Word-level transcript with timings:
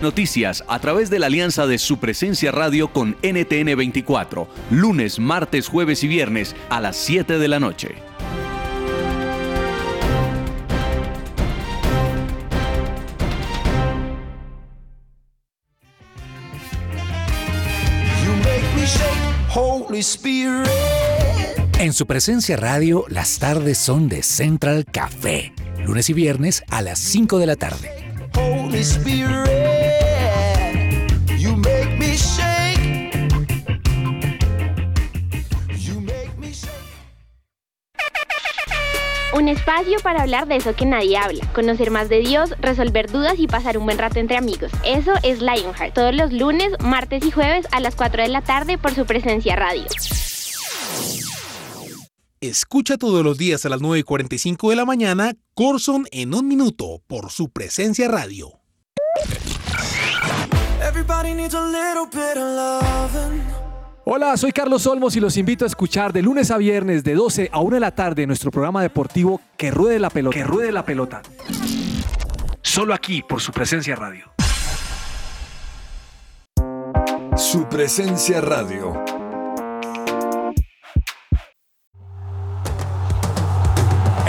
Noticias 0.00 0.62
a 0.68 0.78
través 0.78 1.08
de 1.08 1.18
la 1.18 1.26
alianza 1.26 1.66
de 1.66 1.78
su 1.78 1.98
presencia 1.98 2.52
radio 2.52 2.88
con 2.88 3.16
NTN 3.22 3.76
24, 3.76 4.46
lunes, 4.70 5.18
martes, 5.18 5.68
jueves 5.68 6.04
y 6.04 6.08
viernes 6.08 6.54
a 6.68 6.82
las 6.82 6.96
7 6.96 7.38
de 7.38 7.48
la 7.48 7.58
noche. 7.60 7.94
En 21.78 21.92
su 21.94 22.06
presencia 22.06 22.58
radio, 22.58 23.06
las 23.08 23.38
tardes 23.38 23.78
son 23.78 24.08
de 24.10 24.22
Central 24.22 24.84
Café, 24.84 25.54
lunes 25.86 26.10
y 26.10 26.12
viernes 26.12 26.64
a 26.68 26.82
las 26.82 26.98
5 26.98 27.38
de 27.38 27.46
la 27.46 27.56
tarde. 27.56 27.90
Un 39.46 39.52
espacio 39.52 39.98
para 40.02 40.22
hablar 40.22 40.48
de 40.48 40.56
eso 40.56 40.74
que 40.74 40.84
nadie 40.86 41.16
habla, 41.16 41.46
conocer 41.52 41.92
más 41.92 42.08
de 42.08 42.18
Dios, 42.18 42.50
resolver 42.58 43.12
dudas 43.12 43.34
y 43.38 43.46
pasar 43.46 43.78
un 43.78 43.84
buen 43.84 43.96
rato 43.96 44.18
entre 44.18 44.36
amigos. 44.36 44.72
Eso 44.84 45.12
es 45.22 45.40
Lionheart, 45.40 45.94
todos 45.94 46.12
los 46.12 46.32
lunes, 46.32 46.72
martes 46.80 47.24
y 47.24 47.30
jueves 47.30 47.64
a 47.70 47.78
las 47.78 47.94
4 47.94 48.24
de 48.24 48.28
la 48.28 48.42
tarde 48.42 48.76
por 48.76 48.92
su 48.92 49.06
presencia 49.06 49.54
radio. 49.54 49.84
Escucha 52.40 52.96
todos 52.96 53.22
los 53.22 53.38
días 53.38 53.64
a 53.64 53.68
las 53.68 53.80
9 53.80 54.00
y 54.00 54.02
45 54.02 54.70
de 54.70 54.74
la 54.74 54.84
mañana 54.84 55.34
Corson 55.54 56.08
en 56.10 56.34
un 56.34 56.48
minuto 56.48 57.00
por 57.06 57.30
su 57.30 57.48
presencia 57.48 58.08
radio. 58.08 58.48
Hola, 64.08 64.36
soy 64.36 64.52
Carlos 64.52 64.86
Olmos 64.86 65.16
y 65.16 65.20
los 65.20 65.36
invito 65.36 65.64
a 65.64 65.66
escuchar 65.66 66.12
de 66.12 66.22
lunes 66.22 66.52
a 66.52 66.58
viernes 66.58 67.02
de 67.02 67.14
12 67.14 67.50
a 67.52 67.58
1 67.58 67.74
de 67.74 67.80
la 67.80 67.90
tarde 67.90 68.24
nuestro 68.24 68.52
programa 68.52 68.80
deportivo 68.80 69.40
Que 69.56 69.72
Ruede 69.72 69.98
la 69.98 70.10
Pelota. 70.10 70.36
Que 70.36 70.44
Ruede 70.44 70.70
la 70.70 70.84
Pelota. 70.84 71.22
Solo 72.62 72.94
aquí 72.94 73.24
por 73.24 73.40
su 73.40 73.50
presencia 73.50 73.96
radio. 73.96 74.26
Su 77.36 77.68
presencia 77.68 78.40
radio. 78.40 78.94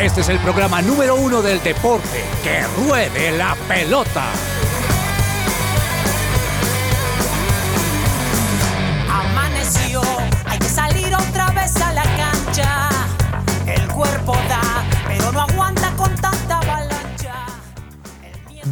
Este 0.02 0.22
es 0.22 0.30
el 0.30 0.40
programa 0.40 0.82
número 0.82 1.14
uno 1.18 1.44
del 1.44 1.62
deporte. 1.62 2.24
Que 2.44 2.64
Ruede 2.84 3.38
la 3.38 3.56
Pelota. 3.68 4.26
Otra 11.16 11.52
vez 11.52 11.76
a 11.82 11.94
la 11.94 12.04
cancha. 12.04 12.90
El 13.66 13.88
cuerpo 13.88 14.34
da, 14.48 14.84
pero 15.08 15.32
no 15.32 15.42
aguanta. 15.42 15.87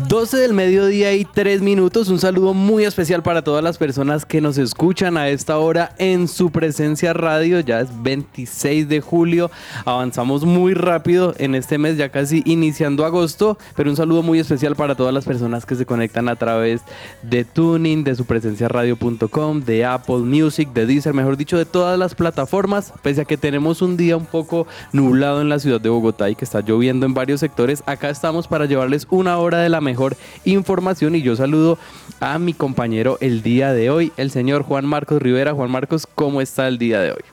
12 0.04 0.38
del 0.38 0.54
mediodía 0.54 1.14
y 1.14 1.24
3 1.24 1.62
minutos. 1.62 2.10
Un 2.10 2.20
saludo 2.20 2.54
muy 2.54 2.84
especial 2.84 3.24
para 3.24 3.44
todas 3.44 3.64
las 3.64 3.78
personas 3.78 4.26
que 4.26 4.42
nos 4.42 4.58
escuchan 4.58 5.16
a 5.16 5.30
esta 5.30 5.58
hora 5.58 5.94
en 5.98 6.28
su 6.28 6.52
presencia 6.52 7.14
radio. 7.14 7.62
Ya 7.62 7.80
es 7.80 7.90
26 8.04 8.90
de 8.90 9.00
julio. 9.00 9.50
Avanzamos 9.86 10.44
muy 10.44 10.74
rápido 10.74 11.34
en 11.38 11.56
este 11.56 11.78
mes, 11.78 11.98
ya 11.98 12.10
casi 12.10 12.44
iniciando 12.46 13.06
agosto. 13.06 13.58
Pero 13.76 13.90
un 13.90 13.96
saludo 13.96 14.22
muy 14.22 14.38
especial 14.40 14.76
para 14.76 14.96
todas 14.96 15.14
las 15.14 15.24
personas 15.24 15.66
que 15.66 15.76
se 15.76 15.86
conectan 15.86 16.28
a 16.28 16.36
través 16.36 16.82
de 17.24 17.46
Tuning, 17.46 18.04
de 18.04 18.16
su 18.16 18.26
presencia 18.26 18.68
radio.com, 18.68 19.62
de 19.62 19.86
Apple 19.86 20.18
Music, 20.18 20.74
de 20.74 20.86
Deezer, 20.86 21.14
mejor 21.14 21.38
dicho, 21.38 21.58
de 21.58 21.66
todas 21.66 21.98
las 21.98 22.16
plataformas. 22.16 22.94
Pese 23.02 23.22
a 23.22 23.26
que 23.26 23.38
tenemos 23.38 23.82
un 23.82 23.96
día 23.96 24.18
un 24.18 24.26
poco 24.26 24.68
nublado 24.92 25.42
en 25.42 25.50
la 25.50 25.60
ciudad 25.60 25.80
de 25.80 25.90
Bogotá 25.90 26.30
y 26.30 26.36
que 26.36 26.44
está 26.44 26.60
lloviendo 26.60 27.06
en 27.06 27.14
varios 27.14 27.40
sectores, 27.40 27.82
acá 27.86 28.10
estamos 28.10 28.48
para 28.48 28.66
llevarles 28.66 29.08
una 29.10 29.38
hora 29.38 29.60
de 29.60 29.70
la 29.70 29.85
mejor 29.86 30.18
información 30.44 31.16
y 31.16 31.22
yo 31.22 31.38
saludo 31.38 31.78
a 32.20 32.38
mi 32.40 32.54
compañero 32.54 33.18
el 33.22 33.42
día 33.42 33.72
de 33.72 33.90
hoy, 33.90 34.12
el 34.18 34.32
señor 34.32 34.64
Juan 34.64 34.86
Marcos 34.86 35.22
Rivera. 35.22 35.54
Juan 35.54 35.72
Marcos, 35.72 36.06
¿cómo 36.14 36.42
está 36.42 36.68
el 36.68 36.78
día 36.78 37.00
de 37.00 37.12
hoy? 37.12 37.24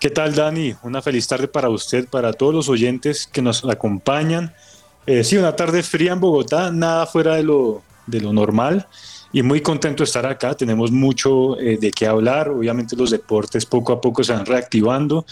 ¿Qué 0.00 0.10
tal, 0.10 0.34
Dani? 0.34 0.74
Una 0.82 1.00
feliz 1.00 1.26
tarde 1.26 1.48
para 1.48 1.70
usted, 1.70 2.06
para 2.06 2.32
todos 2.32 2.54
los 2.54 2.68
oyentes 2.68 3.26
que 3.26 3.40
nos 3.40 3.64
acompañan. 3.64 4.52
Eh, 5.06 5.24
sí, 5.24 5.36
una 5.38 5.56
tarde 5.56 5.82
fría 5.82 6.12
en 6.12 6.20
Bogotá, 6.20 6.70
nada 6.70 7.06
fuera 7.06 7.36
de 7.36 7.42
lo, 7.42 7.82
de 8.06 8.20
lo 8.20 8.32
normal 8.32 8.86
y 9.32 9.42
muy 9.42 9.60
contento 9.60 10.02
de 10.02 10.04
estar 10.04 10.26
acá. 10.26 10.54
Tenemos 10.54 10.90
mucho 10.90 11.58
eh, 11.58 11.78
de 11.80 11.90
qué 11.90 12.06
hablar. 12.06 12.48
Obviamente 12.48 12.96
los 12.96 13.10
deportes 13.10 13.66
poco 13.66 13.92
a 13.92 14.00
poco 14.00 14.24
se 14.24 14.32
van 14.32 14.46
reactivando 14.46 15.24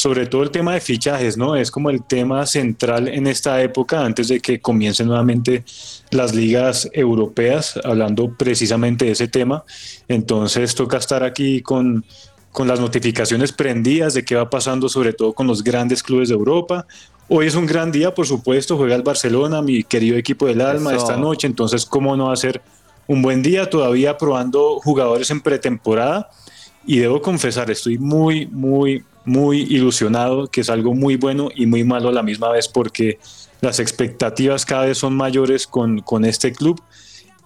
sobre 0.00 0.24
todo 0.24 0.42
el 0.42 0.50
tema 0.50 0.72
de 0.72 0.80
fichajes, 0.80 1.36
¿no? 1.36 1.56
Es 1.56 1.70
como 1.70 1.90
el 1.90 2.02
tema 2.02 2.46
central 2.46 3.06
en 3.06 3.26
esta 3.26 3.62
época, 3.62 4.02
antes 4.02 4.28
de 4.28 4.40
que 4.40 4.58
comiencen 4.58 5.08
nuevamente 5.08 5.62
las 6.10 6.34
ligas 6.34 6.88
europeas, 6.94 7.78
hablando 7.84 8.34
precisamente 8.34 9.04
de 9.04 9.10
ese 9.10 9.28
tema. 9.28 9.62
Entonces 10.08 10.74
toca 10.74 10.96
estar 10.96 11.22
aquí 11.22 11.60
con, 11.60 12.02
con 12.50 12.66
las 12.66 12.80
notificaciones 12.80 13.52
prendidas 13.52 14.14
de 14.14 14.24
qué 14.24 14.36
va 14.36 14.48
pasando, 14.48 14.88
sobre 14.88 15.12
todo 15.12 15.34
con 15.34 15.46
los 15.46 15.62
grandes 15.62 16.02
clubes 16.02 16.30
de 16.30 16.34
Europa. 16.34 16.86
Hoy 17.28 17.46
es 17.46 17.54
un 17.54 17.66
gran 17.66 17.92
día, 17.92 18.14
por 18.14 18.26
supuesto, 18.26 18.78
juega 18.78 18.96
el 18.96 19.02
Barcelona, 19.02 19.60
mi 19.60 19.84
querido 19.84 20.16
equipo 20.16 20.46
del 20.46 20.62
alma, 20.62 20.94
esta 20.94 21.18
noche, 21.18 21.46
entonces, 21.46 21.84
¿cómo 21.84 22.16
no 22.16 22.28
va 22.28 22.32
a 22.32 22.36
ser 22.36 22.62
un 23.06 23.20
buen 23.20 23.42
día? 23.42 23.68
Todavía 23.68 24.16
probando 24.16 24.80
jugadores 24.80 25.30
en 25.30 25.42
pretemporada 25.42 26.30
y 26.86 27.00
debo 27.00 27.20
confesar, 27.20 27.70
estoy 27.70 27.98
muy, 27.98 28.46
muy, 28.46 29.04
muy 29.24 29.62
ilusionado, 29.62 30.48
que 30.48 30.62
es 30.62 30.70
algo 30.70 30.94
muy 30.94 31.16
bueno 31.16 31.48
y 31.54 31.66
muy 31.66 31.84
malo 31.84 32.08
a 32.08 32.12
la 32.12 32.22
misma 32.22 32.50
vez 32.50 32.68
porque 32.68 33.18
las 33.60 33.80
expectativas 33.80 34.64
cada 34.64 34.86
vez 34.86 34.98
son 34.98 35.14
mayores 35.14 35.66
con, 35.66 36.00
con 36.00 36.24
este 36.24 36.52
club 36.52 36.80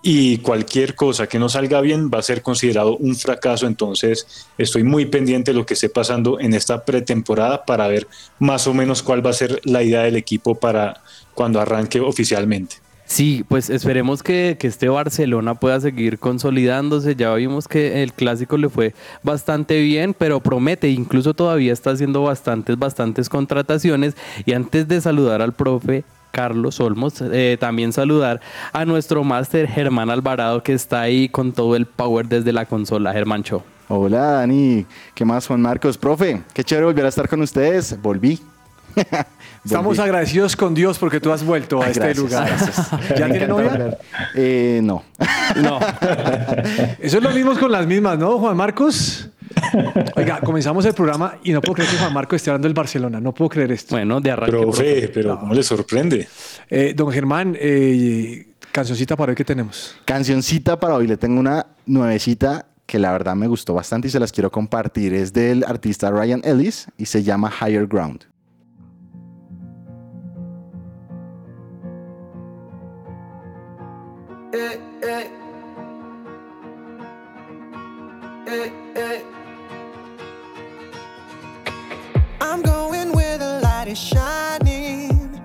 y 0.07 0.37
cualquier 0.39 0.95
cosa 0.95 1.27
que 1.27 1.39
no 1.39 1.49
salga 1.49 1.81
bien 1.81 2.11
va 2.13 2.19
a 2.19 2.23
ser 2.23 2.43
considerado 2.43 2.99
un 2.99 3.17
fracaso. 3.17 3.67
Entonces 3.67 4.47
estoy 4.59 4.85
muy 4.85 5.07
pendiente 5.07 5.53
de 5.53 5.59
lo 5.59 5.65
que 5.65 5.73
esté 5.73 5.89
pasando 5.89 6.39
en 6.39 6.53
esta 6.53 6.85
pretemporada 6.85 7.65
para 7.65 7.89
ver 7.89 8.07
más 8.39 8.67
o 8.67 8.75
menos 8.75 9.03
cuál 9.03 9.25
va 9.25 9.31
a 9.31 9.33
ser 9.33 9.63
la 9.65 9.83
idea 9.83 10.03
del 10.03 10.17
equipo 10.17 10.55
para 10.55 11.03
cuando 11.35 11.59
arranque 11.59 12.01
oficialmente. 12.01 12.84
Sí, 13.07 13.45
pues 13.49 13.69
esperemos 13.69 14.23
que, 14.23 14.57
que, 14.59 14.67
este 14.67 14.89
Barcelona 14.89 15.55
pueda 15.55 15.79
seguir 15.81 16.19
consolidándose. 16.19 17.15
Ya 17.15 17.35
vimos 17.35 17.69
que 17.69 18.03
el 18.03 18.13
clásico 18.13 18.57
le 18.57 18.69
fue 18.69 18.95
bastante 19.23 19.81
bien, 19.81 20.15
pero 20.15 20.41
promete, 20.41 20.89
incluso 20.89 21.35
todavía 21.35 21.73
está 21.73 21.91
haciendo 21.91 22.23
bastantes, 22.23 22.79
bastantes 22.79 23.29
contrataciones. 23.29 24.17
Y 24.47 24.53
antes 24.53 24.89
de 24.89 25.01
saludar 25.01 25.43
al 25.43 25.53
profe 25.53 26.05
Carlos 26.31 26.81
Olmos, 26.81 27.21
eh, 27.21 27.57
también 27.61 27.93
saludar 27.93 28.41
a 28.73 28.85
nuestro 28.85 29.23
máster 29.23 29.69
Germán 29.69 30.11
Alvarado, 30.11 30.63
que 30.63 30.73
está 30.73 31.03
ahí 31.03 31.29
con 31.29 31.53
todo 31.53 31.77
el 31.77 31.87
power 31.87 32.27
desde 32.27 32.53
la 32.53 32.67
consola. 32.67 33.13
Germán 33.13 33.45
Cho. 33.45 33.63
Hola 33.89 34.19
Dani, 34.19 34.87
¿qué 35.15 35.25
más 35.27 35.47
Juan 35.47 35.61
Marcos? 35.61 35.99
Profe, 35.99 36.43
qué 36.55 36.65
chévere 36.65 36.87
volver 36.87 37.05
a 37.05 37.09
estar 37.09 37.29
con 37.29 37.43
ustedes. 37.43 38.01
Volví. 38.01 38.41
Estamos 39.65 39.99
agradecidos 39.99 40.57
con 40.57 40.75
Dios 40.75 40.99
porque 40.99 41.21
tú 41.21 41.33
has 41.33 41.45
vuelto 41.45 41.83
a 41.83 41.89
este 41.89 42.15
lugar. 42.15 42.51
¿Ya 43.17 43.29
tiene 43.29 43.47
novia? 43.47 43.99
Eh, 44.35 44.81
no. 44.83 45.05
No. 45.57 45.81
Eso 46.99 47.19
es 47.19 47.23
lo 47.23 47.31
mismo 47.31 47.59
con 47.59 47.73
las 47.73 47.87
mismas, 47.87 48.19
¿no, 48.19 48.39
Juan 48.39 48.57
Marcos? 48.57 49.31
Oiga, 50.17 50.41
comenzamos 50.41 50.85
el 50.85 50.95
programa 50.95 51.39
y 51.43 51.53
no 51.53 51.61
puedo 51.61 51.75
creer 51.77 51.91
que 51.91 51.97
Juan 51.97 52.13
Marcos 52.13 52.37
esté 52.37 52.51
hablando 52.51 52.69
del 52.69 52.75
Barcelona. 52.75 53.21
No 53.21 53.33
puedo 53.33 53.49
creer 53.49 53.73
esto. 53.73 53.95
Bueno, 53.95 54.21
de 54.21 54.31
arranque. 54.31 54.59
Profe, 54.59 55.11
pero 55.13 55.39
¿cómo 55.39 55.55
le 55.55 55.63
sorprende? 55.63 56.29
Eh, 56.69 56.93
don 56.95 57.11
Germán, 57.11 57.57
eh, 57.59 58.49
cancioncita 58.73 59.17
para 59.17 59.31
hoy 59.31 59.37
que 59.37 59.45
tenemos. 59.45 59.97
Cancioncita 60.05 60.79
para 60.79 60.95
hoy. 60.95 61.07
Le 61.07 61.17
tengo 61.17 61.41
una 61.41 61.67
nuevecita 61.87 62.67
que 62.87 62.99
la 62.99 63.13
verdad 63.13 63.35
me 63.35 63.47
gustó 63.47 63.75
bastante 63.75 64.09
y 64.09 64.11
se 64.11 64.21
las 64.21 64.33
quiero 64.33 64.51
compartir. 64.51 65.15
Es 65.15 65.33
del 65.33 65.65
artista 65.65 66.11
Ryan 66.11 66.43
Ellis 66.45 66.87
y 66.99 67.07
se 67.07 67.23
llama 67.23 67.51
Higher 67.51 67.87
Ground. 67.87 68.27
Eh, 74.55 74.79
eh. 75.03 75.27
Eh, 78.47 78.71
eh. 78.95 79.21
I'm 82.41 82.63
going 82.63 83.11
where 83.11 83.37
the 83.37 83.59
light 83.65 83.89
is 83.89 83.99
shining. 83.99 85.43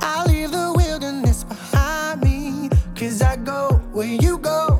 I 0.00 0.24
leave 0.28 0.52
the 0.52 0.72
wilderness 0.76 1.42
behind 1.42 2.22
me. 2.22 2.68
Cause 2.94 3.22
I 3.22 3.34
go 3.38 3.80
where 3.92 4.06
you 4.06 4.38
go. 4.38 4.78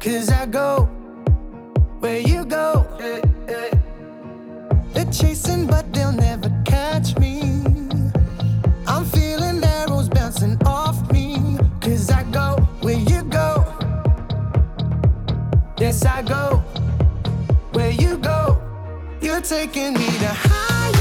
Cause 0.00 0.30
I 0.30 0.46
go 0.46 0.88
where 2.00 2.18
you 2.18 2.46
go. 2.46 2.86
They're 4.94 5.12
chasing, 5.12 5.66
but 5.66 5.92
they'll 5.92 6.12
never 6.12 6.50
catch 6.64 7.18
me. 7.18 7.35
Yes, 15.86 16.04
I 16.04 16.20
go 16.20 16.64
where 17.70 17.92
you 17.92 18.16
go. 18.18 18.60
You're 19.20 19.40
taking 19.40 19.92
me 19.92 20.06
to 20.18 20.32
higher 20.34 20.95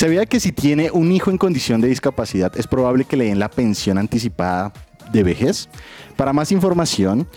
Se 0.00 0.08
veía 0.08 0.24
que 0.24 0.40
si 0.40 0.50
tiene 0.50 0.90
un 0.90 1.12
hijo 1.12 1.30
en 1.30 1.36
condición 1.36 1.82
de 1.82 1.88
discapacidad 1.88 2.50
es 2.56 2.66
probable 2.66 3.04
que 3.04 3.18
le 3.18 3.26
den 3.26 3.38
la 3.38 3.50
pensión 3.50 3.98
anticipada 3.98 4.72
de 5.12 5.22
vejez. 5.22 5.68
Para 6.16 6.32
más 6.32 6.52
información 6.52 7.28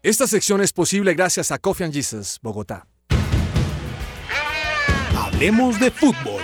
Esta 0.10 0.26
sección 0.26 0.60
es 0.62 0.74
posible 0.74 1.14
gracias 1.14 1.52
a 1.52 1.60
Coffee 1.60 1.86
and 1.86 1.94
Jesus, 1.94 2.40
Bogotá. 2.42 2.88
Hablemos 5.16 5.80
de 5.80 5.92
fútbol. 5.92 6.42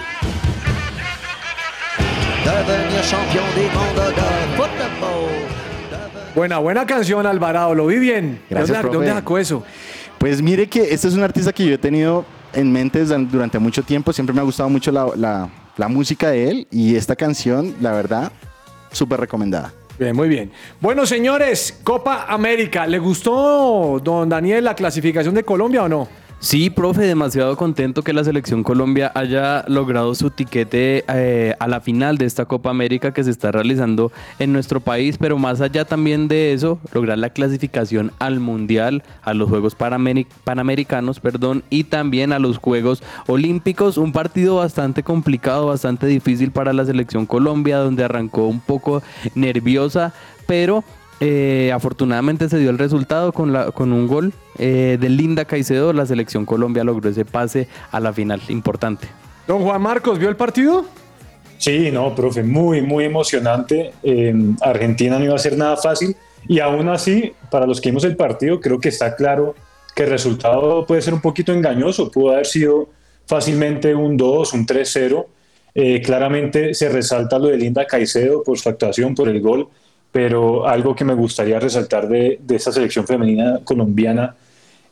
Buena, 6.35 6.59
buena 6.59 6.85
canción, 6.85 7.25
Alvarado. 7.25 7.73
Lo 7.73 7.88
vi 7.88 7.97
bien. 7.97 8.39
Gracias, 8.51 8.67
¿Dónde, 8.67 8.81
profe. 8.83 8.97
¿Dónde 8.97 9.12
sacó 9.13 9.38
eso? 9.39 9.63
Pues 10.19 10.44
mire 10.44 10.69
que 10.69 10.94
este 10.94 11.07
es 11.07 11.15
un 11.15 11.23
artista 11.23 11.51
que 11.51 11.65
yo 11.65 11.73
he 11.73 11.77
tenido 11.79 12.23
en 12.53 12.71
mente 12.71 13.03
durante 13.03 13.57
mucho 13.57 13.81
tiempo. 13.81 14.13
Siempre 14.13 14.35
me 14.35 14.41
ha 14.41 14.44
gustado 14.44 14.69
mucho 14.69 14.91
la, 14.91 15.07
la- 15.15 15.50
la 15.75 15.88
música 15.88 16.29
de 16.29 16.51
él 16.51 16.67
y 16.69 16.95
esta 16.95 17.15
canción, 17.15 17.73
la 17.81 17.94
verdad, 17.94 18.31
súper 18.91 19.19
recomendada. 19.19 19.73
Bien, 19.97 20.15
muy 20.15 20.27
bien. 20.27 20.51
Bueno, 20.81 21.06
señores, 21.06 21.80
Copa 21.83 22.25
América. 22.27 22.86
¿Le 22.86 23.00
gustó, 23.00 24.01
don 24.03 24.27
Daniel, 24.27 24.65
la 24.65 24.75
clasificación 24.75 25.33
de 25.33 25.44
Colombia 25.44 25.83
o 25.83 25.88
no? 25.88 26.25
Sí, 26.45 26.69
profe, 26.69 27.01
demasiado 27.01 27.57
contento 27.57 28.03
que 28.03 28.13
la 28.13 28.24
selección 28.24 28.62
Colombia 28.62 29.12
haya 29.15 29.65
logrado 29.68 30.13
su 30.13 30.30
tiquete 30.30 31.03
eh, 31.07 31.56
a 31.57 31.68
la 31.68 31.81
final 31.81 32.19
de 32.19 32.25
esta 32.25 32.45
Copa 32.45 32.69
América 32.69 33.15
que 33.15 33.24
se 33.24 33.31
está 33.31 33.51
realizando 33.51 34.12
en 34.38 34.53
nuestro 34.53 34.80
país, 34.80 35.18
pero 35.18 35.39
más 35.39 35.59
allá 35.59 35.86
también 35.86 36.27
de 36.27 36.53
eso, 36.53 36.77
lograr 36.94 37.18
la 37.18 37.31
clasificación 37.31 38.12
al 38.19 38.42
Mundial, 38.42 39.01
a 39.24 39.33
los 39.33 39.50
Juegos 39.50 39.75
Panameri- 39.75 40.27
Panamericanos, 40.44 41.19
perdón, 41.19 41.63
y 41.71 41.86
también 41.86 42.31
a 42.31 42.38
los 42.38 42.59
Juegos 42.59 43.01
Olímpicos, 43.25 43.98
un 43.98 44.12
partido 44.12 44.57
bastante 44.57 45.01
complicado, 45.01 45.65
bastante 45.65 46.06
difícil 46.06 46.51
para 46.51 46.74
la 46.74 46.86
selección 46.86 47.25
Colombia, 47.25 47.80
donde 47.80 48.03
arrancó 48.03 48.45
un 48.45 48.59
poco 48.59 49.01
nerviosa, 49.33 50.13
pero 50.45 50.83
eh, 51.19 51.71
afortunadamente 51.73 52.50
se 52.50 52.57
dio 52.57 52.69
el 52.69 52.77
resultado 52.77 53.31
con, 53.31 53.53
la, 53.53 53.71
con 53.71 53.94
un 53.94 54.07
gol 54.07 54.34
eh, 54.57 54.98
de 55.00 55.10
Linda 55.10 55.45
Caicedo. 55.45 55.93
La 55.93 56.05
selección 56.05 56.45
Colombia 56.45 56.84
logró 56.84 57.10
ese 57.10 57.25
pase 57.25 57.67
a 57.91 58.00
la 58.00 58.13
final. 58.13 58.41
Importante. 58.50 59.07
Don 59.48 59.62
Juan 59.63 59.81
Marcos, 59.81 60.19
¿vio 60.19 60.29
el 60.29 60.36
partido? 60.36 60.86
Sí, 61.57 61.89
no, 61.91 62.13
profe, 62.13 62.43
muy, 62.43 62.81
muy 62.81 63.05
emocionante. 63.05 63.93
Eh, 64.03 64.34
Argentina 64.62 65.17
no 65.17 65.25
iba 65.25 65.36
a 65.36 65.39
ser 65.39 65.57
nada 65.57 65.77
fácil 65.77 66.15
y 66.48 66.60
aún 66.60 66.89
así, 66.89 67.34
para 67.50 67.65
los 67.65 67.81
que 67.81 67.89
vimos 67.89 68.03
el 68.03 68.15
partido, 68.15 68.60
creo 68.60 68.79
que 68.79 68.89
está 68.89 69.15
claro 69.15 69.55
que 69.95 70.03
el 70.03 70.10
resultado 70.10 70.86
puede 70.86 71.01
ser 71.01 71.13
un 71.13 71.22
poquito 71.22 71.53
engañoso. 71.53 72.12
Pudo 72.12 72.34
haber 72.34 72.45
sido 72.45 72.89
fácilmente 73.25 73.95
un 73.95 74.17
2, 74.17 74.53
un 74.53 74.65
3-0. 74.65 75.25
Eh, 75.74 76.01
claramente 76.01 76.74
se 76.74 76.89
resalta 76.89 77.39
lo 77.39 77.48
de 77.48 77.57
Linda 77.57 77.86
Caicedo 77.86 78.43
por 78.43 78.60
su 78.60 78.69
actuación, 78.69 79.15
por 79.15 79.27
el 79.27 79.41
gol, 79.41 79.67
pero 80.15 80.65
algo 80.65 80.95
que 80.95 81.03
me 81.03 81.13
gustaría 81.13 81.60
resaltar 81.60 82.07
de, 82.07 82.39
de 82.41 82.55
esta 82.55 82.72
selección 82.72 83.05
femenina 83.05 83.60
colombiana 83.65 84.34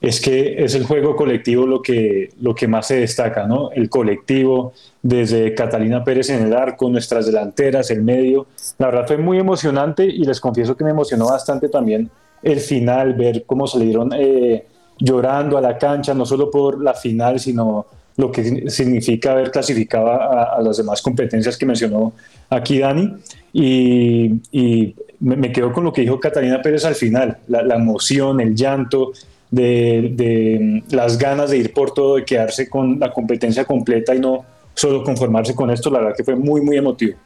es 0.01 0.19
que 0.19 0.61
es 0.61 0.75
el 0.75 0.83
juego 0.83 1.15
colectivo 1.15 1.65
lo 1.65 1.81
que, 1.81 2.31
lo 2.41 2.53
que 2.53 2.67
más 2.67 2.87
se 2.87 2.97
destaca, 2.97 3.47
¿no? 3.47 3.71
El 3.71 3.89
colectivo, 3.89 4.73
desde 5.01 5.55
Catalina 5.55 6.03
Pérez 6.03 6.29
en 6.29 6.43
el 6.43 6.53
arco, 6.53 6.89
nuestras 6.89 7.25
delanteras, 7.25 7.89
el 7.89 8.03
medio. 8.03 8.47
La 8.77 8.87
verdad 8.87 9.07
fue 9.07 9.15
muy 9.15 9.37
emocionante 9.39 10.03
y 10.03 10.25
les 10.25 10.41
confieso 10.41 10.75
que 10.75 10.83
me 10.83 10.89
emocionó 10.89 11.27
bastante 11.27 11.69
también 11.69 12.09
el 12.41 12.59
final, 12.59 13.13
ver 13.13 13.45
cómo 13.45 13.65
salieron 13.65 14.11
eh, 14.13 14.65
llorando 14.99 15.57
a 15.57 15.61
la 15.61 15.77
cancha, 15.77 16.13
no 16.13 16.25
solo 16.25 16.51
por 16.51 16.83
la 16.83 16.95
final, 16.95 17.39
sino 17.39 17.85
lo 18.17 18.29
que 18.29 18.69
significa 18.69 19.31
haber 19.31 19.51
clasificado 19.51 20.09
a, 20.09 20.55
a 20.57 20.61
las 20.61 20.75
demás 20.75 21.01
competencias 21.01 21.57
que 21.57 21.65
mencionó 21.65 22.11
aquí 22.49 22.79
Dani. 22.79 23.13
Y, 23.53 24.41
y 24.51 24.95
me, 25.23 25.51
quedo 25.51 25.71
con 25.71 25.83
lo 25.83 25.93
que 25.93 26.01
dijo 26.01 26.19
Catalina 26.19 26.61
Pérez 26.61 26.85
al 26.85 26.95
final, 26.95 27.37
la, 27.47 27.63
la 27.63 27.75
emoción, 27.75 28.41
el 28.41 28.55
llanto, 28.55 29.13
de, 29.49 30.11
de, 30.15 30.83
las 30.89 31.17
ganas 31.17 31.51
de 31.51 31.57
ir 31.57 31.73
por 31.73 31.93
todo, 31.93 32.15
de 32.15 32.25
quedarse 32.25 32.69
con 32.69 32.99
la 32.99 33.11
competencia 33.11 33.65
completa 33.65 34.13
y 34.15 34.19
no 34.19 34.43
solo 34.73 35.03
conformarse 35.03 35.53
con 35.55 35.69
esto, 35.69 35.89
la 35.89 35.99
verdad 35.99 36.15
que 36.17 36.23
fue 36.23 36.35
muy, 36.35 36.61
muy 36.61 36.77
emotivo. 36.77 37.17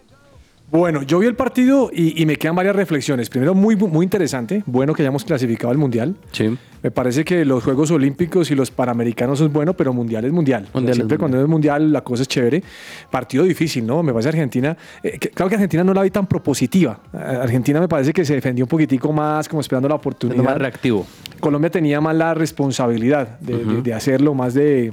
Bueno, 0.70 1.02
yo 1.04 1.20
vi 1.20 1.28
el 1.28 1.36
partido 1.36 1.90
y, 1.94 2.22
y 2.22 2.26
me 2.26 2.36
quedan 2.36 2.56
varias 2.56 2.76
reflexiones. 2.76 3.30
Primero, 3.30 3.54
muy, 3.56 3.78
muy 3.78 4.04
interesante. 4.04 4.64
Bueno 4.66 4.94
que 4.94 5.02
hayamos 5.02 5.24
clasificado 5.24 5.72
al 5.72 5.78
Mundial. 5.78 6.16
Sí. 6.34 6.58
Me 6.84 6.92
parece 6.92 7.24
que 7.24 7.46
los 7.46 7.64
Juegos 7.64 7.90
Olímpicos 7.92 8.52
y 8.52 8.56
los 8.56 8.70
Panamericanos 8.70 9.40
es 9.40 9.52
bueno, 9.52 9.74
pero 9.76 9.94
Mundial 9.94 10.26
es 10.26 10.32
Mundial. 10.34 10.64
O 10.64 10.66
sea, 10.66 10.74
Mundial 10.74 10.92
es 10.92 10.96
siempre 10.98 11.18
cuando 11.18 11.42
es 11.42 11.48
Mundial 11.48 11.94
la 11.94 12.02
cosa 12.02 12.24
es 12.24 12.28
chévere. 12.28 12.62
Partido 13.10 13.46
difícil, 13.46 13.88
¿no? 13.88 14.04
Me 14.04 14.12
parece 14.12 14.28
Argentina... 14.30 14.76
eh, 15.02 15.18
que- 15.18 15.30
claro 15.30 15.48
que 15.50 15.56
Argentina 15.56 15.86
no 15.86 15.94
la 15.94 16.02
vi 16.04 16.12
tan 16.12 16.28
propositiva. 16.28 17.00
Eh, 17.14 17.18
Argentina 17.18 17.80
me 17.80 17.88
parece 17.88 18.12
que 18.12 18.26
se 18.26 18.34
defendió 18.34 18.66
un 18.66 18.70
poquitico 18.70 19.14
más, 19.14 19.48
como 19.48 19.62
esperando 19.62 19.88
la 19.88 19.96
oportunidad. 19.96 20.44
más 20.44 20.58
reactivo. 20.58 21.08
Colombia 21.40 21.70
tenía 21.72 22.02
más 22.02 22.16
la 22.16 22.34
responsabilidad 22.34 23.40
de, 23.40 23.58
de- 23.64 23.82
de 23.84 23.94
hacerlo, 23.94 24.34
más 24.34 24.54
de, 24.54 24.92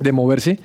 de 0.00 0.12
moverse. 0.12 0.60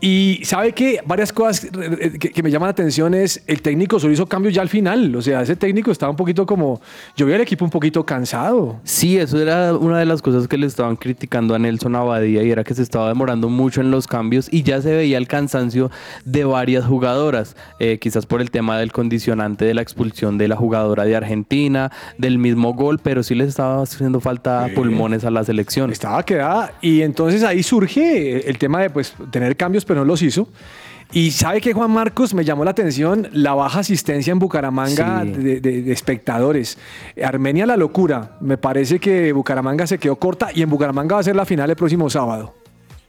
Y 0.00 0.40
sabe 0.44 0.72
que 0.72 1.00
varias 1.04 1.32
cosas 1.32 1.64
eh, 1.64 2.18
que, 2.18 2.30
que 2.30 2.42
me 2.42 2.50
llaman 2.50 2.68
la 2.68 2.72
atención 2.72 3.14
es 3.14 3.42
el 3.46 3.60
técnico 3.62 4.00
solo 4.00 4.12
hizo 4.12 4.26
cambios 4.26 4.54
ya 4.54 4.62
al 4.62 4.68
final. 4.68 5.14
O 5.14 5.22
sea, 5.22 5.42
ese 5.42 5.56
técnico 5.56 5.90
estaba 5.90 6.10
un 6.10 6.16
poquito 6.16 6.46
como. 6.46 6.80
Yo 7.16 7.26
vi 7.26 7.32
al 7.34 7.40
equipo 7.40 7.64
un 7.64 7.70
poquito 7.70 8.04
cansado. 8.04 8.80
Sí, 8.84 9.18
eso 9.18 9.40
era 9.40 9.74
una 9.74 9.98
de 9.98 10.06
las 10.06 10.22
cosas 10.22 10.48
que 10.48 10.56
le 10.56 10.66
estaban 10.66 10.96
criticando 10.96 11.54
a 11.54 11.58
Nelson 11.58 11.96
Abadía 11.96 12.42
y 12.42 12.50
era 12.50 12.64
que 12.64 12.74
se 12.74 12.82
estaba 12.82 13.08
demorando 13.08 13.48
mucho 13.48 13.80
en 13.80 13.90
los 13.90 14.06
cambios 14.06 14.48
y 14.50 14.62
ya 14.62 14.80
se 14.80 14.94
veía 14.94 15.18
el 15.18 15.28
cansancio 15.28 15.90
de 16.24 16.44
varias 16.44 16.84
jugadoras, 16.84 17.56
eh, 17.78 17.98
quizás 18.00 18.26
por 18.26 18.40
el 18.40 18.50
tema 18.50 18.78
del 18.78 18.92
condicionante 18.92 19.64
de 19.64 19.74
la 19.74 19.82
expulsión 19.82 20.38
de 20.38 20.48
la 20.48 20.56
jugadora 20.56 21.04
de 21.04 21.16
Argentina, 21.16 21.90
del 22.18 22.38
mismo 22.38 22.74
gol, 22.74 23.00
pero 23.02 23.22
sí 23.22 23.34
les 23.34 23.48
estaba 23.48 23.82
haciendo 23.82 24.20
falta 24.20 24.68
pulmones 24.74 25.24
a 25.24 25.30
la 25.30 25.44
selección. 25.44 25.90
Estaba 25.90 26.24
quedada. 26.24 26.72
Y 26.80 27.02
entonces 27.02 27.42
ahí 27.42 27.62
surge 27.62 28.48
el 28.48 28.58
tema 28.58 28.80
de 28.80 28.90
pues, 28.90 29.14
tener 29.30 29.56
cambios, 29.56 29.84
pero 29.90 30.00
no 30.02 30.06
los 30.06 30.22
hizo. 30.22 30.46
Y 31.12 31.32
sabe 31.32 31.60
que 31.60 31.72
Juan 31.72 31.90
Marcos 31.90 32.34
me 32.34 32.44
llamó 32.44 32.64
la 32.64 32.70
atención 32.70 33.28
la 33.32 33.52
baja 33.54 33.80
asistencia 33.80 34.30
en 34.30 34.38
Bucaramanga 34.38 35.22
Sí. 35.24 35.30
de, 35.32 35.60
de- 35.60 35.82
de 35.82 35.92
espectadores. 35.92 36.78
Armenia 37.20 37.66
la 37.66 37.76
locura. 37.76 38.36
Me 38.40 38.56
parece 38.56 39.00
que 39.00 39.32
Bucaramanga 39.32 39.88
se 39.88 39.98
quedó 39.98 40.14
corta 40.16 40.50
y 40.54 40.62
en 40.62 40.70
Bucaramanga 40.70 41.16
va 41.16 41.20
a 41.20 41.24
ser 41.24 41.34
la 41.34 41.44
final 41.44 41.68
el 41.68 41.74
próximo 41.74 42.08
sábado. 42.08 42.54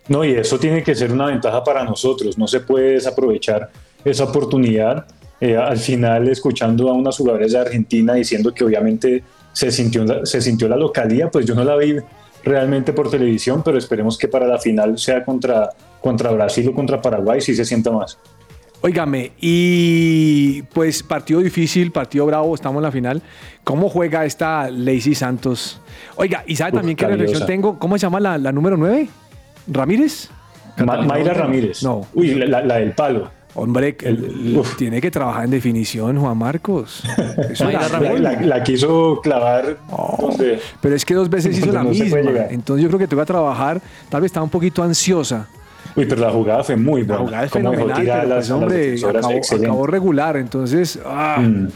No, 0.08 0.26
y 0.26 0.32
eso 0.32 0.58
tiene 0.58 0.82
que 0.82 0.96
ser 0.96 1.12
una 1.12 1.28
ventaja 1.28 1.64
para 1.64 1.84
nosotros. 1.84 2.40
No 2.40 2.48
se 2.48 2.62
puede 2.62 2.94
desaprovechar 2.94 3.70
esa 4.04 4.24
oportunidad. 4.24 5.06
Eh, 5.40 5.56
al 5.56 5.78
final, 5.78 6.28
escuchando 6.28 6.90
a 6.90 6.94
unas 6.94 7.16
jugadoras 7.18 7.52
de 7.52 7.60
Argentina 7.60 8.16
diciendo 8.16 8.52
que 8.52 8.64
obviamente 8.64 9.24
se 9.54 9.70
sintió, 9.72 10.26
se 10.26 10.42
sintió 10.42 10.68
la 10.68 10.76
localía, 10.76 11.30
pues 11.30 11.46
yo 11.46 11.54
no 11.54 11.64
la 11.64 11.76
vi 11.78 11.98
realmente 12.44 12.94
por 12.94 13.10
televisión, 13.10 13.62
pero 13.64 13.78
esperemos 13.78 14.18
que 14.18 14.28
para 14.28 14.48
la 14.48 14.58
final 14.58 14.98
sea 14.98 15.24
contra, 15.24 15.70
contra 16.02 16.32
Brasil 16.32 16.70
o 16.70 16.74
contra 16.74 17.02
Paraguay, 17.02 17.42
si 17.42 17.56
se 17.56 17.66
sienta 17.66 17.92
más. 17.92 18.18
Óigame, 18.84 19.32
y 19.40 20.64
pues 20.74 21.04
partido 21.04 21.40
difícil, 21.40 21.92
partido 21.92 22.26
bravo, 22.26 22.56
estamos 22.56 22.80
en 22.80 22.84
la 22.84 22.92
final. 22.92 23.22
¿Cómo 23.64 23.90
juega 23.90 24.26
esta 24.26 24.72
Lacey 24.72 25.14
Santos? 25.14 25.80
Oiga, 26.16 26.44
y 26.48 26.56
sabe 26.56 26.72
Uf, 26.72 26.78
también 26.80 26.98
qué 26.98 27.06
reflexión 27.06 27.46
tengo. 27.46 27.78
¿Cómo 27.78 27.96
se 27.98 28.02
llama 28.04 28.20
la, 28.20 28.40
la 28.40 28.52
número 28.52 28.78
9? 28.78 29.08
¿Ramírez? 29.68 30.30
Ma- 30.84 31.02
Mayra 31.04 31.34
Ramírez. 31.36 31.84
No. 31.84 32.08
Uy, 32.16 32.34
la, 32.34 32.46
la- 32.48 32.66
la 32.66 32.76
del 32.78 32.94
palo. 32.94 33.30
Hombre, 33.54 33.96
el- 34.02 34.62
tiene 34.78 35.02
que 35.02 35.12
trabajar 35.12 35.44
en 35.46 35.52
definición, 35.52 36.18
Juan 36.20 36.38
Marcos. 36.38 37.04
Eso 37.52 37.70
La, 37.70 37.88
la- 37.90 38.14
la- 38.20 38.42
la 38.42 38.64
quiso 38.64 39.20
clavar 39.22 39.78
donde... 40.20 40.60
Pero 40.82 40.96
es 40.96 41.04
que 41.04 41.14
dos 41.14 41.30
veces 41.30 41.58
hizo 41.58 41.72
la 41.72 41.84
no 41.84 41.90
misma. 41.90 42.20
Entonces 42.50 42.84
yo 42.84 42.88
creo 42.90 43.00
que 43.00 43.08
te 43.08 43.16
va 43.16 43.24
a 43.24 43.26
trabajar. 43.26 43.82
Tal 44.10 44.22
vez 44.22 44.30
estaba 44.30 44.44
un 44.46 44.50
poquito 44.50 44.82
ansiosa. 44.84 45.48
Uy, 45.96 46.06
pero 46.06 46.22
la 46.22 46.32
jugada 46.32 46.64
fue 46.64 46.78
muy 46.78 47.04
buena. 47.04 47.16
La 47.22 47.28
jugada 47.28 47.46
es 47.46 47.52
Como 47.52 47.72
fenomenal, 47.72 47.98
pero 48.02 48.14
a 48.14 48.18
pues, 48.20 48.30
las- 48.30 48.38
las 48.38 48.52
hombre, 48.52 48.78
defensoras, 48.78 49.26
acabó, 49.26 49.64
acabó 49.64 49.88
regular. 49.88 50.38
Entonces, 50.38 51.00
ah, 51.06 51.38
Mm. 51.42 51.68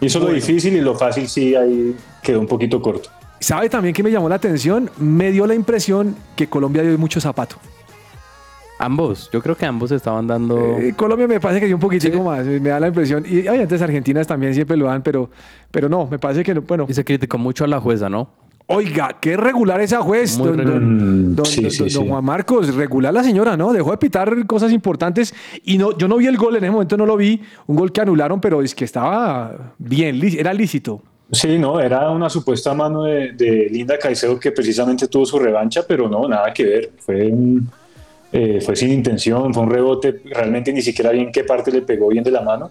Hizo 0.00 0.18
lo 0.18 0.26
Bueno. 0.26 0.36
difícil 0.40 0.74
y 0.76 0.80
lo 0.80 0.94
fácil 0.96 1.28
sí 1.28 1.54
ahí 1.54 1.96
quedó 2.22 2.38
un 2.40 2.46
poquito 2.46 2.80
corto. 2.82 3.08
¿sabe 3.40 3.68
también 3.68 3.94
que 3.94 4.02
me 4.02 4.10
llamó 4.10 4.28
la 4.28 4.34
atención? 4.36 4.90
Me 4.98 5.30
dio 5.30 5.46
la 5.46 5.54
impresión 5.54 6.16
que 6.36 6.46
Colombia 6.46 6.82
dio 6.82 6.96
mucho 6.98 7.20
zapato. 7.20 7.56
Ambos, 8.84 9.30
yo 9.32 9.40
creo 9.42 9.56
que 9.56 9.64
ambos 9.66 9.90
estaban 9.92 10.26
dando... 10.26 10.78
Eh, 10.78 10.92
Colombia 10.96 11.26
me 11.26 11.40
parece 11.40 11.60
que 11.60 11.66
dio 11.66 11.76
un 11.76 11.80
poquitico 11.80 12.22
más, 12.22 12.44
me 12.44 12.58
da 12.68 12.78
la 12.80 12.88
impresión. 12.88 13.24
Y 13.28 13.46
ay, 13.46 13.60
antes 13.60 13.80
Argentinas 13.80 14.26
también 14.26 14.52
siempre 14.54 14.76
lo 14.76 14.86
dan, 14.86 15.02
pero, 15.02 15.30
pero 15.70 15.88
no, 15.88 16.06
me 16.10 16.18
parece 16.18 16.42
que 16.42 16.54
no. 16.54 16.62
Bueno. 16.62 16.86
Y 16.88 16.92
se 16.94 17.04
criticó 17.04 17.38
mucho 17.38 17.64
a 17.64 17.68
la 17.68 17.80
jueza, 17.80 18.08
¿no? 18.08 18.28
Oiga, 18.66 19.16
qué 19.20 19.36
regular 19.36 19.80
esa 19.82 20.00
juez, 20.00 20.38
don, 20.38 20.56
regular. 20.56 20.80
don- 20.80 21.36
don- 21.36 21.44
Sí, 21.46 21.62
don- 21.62 21.70
sí, 21.70 21.78
don 21.80 21.90
sí. 21.90 22.08
Juan 22.08 22.24
Marcos. 22.24 22.74
Regular 22.74 23.12
la 23.12 23.22
señora, 23.22 23.56
¿no? 23.56 23.72
Dejó 23.72 23.90
de 23.90 23.98
pitar 23.98 24.46
cosas 24.46 24.72
importantes 24.72 25.34
y 25.64 25.76
no, 25.76 25.96
yo 25.98 26.08
no 26.08 26.16
vi 26.16 26.26
el 26.26 26.36
gol, 26.36 26.56
en 26.56 26.64
ese 26.64 26.70
momento 26.70 26.96
no 26.96 27.04
lo 27.06 27.16
vi, 27.16 27.42
un 27.66 27.76
gol 27.76 27.92
que 27.92 28.00
anularon, 28.00 28.40
pero 28.40 28.62
es 28.62 28.74
que 28.74 28.84
estaba 28.86 29.74
bien, 29.78 30.18
era 30.38 30.52
lícito. 30.54 31.02
Sí, 31.30 31.58
no, 31.58 31.80
era 31.80 32.10
una 32.10 32.30
supuesta 32.30 32.72
mano 32.74 33.02
de, 33.04 33.32
de 33.32 33.68
Linda 33.70 33.98
Caicedo 33.98 34.38
que 34.38 34.50
precisamente 34.52 35.08
tuvo 35.08 35.26
su 35.26 35.38
revancha, 35.38 35.82
pero 35.86 36.08
no, 36.08 36.26
nada 36.28 36.52
que 36.52 36.64
ver. 36.64 36.92
Fue, 36.98 37.26
un- 37.26 37.68
eh, 38.36 38.60
fue 38.60 38.74
sin 38.74 38.90
intención, 38.90 39.54
fue 39.54 39.62
un 39.62 39.70
rebote, 39.70 40.20
realmente 40.24 40.72
ni 40.72 40.82
siquiera 40.82 41.12
vi 41.12 41.20
en 41.20 41.30
qué 41.30 41.44
parte 41.44 41.70
le 41.70 41.82
pegó 41.82 42.08
bien 42.08 42.24
de 42.24 42.32
la 42.32 42.40
mano. 42.42 42.70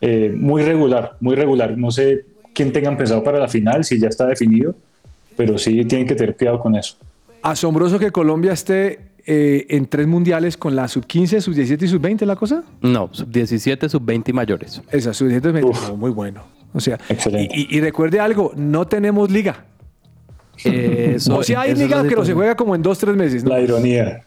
Eh, 0.00 0.32
muy 0.34 0.62
regular, 0.62 1.16
muy 1.20 1.34
regular. 1.34 1.76
No 1.76 1.90
sé 1.90 2.24
quién 2.54 2.72
tengan 2.72 2.96
pensado 2.96 3.22
para 3.24 3.38
la 3.40 3.48
final, 3.48 3.84
si 3.84 3.98
ya 3.98 4.08
está 4.08 4.26
definido, 4.26 4.74
pero 5.36 5.58
sí 5.58 5.84
tienen 5.84 6.06
que 6.06 6.14
tener 6.14 6.36
cuidado 6.36 6.60
con 6.60 6.76
eso. 6.76 6.96
Asombroso 7.42 7.98
que 7.98 8.10
Colombia 8.12 8.52
esté 8.52 9.00
eh, 9.26 9.66
en 9.70 9.86
tres 9.86 10.06
mundiales 10.06 10.56
con 10.56 10.76
la 10.76 10.86
sub-15, 10.86 11.40
sub-17 11.40 11.82
y 11.82 11.88
sub-20, 11.88 12.24
¿la 12.24 12.36
cosa? 12.36 12.62
No, 12.80 13.08
sub-17, 13.12 13.88
sub-20 13.88 14.28
y 14.28 14.32
mayores. 14.32 14.80
Esa, 14.92 15.12
sub-17 15.12 15.48
y 15.48 15.52
20. 15.52 15.70
Oh, 15.90 15.96
muy 15.96 16.10
bueno. 16.12 16.42
O 16.72 16.78
sea, 16.80 16.98
y, 17.32 17.62
y- 17.62 17.76
y 17.76 17.80
recuerde 17.80 18.20
algo, 18.20 18.52
no 18.56 18.86
tenemos 18.86 19.28
liga. 19.30 19.64
Eso- 20.64 21.36
o 21.38 21.42
sea, 21.42 21.62
hay 21.62 21.74
liga, 21.74 22.02
la 22.02 22.08
pero 22.08 22.24
se 22.24 22.32
juega 22.32 22.54
como 22.54 22.74
en 22.74 22.82
dos, 22.82 22.98
tres 22.98 23.16
meses. 23.16 23.42
¿no? 23.44 23.50
La 23.50 23.60
ironía. 23.60 24.22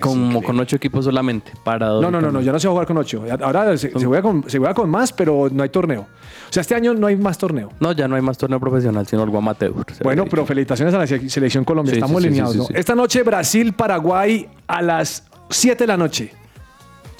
Como 0.00 0.42
con 0.42 0.58
ocho 0.60 0.76
equipos 0.76 1.04
solamente. 1.04 1.52
Parado. 1.64 2.00
No, 2.02 2.10
no, 2.10 2.20
no, 2.20 2.30
no, 2.32 2.40
ya 2.40 2.52
no 2.52 2.58
se 2.58 2.66
va 2.68 2.72
a 2.72 2.74
jugar 2.74 2.86
con 2.86 2.98
ocho. 2.98 3.24
Ahora 3.42 3.76
se, 3.76 3.90
se 3.98 4.04
juega 4.06 4.22
con, 4.22 4.48
se 4.48 4.58
juega 4.58 4.74
con 4.74 4.88
más, 4.90 5.12
pero 5.12 5.48
no 5.52 5.62
hay 5.62 5.68
torneo. 5.68 6.02
O 6.02 6.52
sea, 6.52 6.60
este 6.60 6.74
año 6.74 6.92
no 6.94 7.06
hay 7.06 7.16
más 7.16 7.38
torneo. 7.38 7.70
No, 7.80 7.92
ya 7.92 8.06
no 8.08 8.16
hay 8.16 8.22
más 8.22 8.36
torneo 8.38 8.60
profesional, 8.60 9.06
sino 9.06 9.22
algo 9.22 9.38
amateur. 9.38 9.72
Bueno, 10.02 10.24
pero 10.28 10.44
felicitaciones 10.46 10.94
a 10.94 10.98
la 10.98 11.06
se- 11.06 11.28
selección 11.30 11.64
Colombia. 11.64 11.92
Sí, 11.94 11.98
Estamos 11.98 12.20
sí, 12.22 12.28
alineados. 12.28 12.52
sí, 12.52 12.58
¿no? 12.58 12.64
sí. 12.66 12.72
Esta 12.76 12.94
noche 12.94 13.22
Brasil-Paraguay 13.22 14.48
a 14.66 14.82
las 14.82 15.24
7 15.50 15.84
de 15.84 15.86
la 15.88 15.96
noche. 15.96 16.32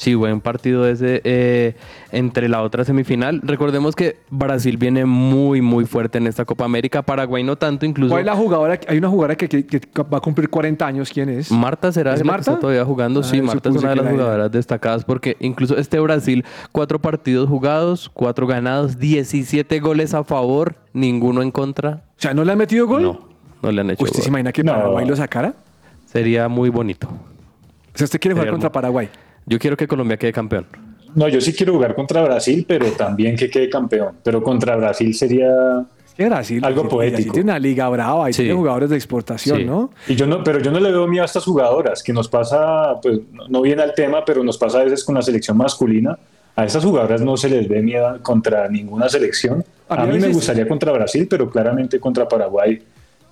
Sí, 0.02 0.14
buen 0.16 0.40
partido 0.40 0.88
ese 0.88 1.21
eh, 1.23 1.76
entre 2.11 2.49
la 2.49 2.62
otra 2.62 2.85
semifinal. 2.85 3.40
Recordemos 3.44 3.94
que 3.94 4.16
Brasil 4.30 4.76
viene 4.76 5.04
muy, 5.04 5.61
muy 5.62 5.85
fuerte 5.85 6.18
en 6.18 6.26
esta 6.26 6.44
Copa 6.44 6.64
América. 6.64 7.02
Paraguay 7.02 7.44
no 7.44 7.54
tanto, 7.54 7.87
incluso. 7.87 8.11
¿Cuál 8.11 8.23
es 8.23 8.26
la 8.26 8.35
jugadora? 8.35 8.80
Hay 8.88 8.99
una 8.99 9.09
jugadora 9.09 9.37
que, 9.37 9.49
que- 9.49 9.64
que 9.64 9.80
va 10.02 10.18
a 10.18 10.21
cumplir 10.21 10.49
40 10.50 10.85
años. 10.85 11.09
¿Quién 11.12 11.28
es? 11.28 11.52
Marta 11.52 11.92
será 11.92 12.14
¿Es 12.14 12.18
la 12.18 12.23
que 12.25 12.26
Marta? 12.26 12.50
está 12.50 12.61
todavía 12.61 12.85
jugando. 12.85 13.21
Ah, 13.21 13.23
sí, 13.23 13.40
Marta 13.40 13.68
es 13.68 13.76
una 13.76 13.90
de 13.90 13.94
las 13.97 14.04
era 14.06 14.12
jugadoras 14.14 14.50
destacadas 14.50 15.04
porque 15.04 15.37
incluso 15.38 15.76
este 15.76 16.00
Brasil, 16.00 16.44
cuatro 16.73 16.99
partidos 16.99 17.49
jugados, 17.49 18.11
cuatro 18.12 18.49
ganados, 18.49 18.99
17 18.99 19.78
goles 19.78 20.14
a 20.14 20.25
favor, 20.25 20.75
ninguno 20.92 21.42
en 21.42 21.52
contra. 21.52 22.02
O 22.18 22.21
sea, 22.21 22.35
¿no 22.35 22.44
le 22.44 22.50
han 22.50 22.59
metido 22.59 22.88
gol? 22.88 23.02
No, 23.04 23.21
no 23.62 23.71
le 23.71 23.80
han 23.82 23.90
hecho 23.90 24.02
¿Usted 24.02 24.16
se 24.16 24.23
gol. 24.23 24.28
imagina 24.30 24.50
que 24.52 24.64
No. 24.64 24.73
Paraguay 24.73 25.06
lo 25.06 25.14
sacara? 25.14 25.54
Sería 26.06 26.49
muy 26.49 26.71
bonito. 26.71 27.06
O 27.06 27.99
sea, 27.99 28.06
¿usted 28.06 28.18
quiere 28.18 28.35
jugar 28.35 28.47
Sería 28.47 28.50
contra 28.52 28.66
hermoso. 28.66 28.73
Paraguay? 28.73 29.09
Yo 29.47 29.59
quiero 29.59 29.77
que 29.77 29.87
Colombia 29.89 30.17
quede 30.17 30.33
campeón. 30.33 30.67
No, 31.15 31.29
yo 31.29 31.41
sí 31.41 31.53
quiero 31.53 31.75
jugar 31.75 31.95
contra 31.95 32.23
Brasil, 32.23 32.65
pero 32.67 32.87
también 32.93 33.37
que 33.37 33.51
quede 33.51 33.69
campeón. 33.69 34.15
Pero 34.23 34.43
contra 34.43 34.77
Brasil 34.77 35.15
sería 35.15 35.51
Es 36.07 36.15
que 36.15 36.27
Brasil, 36.27 36.65
Algo 36.65 36.83
Brasil- 36.83 36.91
poético. 36.91 37.17
Brasil 37.17 37.33
tiene 37.33 37.51
una 37.51 37.59
liga 37.59 37.89
brava 37.89 38.31
y 38.31 38.33
Sí. 38.33 38.43
tiene 38.43 38.55
jugadores 38.57 38.91
de 38.91 38.97
exportación, 38.97 39.59
Sí. 39.59 39.65
¿no? 39.65 39.91
Y 40.09 40.15
yo 40.15 40.27
no, 40.27 40.43
pero 40.45 40.59
yo 40.61 40.71
no 40.71 40.79
le 40.81 40.91
veo 40.91 41.07
miedo 41.07 41.23
a 41.23 41.27
estas 41.27 41.45
jugadoras, 41.45 42.03
que 42.03 42.13
nos 42.13 42.29
pasa, 42.29 42.99
pues 43.03 43.21
no- 43.49 43.63
viene 43.63 43.83
al 43.83 43.95
tema, 43.95 44.25
pero 44.25 44.43
nos 44.45 44.57
pasa 44.59 44.81
a 44.81 44.85
veces 44.85 45.05
con 45.05 45.15
la 45.15 45.23
selección 45.23 45.57
masculina. 45.57 46.19
A 46.55 46.65
estas 46.67 46.85
jugadoras 46.85 47.21
no 47.23 47.37
se 47.39 47.49
les 47.49 47.67
ve 47.67 47.81
miedo 47.83 48.19
contra 48.23 48.69
ninguna 48.69 49.09
selección. 49.09 49.65
A 49.89 49.95
A, 49.95 50.05
mí 50.05 50.11
a 50.11 50.15
mí 50.15 50.21
me 50.21 50.29
gustaría 50.29 50.69
contra 50.69 50.93
Brasil, 50.93 51.27
pero 51.29 51.49
claramente 51.51 51.99
contra 51.99 52.29
Paraguay 52.29 52.79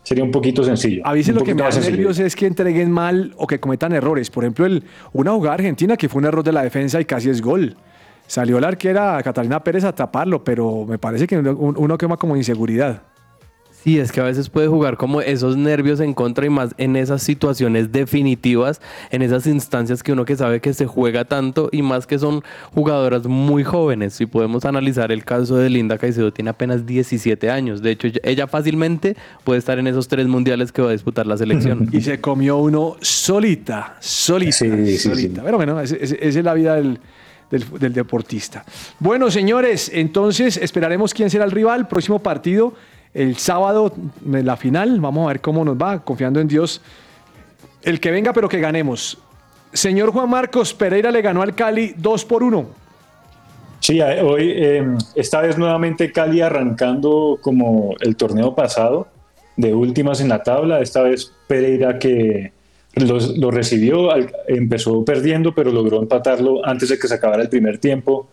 sería 0.03 0.25
un 0.25 0.31
poquito 0.31 0.65
sencillo. 0.65 1.03
A 1.05 1.13
veces 1.13 1.35
lo 1.35 1.43
que 1.43 1.55
me 1.55 1.63
sencillo. 1.71 1.97
nervios 1.97 2.19
es 2.19 2.35
que 2.37 2.47
entreguen 2.47 2.91
mal 2.91 3.35
o 3.37 3.47
que 3.47 3.61
cometan 3.61 3.93
errores. 3.93 4.31
Por 4.31 4.45
ejemplo, 4.45 4.67
el, 4.67 4.85
una 5.13 5.33
jugada 5.33 5.55
argentina 5.55 5.97
que 5.97 6.09
fue 6.09 6.21
un 6.21 6.27
error 6.27 6.43
de 6.43 6.53
la 6.53 6.63
defensa 6.63 7.01
y 7.01 7.05
casi 7.05 7.31
es 7.31 7.41
gol. 7.41 7.77
Salió 8.27 8.61
la 8.61 8.69
arquera 8.69 9.21
Catalina 9.23 9.63
Pérez 9.63 9.85
a 9.85 9.95
taparlo, 9.95 10.45
pero 10.45 10.85
me 10.87 10.99
parece 10.99 11.27
que 11.27 11.39
uno, 11.39 11.53
uno 11.77 11.99
quema 11.99 12.17
como 12.17 12.37
inseguridad. 12.37 13.03
Sí, 13.83 13.99
es 13.99 14.13
que 14.13 14.21
a 14.21 14.25
veces 14.25 14.51
puede 14.51 14.69
jugar 14.69 14.99
como 14.99 15.23
esos 15.23 15.57
nervios 15.57 16.01
en 16.01 16.13
contra 16.13 16.45
y 16.45 16.51
más 16.51 16.75
en 16.77 16.97
esas 16.97 17.23
situaciones 17.23 17.91
definitivas, 17.93 18.81
en 19.11 19.23
esas 19.23 19.47
instancias 19.47 20.03
que 20.03 20.13
uno 20.13 20.27
que 20.27 20.37
sabe 20.37 20.61
que 20.61 20.75
se 20.75 20.87
juega 20.87 21.25
tanto 21.25 21.71
y 21.73 21.81
más 21.81 22.07
que 22.07 22.19
son 22.19 22.43
jugadoras 22.75 23.27
muy 23.27 23.65
jóvenes. 23.65 24.13
Si 24.13 24.27
podemos 24.27 24.67
analizar 24.67 25.11
el 25.13 25.25
caso 25.25 25.57
de 25.57 25.71
Linda 25.71 25.97
Caicedo, 25.97 26.31
tiene 26.31 26.51
apenas 26.51 26.85
17 26.85 27.51
años. 27.51 27.81
De 27.81 27.93
hecho, 27.93 28.09
ella- 28.23 28.47
fácilmente 28.47 29.17
puede 29.45 29.59
estar 29.59 29.79
en 29.79 29.87
esos 29.87 30.09
tres 30.09 30.27
mundiales 30.27 30.73
que 30.73 30.83
va 30.83 30.91
a 30.91 30.93
disputar 30.93 31.27
la 31.27 31.39
selección. 31.39 31.89
Y 31.93 32.03
se 32.03 32.21
comió 32.21 32.59
uno 32.59 32.97
solita, 33.01 33.97
solita, 34.01 34.53
Sí, 34.53 34.69
sí, 34.87 34.99
solita. 34.99 35.41
sí. 35.41 35.43
Pero 35.45 35.57
bueno, 35.57 35.81
esa 35.81 35.97
es, 35.97 36.13
es- 36.13 36.19
esa 36.21 36.39
es 36.41 36.45
la 36.45 36.53
vida 36.53 36.75
del, 36.75 36.99
del, 37.51 37.65
del 37.79 37.93
deportista. 37.95 38.65
Bueno, 38.99 39.31
señores, 39.31 39.91
entonces 39.95 40.57
esperaremos 40.59 41.15
quién 41.15 41.31
será 41.31 41.45
el 41.45 41.51
rival. 41.51 41.89
Próximo 41.89 42.19
partido, 42.19 42.75
el 43.15 43.37
sábado, 43.37 43.93
la 44.25 44.57
final. 44.57 45.01
Vamos 45.01 45.25
a 45.25 45.29
ver 45.29 45.41
cómo 45.41 45.65
nos 45.65 45.77
va, 45.77 46.05
confiando 46.05 46.41
en 46.41 46.49
Dios. 46.49 46.81
El 47.83 48.01
que 48.01 48.11
venga, 48.11 48.33
pero 48.33 48.49
que 48.49 48.61
ganemos. 48.61 49.19
Señor 49.73 50.11
Juan 50.11 50.29
Marcos, 50.29 50.75
Pereira 50.75 51.11
le 51.11 51.23
ganó 51.23 51.43
al 51.43 51.55
Cali 51.55 51.95
2 51.97 52.25
por 52.25 52.43
1. 52.43 52.67
Sí, 53.81 54.01
eh, 54.01 54.21
hoy, 54.21 54.53
eh, 54.55 54.85
esta 55.15 55.41
vez 55.41 55.57
nuevamente 55.57 56.13
Cali 56.13 56.41
arrancando 56.41 57.39
como 57.41 57.95
el 58.01 58.17
torneo 58.17 58.55
pasado, 58.55 59.09
de 59.57 59.75
últimas 59.75 60.21
en 60.21 60.29
la 60.29 60.43
tabla. 60.43 60.81
Esta 60.81 61.03
vez 61.03 61.33
Pereira 61.47 61.99
que 61.99 62.53
lo 62.95 63.51
recibió, 63.51 64.09
empezó 64.49 65.05
perdiendo, 65.05 65.55
pero 65.55 65.71
logró 65.71 66.03
empatarlo 66.03 66.67
antes 66.67 66.89
de 66.89 66.99
que 66.99 67.07
se 67.07 67.15
acabara 67.15 67.43
el 67.43 67.49
primer 67.49 67.79
tiempo, 67.79 68.29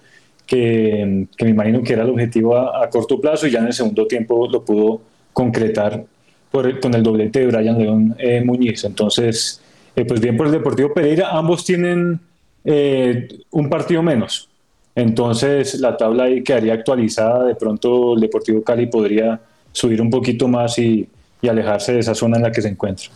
que, 0.48 1.28
me 1.42 1.50
imagino 1.50 1.84
que 1.84 1.94
era 1.94 2.04
el 2.04 2.10
objetivo 2.10 2.58
a, 2.58 2.90
corto 2.90 3.20
plazo 3.20 3.46
y 3.46 3.52
ya 3.52 3.60
en 3.60 3.68
el 3.68 3.74
segundo 3.74 4.08
tiempo 4.08 4.48
lo 4.50 4.64
pudo 4.64 5.02
concretar 5.34 6.04
con 6.50 6.94
el 6.96 7.04
doblete 7.04 7.42
de 7.42 7.48
Brian 7.48 7.78
León 7.78 8.16
eh, 8.18 8.42
Muñiz. 8.44 8.84
Entonces, 8.86 9.62
eh, 9.96 10.06
pues 10.06 10.20
bien 10.20 10.36
por 10.36 10.48
el 10.48 10.54
Deportivo 10.54 10.94
Pereira, 10.94 11.30
ambos 11.32 11.64
tienen 11.64 12.20
eh, 12.66 13.28
un 13.52 13.70
partido 13.70 14.02
menos. 14.02 14.50
Entonces 14.96 15.80
la 15.80 15.96
tabla 15.96 16.24
ahí 16.24 16.42
quedaría 16.42 16.74
actualizada, 16.74 17.46
de 17.46 17.54
pronto 17.54 18.16
el 18.16 18.22
Deportivo 18.22 18.64
Cali 18.64 18.88
podría 18.88 19.40
subir 19.72 20.02
un 20.02 20.10
poquito 20.10 20.48
más 20.48 20.80
y, 20.80 21.08
y 21.40 21.48
alejarse 21.48 21.94
de 21.94 22.00
esa 22.00 22.16
zona 22.16 22.38
en 22.38 22.44
la 22.44 22.52
que 22.52 22.64
se 22.64 22.70
encuentra. 22.70 23.10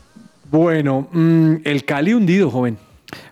Bueno, 0.52 1.08
mm, 1.12 1.56
el 1.64 1.86
Cali 1.86 2.14
hundido, 2.14 2.52
joven. 2.52 2.78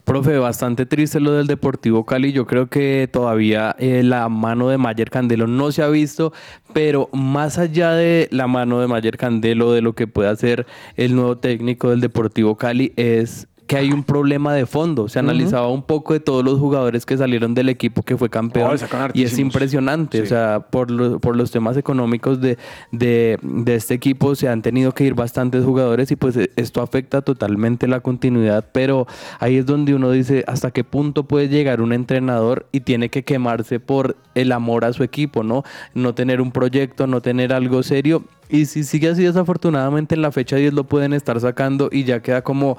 Profe, 0.03 0.37
bastante 0.37 0.85
triste 0.85 1.19
lo 1.19 1.33
del 1.33 1.47
Deportivo 1.47 2.05
Cali. 2.05 2.31
Yo 2.31 2.45
creo 2.45 2.67
que 2.67 3.07
todavía 3.11 3.75
eh, 3.79 4.03
la 4.03 4.29
mano 4.29 4.69
de 4.69 4.77
Mayer 4.77 5.09
Candelo 5.09 5.47
no 5.47 5.71
se 5.71 5.83
ha 5.83 5.87
visto, 5.87 6.33
pero 6.73 7.09
más 7.13 7.57
allá 7.57 7.93
de 7.93 8.27
la 8.31 8.47
mano 8.47 8.79
de 8.79 8.87
Mayer 8.87 9.17
Candelo, 9.17 9.71
de 9.71 9.81
lo 9.81 9.93
que 9.93 10.07
puede 10.07 10.29
hacer 10.29 10.65
el 10.95 11.15
nuevo 11.15 11.37
técnico 11.37 11.89
del 11.89 12.01
Deportivo 12.01 12.57
Cali, 12.57 12.93
es 12.95 13.47
que 13.69 13.77
hay 13.77 13.91
un 13.91 14.03
problema 14.03 14.51
de 14.55 14.65
fondo. 14.65 15.07
Se 15.09 15.19
analizaba 15.19 15.67
un 15.67 15.83
poco 15.83 16.13
de 16.13 16.19
todos 16.19 16.43
los 16.43 16.57
jugadores 16.57 17.05
que 17.05 17.15
salieron 17.15 17.53
del 17.53 17.69
equipo 17.69 18.01
que 18.01 18.17
fue 18.17 18.27
campeón 18.27 18.71
Oh, 18.71 19.09
y 19.13 19.21
es 19.23 19.37
impresionante. 19.37 20.21
O 20.23 20.25
sea, 20.25 20.65
por, 20.71 20.89
lo- 20.89 21.19
por 21.19 21.35
los 21.37 21.51
temas 21.51 21.77
económicos 21.77 22.41
de, 22.41 22.57
de, 22.91 23.37
de 23.43 23.75
este 23.75 23.93
equipo 23.93 24.33
se 24.33 24.49
han 24.49 24.63
tenido 24.63 24.91
que 24.93 25.03
ir 25.03 25.13
bastantes 25.13 25.63
jugadores 25.63 26.09
y 26.09 26.15
pues 26.15 26.35
eh, 26.35 26.49
esto 26.55 26.81
afecta 26.81 27.21
totalmente 27.21 27.87
la 27.87 27.99
continuidad. 27.99 28.65
Pero 28.71 29.05
ahí 29.39 29.57
es 29.57 29.67
donde 29.67 29.93
uno 29.93 30.09
dice 30.09 30.43
hasta 30.47 30.71
qué 30.71 30.83
punto 30.83 31.25
puede 31.27 31.47
llegar 31.47 31.79
un 31.79 31.93
entrenador 31.93 32.65
y 32.71 32.79
tiene 32.79 33.09
que 33.09 33.23
quemarse 33.23 33.79
por 33.79 34.15
el 34.33 34.51
amor 34.51 34.83
a 34.83 34.93
su 34.93 35.03
equipo, 35.03 35.43
¿no? 35.43 35.61
No 35.93 36.15
tener 36.15 36.41
un 36.41 36.51
proyecto, 36.51 37.05
no 37.05 37.21
tener 37.21 37.53
algo 37.53 37.83
serio. 37.83 38.23
Y 38.49 38.65
si 38.65 38.83
sigue 38.83 39.09
así, 39.09 39.21
desafortunadamente 39.21 40.15
en 40.15 40.23
la 40.23 40.31
fecha 40.31 40.55
10 40.55 40.73
lo 40.73 40.85
pueden 40.85 41.13
estar 41.13 41.39
sacando 41.39 41.89
y 41.91 42.03
ya 42.03 42.23
queda 42.23 42.41
como 42.41 42.77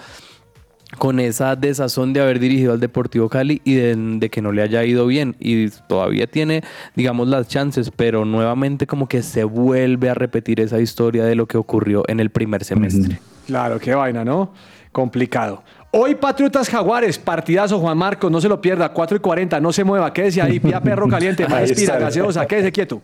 con 0.99 1.21
esa 1.21 1.57
desazón 1.57 2.13
de 2.13 2.21
haber 2.21 2.39
dirigido 2.41 2.73
al 2.73 2.81
Deportivo 2.81 3.29
Cali 3.29 3.63
y 3.65 3.75
de, 3.75 3.95
de 3.97 4.31
que 4.31 4.43
no 4.43 4.53
le 4.53 4.63
haya 4.63 4.85
ido 4.85 5.07
bien. 5.07 5.37
Y 5.39 5.69
todavía 5.69 6.27
tiene, 6.27 6.63
digamos, 6.97 7.29
las 7.29 7.49
chances, 7.49 7.91
pero 7.95 8.25
nuevamente 8.25 8.87
como 8.87 9.09
que 9.09 9.23
se 9.23 9.45
vuelve 9.45 10.11
a 10.11 10.15
repetir 10.15 10.61
esa 10.61 10.81
historia 10.81 11.25
de 11.25 11.35
lo 11.35 11.47
que 11.47 11.57
ocurrió 11.59 12.03
en 12.09 12.21
el 12.21 12.31
primer 12.31 12.65
semestre. 12.65 13.21
Claro, 13.47 13.79
qué 13.79 13.95
vaina, 13.95 14.25
¿no? 14.25 14.53
Complicado. 14.93 15.63
Hoy 15.93 16.15
Patriotas 16.15 16.69
Jaguares, 16.69 17.19
partidazo 17.19 17.79
Juan 17.81 17.99
Marcos, 17.99 18.31
no 18.31 18.41
se 18.41 18.49
lo 18.49 18.61
pierda, 18.61 18.89
4 18.93 19.17
y 19.17 19.21
40, 19.21 19.61
no 19.61 19.73
se 19.73 19.83
mueva, 19.83 20.13
quédese 20.13 20.41
ahí, 20.41 20.61
pía 20.61 20.81
perro 20.81 21.09
caliente, 21.09 21.45
más 21.49 21.55
Ahí 21.55 21.65
espira, 21.65 21.95
está. 21.95 22.05
gaseosa, 22.05 22.47
quédese 22.47 22.71
quieto. 22.71 23.03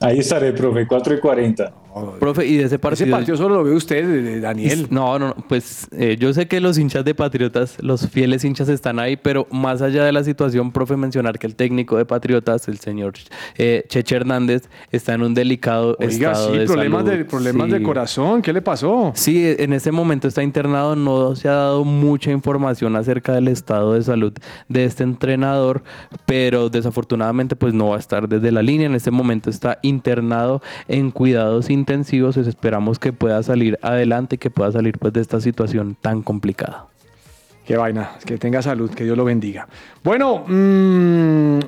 Ahí 0.00 0.18
estaré, 0.18 0.52
profe, 0.52 0.86
4 0.86 1.14
y 1.14 1.20
40. 1.20 1.72
Profe, 2.18 2.46
y 2.46 2.56
de 2.56 2.64
ese 2.64 2.78
partido... 2.78 3.04
Ese 3.06 3.10
partido 3.10 3.36
solo 3.36 3.56
lo 3.56 3.64
ve 3.64 3.72
usted, 3.74 4.40
Daniel. 4.40 4.86
No, 4.90 5.18
no, 5.18 5.28
no, 5.28 5.36
pues 5.48 5.88
eh, 5.92 6.16
yo 6.18 6.32
sé 6.32 6.48
que 6.48 6.60
los 6.60 6.78
hinchas 6.78 7.04
de 7.04 7.14
Patriotas, 7.14 7.76
los 7.80 8.08
fieles 8.08 8.44
hinchas 8.44 8.68
están 8.68 8.98
ahí, 8.98 9.16
pero 9.16 9.46
más 9.50 9.82
allá 9.82 10.04
de 10.04 10.12
la 10.12 10.24
situación, 10.24 10.72
profe, 10.72 10.96
mencionar 10.96 11.38
que 11.38 11.46
el 11.46 11.54
técnico 11.54 11.96
de 11.96 12.04
Patriotas, 12.06 12.68
el 12.68 12.78
señor 12.78 13.12
eh, 13.58 13.84
Cheche 13.88 14.16
Hernández, 14.16 14.68
está 14.90 15.14
en 15.14 15.22
un 15.22 15.34
delicado 15.34 15.96
Oiga, 16.00 16.32
estado 16.32 16.52
sí, 16.52 16.58
de 16.58 16.66
problemas, 16.66 17.04
salud. 17.04 17.18
de, 17.18 17.24
problemas 17.24 17.66
Sí. 17.66 17.72
de 17.72 17.82
corazón, 17.82 18.42
¿qué 18.42 18.52
le 18.52 18.62
pasó? 18.62 19.12
Sí, 19.14 19.54
en 19.58 19.72
este 19.72 19.92
momento 19.92 20.28
está 20.28 20.42
internado, 20.42 20.96
no 20.96 21.36
se 21.36 21.48
ha 21.48 21.52
dado 21.52 21.84
mucha 21.84 22.30
información 22.30 22.96
acerca 22.96 23.34
del 23.34 23.48
estado 23.48 23.94
de 23.94 24.02
salud 24.02 24.32
de 24.68 24.84
este 24.84 25.02
entrenador, 25.02 25.82
pero 26.26 26.68
desafortunadamente 26.70 27.56
pues 27.56 27.74
no 27.74 27.88
va 27.88 27.96
a 27.96 27.98
estar 27.98 28.28
desde 28.28 28.50
la 28.52 28.62
línea, 28.62 28.86
en 28.86 28.94
este 28.94 29.10
momento 29.10 29.50
está 29.50 29.78
internado 29.82 30.62
en 30.88 31.10
cuidados 31.10 31.68
intensivos, 31.68 31.81
pues, 31.84 32.36
esperamos 32.46 32.98
que 32.98 33.12
pueda 33.12 33.42
salir 33.42 33.78
adelante, 33.82 34.38
que 34.38 34.50
pueda 34.50 34.72
salir 34.72 34.98
pues 34.98 35.12
de 35.12 35.20
esta 35.20 35.40
situación 35.40 35.96
tan 36.00 36.22
complicada. 36.22 36.86
Qué 37.66 37.76
vaina, 37.76 38.12
que 38.24 38.38
tenga 38.38 38.60
salud, 38.60 38.90
que 38.90 39.04
Dios 39.04 39.16
lo 39.16 39.24
bendiga. 39.24 39.68
Bueno, 40.02 40.44
mm, 40.46 41.60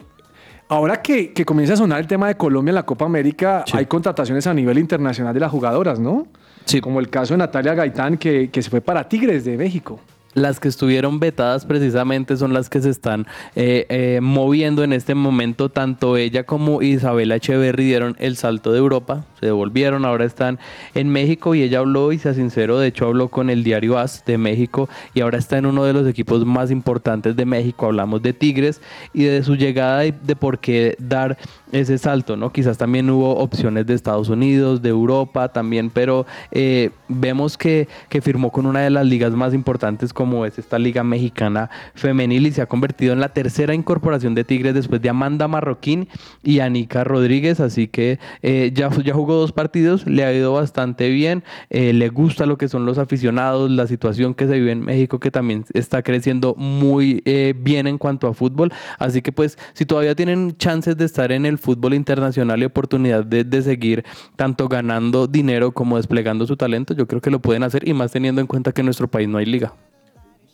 ahora 0.68 1.00
que, 1.00 1.33
que 1.33 1.44
comienza 1.44 1.74
a 1.74 1.77
sonar 1.77 2.00
el 2.00 2.07
tema 2.07 2.27
de 2.27 2.37
Colombia 2.37 2.70
en 2.70 2.74
la 2.77 2.83
Copa 2.85 3.05
América, 3.05 3.64
hay 3.72 3.87
contrataciones 3.87 4.46
a 4.46 4.55
nivel 4.55 4.79
internacional 4.79 5.33
de 5.33 5.40
las 5.40 5.50
jugadoras, 5.50 6.00
¿no? 6.00 6.27
Sí. 6.64 6.81
Como 6.81 6.98
el 6.98 7.11
caso 7.11 7.35
de 7.35 7.38
Natalia 7.38 7.74
Gaitán, 7.74 8.16
que, 8.16 8.50
que 8.50 8.62
se 8.62 8.70
fue 8.70 8.81
para 8.81 9.09
Tigres 9.09 9.44
de 9.44 9.57
México. 9.57 10.00
Las 10.35 10.59
que 10.59 10.66
estuvieron 10.66 11.20
vetadas 11.20 11.64
precisamente 11.64 12.37
son 12.37 12.53
las 12.53 12.68
que 12.68 12.81
se 12.81 12.90
están 12.90 13.27
eh, 13.55 13.87
eh, 13.88 14.18
moviendo 14.20 14.83
en 14.83 14.92
este 14.92 15.14
momento. 15.14 15.68
Tanto 15.68 16.16
ella 16.16 16.42
como 16.44 16.83
Isabela 16.83 17.37
Echeverry 17.37 17.85
dieron 17.85 18.16
el 18.18 18.37
salto 18.37 18.73
de 18.73 18.79
Europa, 18.79 19.25
se 19.38 19.47
devolvieron, 19.47 20.05
ahora 20.05 20.25
están 20.25 20.59
en 20.94 21.09
México 21.09 21.55
y 21.55 21.62
ella 21.62 21.79
habló 21.79 22.11
y 22.12 22.18
se 22.18 22.35
sinceró, 22.35 22.79
de 22.79 22.88
hecho 22.88 23.07
habló 23.07 23.29
con 23.29 23.49
el 23.49 23.62
diario 23.62 23.97
AS 23.97 24.25
de 24.27 24.37
México 24.38 24.88
y 25.14 25.20
ahora 25.20 25.38
está 25.38 25.59
en 25.59 25.66
uno 25.66 25.85
de 25.85 25.92
los 25.92 26.07
equipos 26.09 26.44
más 26.44 26.73
importantes 26.73 27.37
de 27.37 27.44
México. 27.44 27.87
Hablamos 27.87 28.20
de 28.20 28.33
Tigres 28.33 28.81
y 29.12 29.25
de 29.25 29.42
su 29.44 29.55
llegada 29.55 30.05
y 30.05 30.12
de 30.12 30.35
por 30.35 30.59
qué 30.59 30.97
dar 30.99 31.38
ese 31.70 31.99
salto, 31.99 32.37
¿no? 32.37 32.51
Quizás 32.51 32.79
también 32.79 33.09
hubo 33.11 33.37
opciones 33.37 33.87
de 33.87 33.94
Estados 33.94 34.29
Unidos, 34.29 34.83
de 34.83 34.88
Europa 34.88 35.49
también, 35.49 35.90
pero 35.90 36.27
eh, 36.51 36.90
vemos 37.09 37.57
que, 37.57 37.88
que 38.09 38.20
firmó 38.20 38.51
con 38.51 38.66
una 38.66 38.81
de 38.81 38.90
las 38.90 39.07
ligas 39.07 39.33
más 39.33 39.55
importantes 39.55 40.12
es 40.45 40.59
esta 40.59 40.79
Liga 40.79 41.05
Mexicana 41.05 41.69
Femenil 41.95 42.47
y 42.47 42.53
se 42.53 42.63
ha 42.63 42.67
convertido 42.67 43.13
en 43.13 43.21
la 43.21 43.29
tercera 43.29 43.75
incorporación 43.75 44.35
de 44.35 44.45
Tigres 44.45 44.75
después 44.75 45.03
de 45.03 45.11
Amanda 45.11 45.47
Marroquín 45.49 46.09
y 46.43 46.61
Anika 46.61 47.05
Rodríguez, 47.05 47.61
así 47.61 47.89
que 47.89 48.19
eh, 48.43 48.73
ya, 48.75 48.91
ya 49.05 49.13
jugó 49.13 49.35
dos 49.35 49.53
partidos, 49.53 50.07
le 50.07 50.25
ha 50.25 50.33
ido 50.33 50.55
bastante 50.55 51.11
bien, 51.11 51.45
eh, 51.69 51.93
le 51.93 52.09
gusta 52.09 52.47
lo 52.47 52.57
que 52.57 52.69
son 52.69 52.87
los 52.87 52.97
aficionados, 52.97 53.71
la 53.71 53.87
situación 53.87 54.35
que 54.35 54.47
se 54.47 54.55
vive 54.55 54.73
en 54.73 54.81
México 54.81 55.21
que 55.21 55.31
también 55.31 55.65
está 55.75 56.03
creciendo 56.03 56.55
muy 56.57 57.23
eh, 57.27 57.55
bien 57.57 57.87
en 57.87 57.99
cuanto 57.99 58.27
a 58.27 58.35
fútbol, 58.35 58.73
así 58.99 59.21
que 59.21 59.31
pues 59.31 59.59
si 59.75 59.85
todavía 59.85 60.15
tienen 60.15 60.57
chances 60.57 60.97
de 60.97 61.05
estar 61.05 61.31
en 61.33 61.45
el 61.45 61.59
fútbol 61.59 61.93
internacional 61.93 62.63
y 62.63 62.65
oportunidad 62.65 63.25
de, 63.25 63.45
de 63.45 63.63
seguir 63.63 64.05
tanto 64.37 64.69
ganando 64.69 65.27
dinero 65.27 65.73
como 65.73 65.99
desplegando 65.99 66.47
su 66.47 66.57
talento, 66.57 66.95
yo 66.95 67.07
creo 67.07 67.21
que 67.21 67.31
lo 67.31 67.41
pueden 67.41 67.63
hacer 67.63 67.87
y 67.87 67.93
más 67.93 68.13
teniendo 68.13 68.41
en 68.41 68.47
cuenta 68.47 68.73
que 68.73 68.81
en 68.81 68.87
nuestro 68.87 69.09
país 69.09 69.29
no 69.29 69.39
hay 69.39 69.47
liga. 69.47 69.75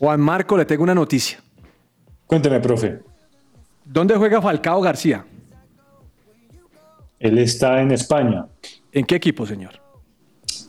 Juan 0.01 0.19
Marco, 0.21 0.57
le 0.57 0.65
tengo 0.65 0.83
una 0.83 0.95
noticia. 0.95 1.39
Cuénteme, 2.27 2.59
profe. 2.59 3.01
¿Dónde 3.85 4.17
juega 4.17 4.41
Falcao 4.41 4.81
García? 4.81 5.25
Él 7.19 7.39
está 7.39 7.83
en 7.83 7.93
España. 7.93 8.47
¿En 8.93 9.05
qué 9.05 9.17
equipo, 9.17 9.45
señor? 9.45 9.73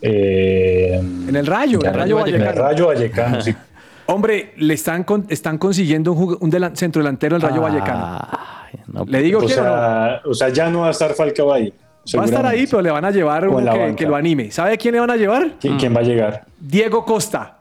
Eh, 0.01 0.99
En 1.27 1.35
el 1.35 1.45
Rayo, 1.47 1.79
en 1.81 1.87
el 1.87 1.93
Rayo 1.93 2.19
en 2.19 2.27
el 2.35 2.41
Vallecano. 2.41 2.61
Rayo 2.67 2.87
Vallecano, 2.87 3.41
sí. 3.41 3.55
Hombre, 4.07 4.53
le 4.57 4.73
están, 4.73 5.05
con- 5.05 5.25
están 5.29 5.57
consiguiendo 5.57 6.11
un, 6.11 6.37
un 6.41 6.51
delan- 6.51 6.75
centro 6.75 7.01
delantero 7.01 7.39
del 7.39 7.47
Rayo 7.47 7.61
Vallecano. 7.61 8.19
le 9.07 9.21
digo 9.21 9.39
o 9.39 9.41
que 9.43 9.53
sea, 9.53 10.21
o 10.25 10.33
sea, 10.33 10.49
ya 10.49 10.69
no 10.69 10.81
va 10.81 10.87
a 10.89 10.91
estar 10.91 11.13
Falcao 11.13 11.53
ahí. 11.53 11.73
Va 12.17 12.23
a 12.23 12.25
estar 12.25 12.45
ahí, 12.45 12.65
pero 12.67 12.81
le 12.81 12.91
van 12.91 13.05
a 13.05 13.11
llevar 13.11 13.47
uno 13.47 13.71
que, 13.71 13.95
que 13.95 14.05
lo 14.05 14.15
anime. 14.17 14.51
¿Sabe 14.51 14.77
quién 14.77 14.95
le 14.95 14.99
van 14.99 15.11
a 15.11 15.15
llevar? 15.15 15.53
¿Quién, 15.61 15.77
quién 15.77 15.95
va 15.95 15.99
a 15.99 16.03
llegar? 16.03 16.43
Diego 16.59 17.05
Costa. 17.05 17.59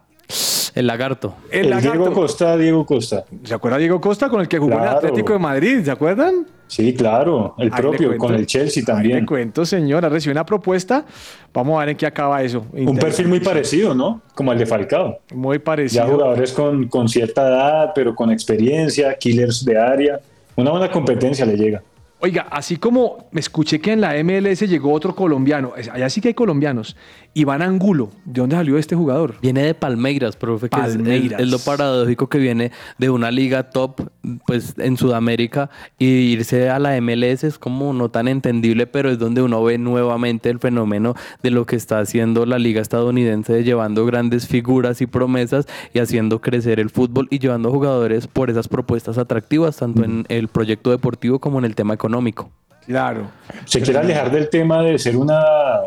El 0.74 0.86
lagarto. 0.86 1.34
El, 1.50 1.64
El 1.66 1.70
lagarto. 1.70 1.98
Diego 1.98 2.12
Costa, 2.12 2.56
Diego 2.56 2.86
Costa. 2.86 3.24
¿Se 3.44 3.54
acuerda 3.54 3.78
Diego 3.78 4.00
Costa 4.00 4.28
con 4.28 4.40
el 4.40 4.48
que 4.48 4.58
jugó 4.58 4.72
en 4.72 4.78
el 4.78 4.84
Claro. 4.84 4.98
Atlético 4.98 5.32
de 5.32 5.38
Madrid? 5.38 5.84
¿Se 5.84 5.90
acuerdan? 5.90 6.46
Sí, 6.68 6.94
claro. 6.94 7.54
El 7.58 7.72
Ahí 7.72 7.80
propio, 7.80 8.08
cuento. 8.08 8.24
con 8.26 8.34
el 8.36 8.46
Chelsea 8.46 8.80
Ahí 8.82 8.84
también. 8.86 9.20
le 9.20 9.26
cuento, 9.26 9.64
señora. 9.64 10.08
Recibió 10.08 10.32
una 10.32 10.46
propuesta. 10.46 11.04
Vamos 11.52 11.76
a 11.76 11.80
ver 11.80 11.88
en 11.90 11.96
qué 11.96 12.06
acaba 12.06 12.40
eso. 12.42 12.64
Un 12.72 12.96
perfil 12.96 13.26
muy 13.26 13.40
parecido, 13.40 13.92
¿no? 13.94 14.22
Como 14.34 14.52
el 14.52 14.58
de 14.58 14.66
Falcao. 14.66 15.18
Muy 15.34 15.58
parecido. 15.58 16.04
Ya 16.04 16.10
jugadores 16.10 16.52
con, 16.52 16.86
con 16.86 17.08
cierta 17.08 17.48
edad, 17.48 17.90
pero 17.94 18.14
con 18.14 18.30
experiencia, 18.30 19.12
killers 19.14 19.64
de 19.64 19.76
área. 19.76 20.20
Una 20.54 20.70
buena 20.70 20.90
competencia 20.90 21.44
le 21.44 21.56
llega. 21.56 21.82
Oiga, 22.22 22.46
así 22.50 22.76
como 22.76 23.28
me 23.32 23.40
escuché 23.40 23.80
que 23.80 23.92
en 23.92 24.02
la 24.02 24.12
MLS 24.22 24.60
llegó 24.68 24.92
otro 24.92 25.14
colombiano, 25.16 25.72
allá 25.74 26.10
sí 26.10 26.20
que 26.20 26.28
hay 26.28 26.34
colombianos. 26.34 26.94
Iván 27.32 27.62
Angulo, 27.62 28.10
¿de 28.24 28.40
dónde 28.40 28.56
salió 28.56 28.76
este 28.76 28.96
jugador? 28.96 29.36
Viene 29.40 29.62
de 29.62 29.72
Palmeiras, 29.74 30.34
profe, 30.34 30.68
que 30.68 30.80
es- 30.80 30.96
Palmeiras. 30.96 31.40
Es, 31.40 31.48
lo 31.48 31.60
paradójico 31.60 32.28
que 32.28 32.38
viene 32.38 32.72
de 32.98 33.08
una 33.08 33.30
liga 33.30 33.70
top 33.70 34.00
pues 34.46 34.74
en 34.78 34.96
Sudamérica 34.96 35.70
y 35.96 36.06
irse 36.06 36.68
a 36.70 36.80
la 36.80 36.96
MLS 37.00 37.44
es 37.44 37.56
como 37.58 37.92
no 37.92 38.08
tan 38.10 38.26
entendible, 38.26 38.88
pero 38.88 39.10
es 39.10 39.20
donde 39.20 39.42
uno 39.42 39.62
ve 39.62 39.78
nuevamente 39.78 40.50
el 40.50 40.58
fenómeno 40.58 41.14
de 41.42 41.50
lo 41.50 41.66
que 41.66 41.76
está 41.76 42.00
haciendo 42.00 42.46
la 42.46 42.58
liga 42.58 42.82
estadounidense, 42.82 43.52
de 43.52 43.62
llevando 43.62 44.04
grandes 44.06 44.48
figuras 44.48 45.00
y 45.00 45.06
promesas 45.06 45.66
y 45.94 46.00
haciendo 46.00 46.40
crecer 46.40 46.80
el 46.80 46.90
fútbol 46.90 47.28
y 47.30 47.38
llevando 47.38 47.70
jugadores 47.70 48.26
por 48.26 48.50
esas 48.50 48.66
propuestas 48.66 49.18
atractivas, 49.18 49.76
tanto 49.76 50.02
en 50.02 50.24
el 50.28 50.48
proyecto 50.48 50.90
deportivo 50.90 51.38
como 51.38 51.60
en 51.60 51.64
el 51.64 51.76
tema 51.76 51.94
económico. 51.94 52.50
Claro. 52.86 53.30
Se 53.66 53.80
quiere 53.80 54.00
alejar 54.00 54.30
del 54.32 54.48
tema 54.48 54.82
de 54.82 54.98
ser 54.98 55.16
una, 55.16 55.42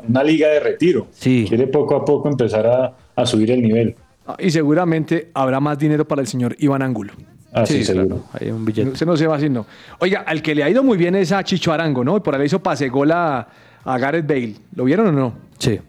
una 0.08 0.23
liga 0.23 0.47
de 0.49 0.60
retiro. 0.60 1.08
Sí. 1.12 1.45
Quiere 1.47 1.67
poco 1.67 1.95
a 1.95 2.06
poco 2.06 2.29
empezar 2.29 2.65
a, 2.67 2.93
a 3.15 3.25
subir 3.25 3.51
el 3.51 3.62
nivel. 3.62 3.95
Ah, 4.25 4.36
Y 4.39 4.51
seguramente 4.51 5.29
habrá 5.34 5.60
más 5.60 5.77
dinero 5.77 6.08
para 6.08 6.21
el 6.21 6.27
señor 6.27 6.56
Iván 6.60 6.82
Angulo. 6.82 7.13
Ah, 7.51 7.65
sí, 7.65 7.84
seguro. 7.84 8.23
Hay 8.39 8.49
un 8.49 8.63
billete. 8.65 8.95
Se 8.95 9.06
no 9.06 9.15
se 9.17 9.27
va 9.27 9.36
así, 9.36 9.49
no. 9.49 9.65
Oiga, 9.99 10.21
al 10.25 10.41
que 10.41 10.56
le 10.56 10.63
ha 10.63 10.69
ido 10.69 10.82
muy 10.84 10.97
bien 10.97 11.13
es 11.15 11.32
a 11.32 11.43
Chicho 11.43 11.71
Arango, 11.73 12.03
¿no? 12.03 12.17
Y 12.17 12.19
por 12.21 12.34
ahí 12.36 12.45
hizo 12.45 12.63
pase 12.63 12.89
gol 12.89 13.12
a, 13.12 13.47
a 13.84 13.97
Gareth 13.97 14.25
Bale. 14.27 14.56
¿Lo 14.75 14.86
vieron 14.86 15.08
o 15.08 15.12
no? 15.12 15.34
Sí. 15.60 15.79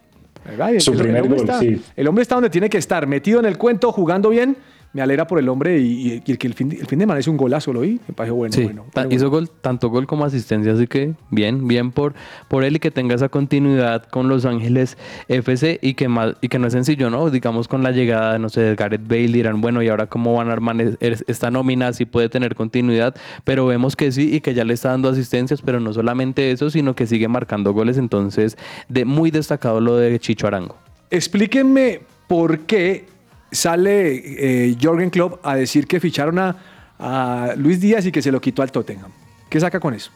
Su 0.78 0.92
el- 0.92 0.98
primer 0.98 1.26
gol, 1.26 1.36
está- 1.38 1.60
sí. 1.60 1.80
El 1.96 2.06
hombre 2.08 2.22
está 2.22 2.34
donde 2.34 2.50
tiene 2.50 2.68
que 2.68 2.76
estar, 2.78 3.06
metido 3.06 3.40
en 3.40 3.46
el 3.46 3.56
cuento, 3.56 3.92
jugando 3.92 4.28
bien. 4.30 4.56
Me 4.94 5.02
alegra 5.02 5.26
por 5.26 5.38
el 5.40 5.48
hombre 5.48 5.78
y, 5.80 6.22
el 6.26 6.38
que 6.38 6.46
el 6.46 6.54
fin, 6.54 6.68
de- 6.68 6.76
el 6.76 6.87
fin 6.87 6.98
de 7.00 7.02
semana 7.02 7.18
hizo 7.20 7.30
un 7.30 7.37
golazo, 7.37 7.72
lo 7.72 7.80
vi. 7.80 8.00
Me 8.07 8.14
pareció 8.14 8.37
bueno. 8.37 8.54
Sí, 8.54 8.62
bueno, 8.62 8.85
hizo 9.11 9.28
gol, 9.28 9.50
tanto 9.61 9.90
gol 9.90 10.07
como 10.07 10.24
asistencia, 10.24 10.72
así 10.72 10.87
que 10.87 11.14
bien, 11.30 11.66
bien 11.66 11.90
por, 11.90 12.14
por 12.48 12.62
él 12.62 12.76
y 12.76 12.78
que 12.78 12.92
tenga 12.92 13.16
esa 13.16 13.28
continuidad 13.28 14.04
con 14.04 14.28
Los 14.28 14.44
Ángeles 14.44 14.96
FC 15.28 15.80
y 15.83 15.94
que, 15.94 16.07
más, 16.09 16.37
y 16.40 16.48
que 16.48 16.61
no 16.61 16.68
es 16.68 16.72
sencillo, 16.74 17.11
¿no? 17.11 17.28
Digamos 17.30 17.66
con 17.66 17.83
la 17.83 17.90
llegada, 17.90 18.38
no 18.38 18.48
sé, 18.48 18.61
de 18.61 18.76
Gareth 18.76 19.07
Bale 19.09 19.26
dirán, 19.28 19.61
bueno, 19.61 19.83
¿y 19.83 19.88
ahora 19.88 20.07
cómo 20.07 20.33
van 20.35 20.48
a 20.48 20.52
armar 20.52 20.80
es- 20.80 20.96
es- 21.00 21.24
esta 21.26 21.50
nómina? 21.50 21.92
Si 21.92 22.04
puede 22.04 22.28
tener 22.28 22.54
continuidad, 22.54 23.16
pero 23.42 23.66
vemos 23.66 23.96
que 23.96 24.12
sí 24.12 24.33
y 24.37 24.40
que 24.40 24.54
ya 24.54 24.64
le 24.64 24.74
está 24.74 24.90
dando 24.90 25.09
asistencias, 25.09 25.61
pero 25.61 25.80
no 25.80 25.92
solamente 25.92 26.52
eso, 26.52 26.70
sino 26.70 26.94
que 26.94 27.09
sigue 27.09 27.26
marcando 27.26 27.72
goles, 27.72 27.98
entonces 27.98 28.57
de 28.88 29.04
muy 29.04 29.33
destacado 29.33 29.80
lo 29.80 29.96
de 29.96 30.16
Chicho 30.20 30.46
Arango. 30.46 30.76
Explíquenme 31.11 32.00
por 32.28 32.61
qué 32.61 33.07
sale 33.54 34.68
eh, 34.68 34.76
Jorgen 34.80 35.10
Klopp 35.10 35.44
a 35.44 35.56
decir 35.56 35.86
que 35.86 36.00
ficharon 36.00 36.38
a, 36.38 36.56
a 36.98 37.54
Luis 37.56 37.80
Díaz 37.80 38.06
y 38.06 38.12
que 38.12 38.22
se 38.22 38.32
lo 38.32 38.40
quitó 38.40 38.62
al 38.62 38.72
Tottenham. 38.72 39.10
¿Qué 39.48 39.60
saca 39.60 39.80
con 39.80 39.94
eso? 39.94 40.10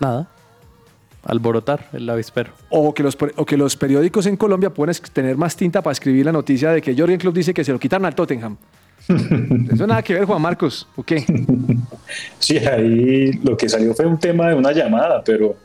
Nada. 0.00 0.28
Alborotar 1.24 1.88
el 1.92 2.08
avispero. 2.08 2.52
O 2.70 2.94
que, 2.94 3.02
los, 3.02 3.18
o 3.36 3.44
que 3.44 3.56
los 3.56 3.76
periódicos 3.76 4.26
en 4.26 4.36
Colombia 4.36 4.70
pueden 4.70 4.94
tener 5.12 5.36
más 5.36 5.56
tinta 5.56 5.82
para 5.82 5.92
escribir 5.92 6.24
la 6.24 6.32
noticia 6.32 6.70
de 6.70 6.80
que 6.80 6.96
Jorgen 6.96 7.18
Klopp 7.18 7.34
dice 7.34 7.52
que 7.52 7.64
se 7.64 7.72
lo 7.72 7.78
quitaron 7.78 8.06
al 8.06 8.14
Tottenham. 8.14 8.56
Eso 9.72 9.86
nada 9.86 10.02
que 10.02 10.14
ver, 10.14 10.24
Juan 10.24 10.40
Marcos. 10.40 10.86
¿O 10.96 11.02
qué? 11.02 11.24
Sí, 12.38 12.56
ahí 12.58 13.32
lo 13.42 13.56
que 13.56 13.68
salió 13.68 13.94
fue 13.94 14.06
un 14.06 14.18
tema 14.18 14.48
de 14.48 14.54
una 14.54 14.72
llamada, 14.72 15.22
pero 15.22 15.56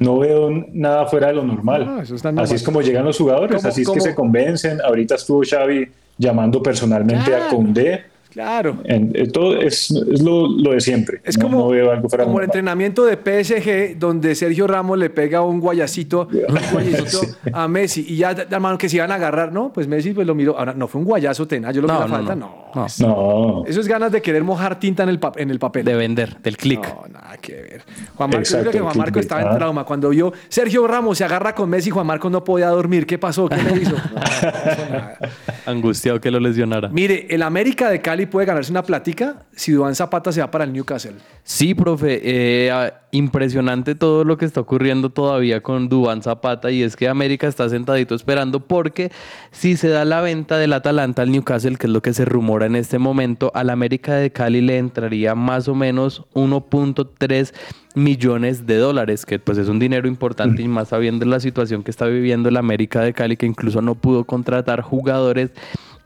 no 0.00 0.18
veo 0.18 0.50
nada 0.72 1.06
fuera 1.06 1.28
de 1.28 1.34
lo 1.34 1.44
normal. 1.44 1.86
Ah, 1.88 2.00
eso 2.02 2.16
está 2.16 2.30
así 2.36 2.54
es 2.56 2.62
como 2.62 2.80
llegan 2.82 3.04
los 3.04 3.16
jugadores, 3.16 3.56
¿Cómo- 3.56 3.68
así 3.68 3.82
es 3.82 3.86
cómo? 3.86 3.94
que 3.94 4.00
se 4.00 4.14
convencen. 4.14 4.80
Ahorita 4.80 5.14
estuvo 5.14 5.42
Xavi 5.48 5.86
llamando 6.18 6.62
personalmente 6.62 7.34
a. 7.34 7.48
Condé. 7.48 8.04
Claro. 8.30 8.78
En- 8.84 9.10
eh, 9.14 9.26
todo 9.28 9.56
es, 9.56 9.90
es 9.90 10.22
lo, 10.22 10.46
lo 10.48 10.72
de 10.72 10.80
siempre. 10.80 11.20
Es 11.24 11.36
No- 11.38 11.44
como, 11.44 11.58
no 11.58 11.68
veo 11.68 11.90
algo 11.90 12.08
como 12.08 12.38
el 12.38 12.44
entrenamiento 12.44 13.04
de 13.04 13.16
PSG 13.16 13.98
donde 13.98 14.34
Sergio 14.34 14.66
Ramos 14.66 14.98
le 14.98 15.10
pega 15.10 15.42
un 15.42 15.60
guayacito, 15.60 16.28
un 16.30 16.54
guayacito 16.72 17.20
a 17.52 17.66
Messi 17.68 18.04
y 18.08 18.16
ya, 18.16 18.30
hermano, 18.32 18.78
que 18.78 18.88
se 18.88 18.96
iban 18.96 19.10
a 19.10 19.16
agarrar, 19.16 19.52
¿no? 19.52 19.72
Pues 19.72 19.88
Messi 19.88 20.12
pues 20.12 20.26
lo 20.26 20.34
miró. 20.34 20.56
Ahora, 20.58 20.74
no 20.74 20.86
fue 20.88 21.00
un 21.00 21.06
guayazo, 21.06 21.46
Tena, 21.46 21.72
yo 21.72 21.82
lo 21.82 21.88
No, 21.88 22.00
la 22.00 22.06
no, 22.06 22.14
falta, 22.14 22.34
no. 22.36 22.70
no. 22.74 22.86
No. 23.00 23.64
Eso 23.66 23.80
es 23.80 23.88
ganas 23.88 24.12
de 24.12 24.22
querer 24.22 24.44
mojar 24.44 24.78
tinta 24.78 25.02
en 25.02 25.08
el, 25.08 25.18
pa- 25.18 25.32
en 25.36 25.50
el 25.50 25.58
papel. 25.58 25.84
De 25.84 25.94
vender, 25.94 26.36
del 26.40 26.56
click. 26.56 26.82
No, 26.86 27.02
nada 27.12 27.36
que 27.38 27.52
ver. 27.54 27.82
Juan 28.14 28.30
Marco, 28.30 28.44
yo 28.48 28.60
creo 28.60 28.70
que 28.72 28.78
Juan 28.80 28.96
Marco 28.96 29.18
estaba 29.18 29.42
en 29.42 29.48
ah. 29.48 29.56
trauma. 29.56 29.84
Cuando 29.84 30.08
vio 30.10 30.32
Sergio 30.48 30.86
Ramos 30.86 31.18
se 31.18 31.24
agarra 31.24 31.52
con 31.54 31.68
Messi, 31.68 31.90
Juan 31.90 32.06
Marco 32.06 32.30
no 32.30 32.44
podía 32.44 32.68
dormir. 32.68 33.06
¿Qué 33.06 33.18
pasó? 33.18 33.48
¿Qué 33.48 33.56
le 33.60 33.82
hizo? 33.82 33.96
Angustiado 35.66 36.20
que 36.20 36.30
lo 36.30 36.40
lesionara. 36.40 36.88
Mire, 36.88 37.26
el 37.30 37.42
América 37.42 37.90
de 37.90 38.00
Cali 38.00 38.19
puede 38.26 38.46
ganarse 38.46 38.70
una 38.70 38.82
platica 38.82 39.46
si 39.52 39.72
Duván 39.72 39.94
Zapata 39.94 40.32
se 40.32 40.40
va 40.40 40.50
para 40.50 40.64
el 40.64 40.72
Newcastle. 40.72 41.14
Sí, 41.42 41.74
profe, 41.74 42.20
eh, 42.22 42.70
ah, 42.70 42.92
impresionante 43.12 43.94
todo 43.94 44.24
lo 44.24 44.36
que 44.38 44.44
está 44.44 44.60
ocurriendo 44.60 45.10
todavía 45.10 45.62
con 45.62 45.88
Dubán 45.88 46.22
Zapata 46.22 46.70
y 46.70 46.82
es 46.82 46.96
que 46.96 47.08
América 47.08 47.48
está 47.48 47.68
sentadito 47.68 48.14
esperando 48.14 48.60
porque 48.60 49.10
si 49.50 49.76
se 49.76 49.88
da 49.88 50.04
la 50.04 50.20
venta 50.20 50.58
del 50.58 50.72
Atalanta 50.72 51.22
al 51.22 51.32
Newcastle, 51.32 51.76
que 51.76 51.86
es 51.86 51.92
lo 51.92 52.02
que 52.02 52.12
se 52.12 52.24
rumora 52.24 52.66
en 52.66 52.76
este 52.76 52.98
momento, 52.98 53.50
al 53.54 53.70
América 53.70 54.14
de 54.14 54.30
Cali 54.30 54.60
le 54.60 54.78
entraría 54.78 55.34
más 55.34 55.68
o 55.68 55.74
menos 55.74 56.24
1.3 56.34 57.52
millones 57.94 58.66
de 58.66 58.76
dólares, 58.76 59.26
que 59.26 59.38
pues 59.38 59.58
es 59.58 59.68
un 59.68 59.78
dinero 59.78 60.06
importante 60.06 60.62
y 60.62 60.68
más 60.68 60.88
sabiendo 60.88 61.24
la 61.24 61.40
situación 61.40 61.82
que 61.82 61.90
está 61.90 62.06
viviendo 62.06 62.48
el 62.48 62.56
América 62.56 63.00
de 63.00 63.12
Cali, 63.12 63.36
que 63.36 63.46
incluso 63.46 63.82
no 63.82 63.94
pudo 63.94 64.24
contratar 64.24 64.82
jugadores 64.82 65.50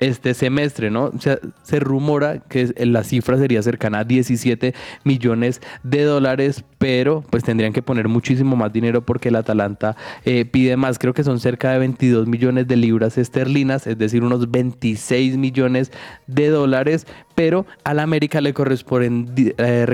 este 0.01 0.35
semestre, 0.35 0.91
¿no? 0.91 1.07
O 1.07 1.21
sea, 1.21 1.39
se 1.63 1.81
rumora 1.81 2.39
que 2.41 2.73
la 2.79 3.05
cifra 3.05 3.39
sería 3.39 3.63
cercana 3.63 4.01
a 4.01 4.05
17 4.05 4.75
millones 5.05 5.61
de 5.83 6.03
dólares, 6.03 6.65
pero 6.79 7.23
pues 7.31 7.45
tendrían 7.45 7.73
que 7.73 7.83
poner 7.83 8.09
muchísimo 8.09 8.57
más 8.57 8.73
dinero 8.73 9.05
porque 9.05 9.29
el 9.29 9.37
Atalanta 9.37 9.97
eh, 10.25 10.45
pide 10.45 10.77
más, 10.77 10.99
creo 10.99 11.15
que 11.15 11.25
son 11.25 11.41
cerca 11.41 11.73
de 11.73 11.79
22 11.79 12.27
millones 12.27 12.67
de 12.69 12.77
libras 12.77 13.19
esterlinas, 13.19 13.87
es 13.87 13.99
decir, 13.99 14.23
unos 14.23 14.51
26 14.51 15.37
millones 15.37 15.93
de 16.27 16.49
dólares, 16.49 17.07
pero 17.35 17.67
al 17.85 18.01
América 18.01 18.41
le 18.41 18.55
corresponden, 18.55 19.33
eh, 19.37 19.87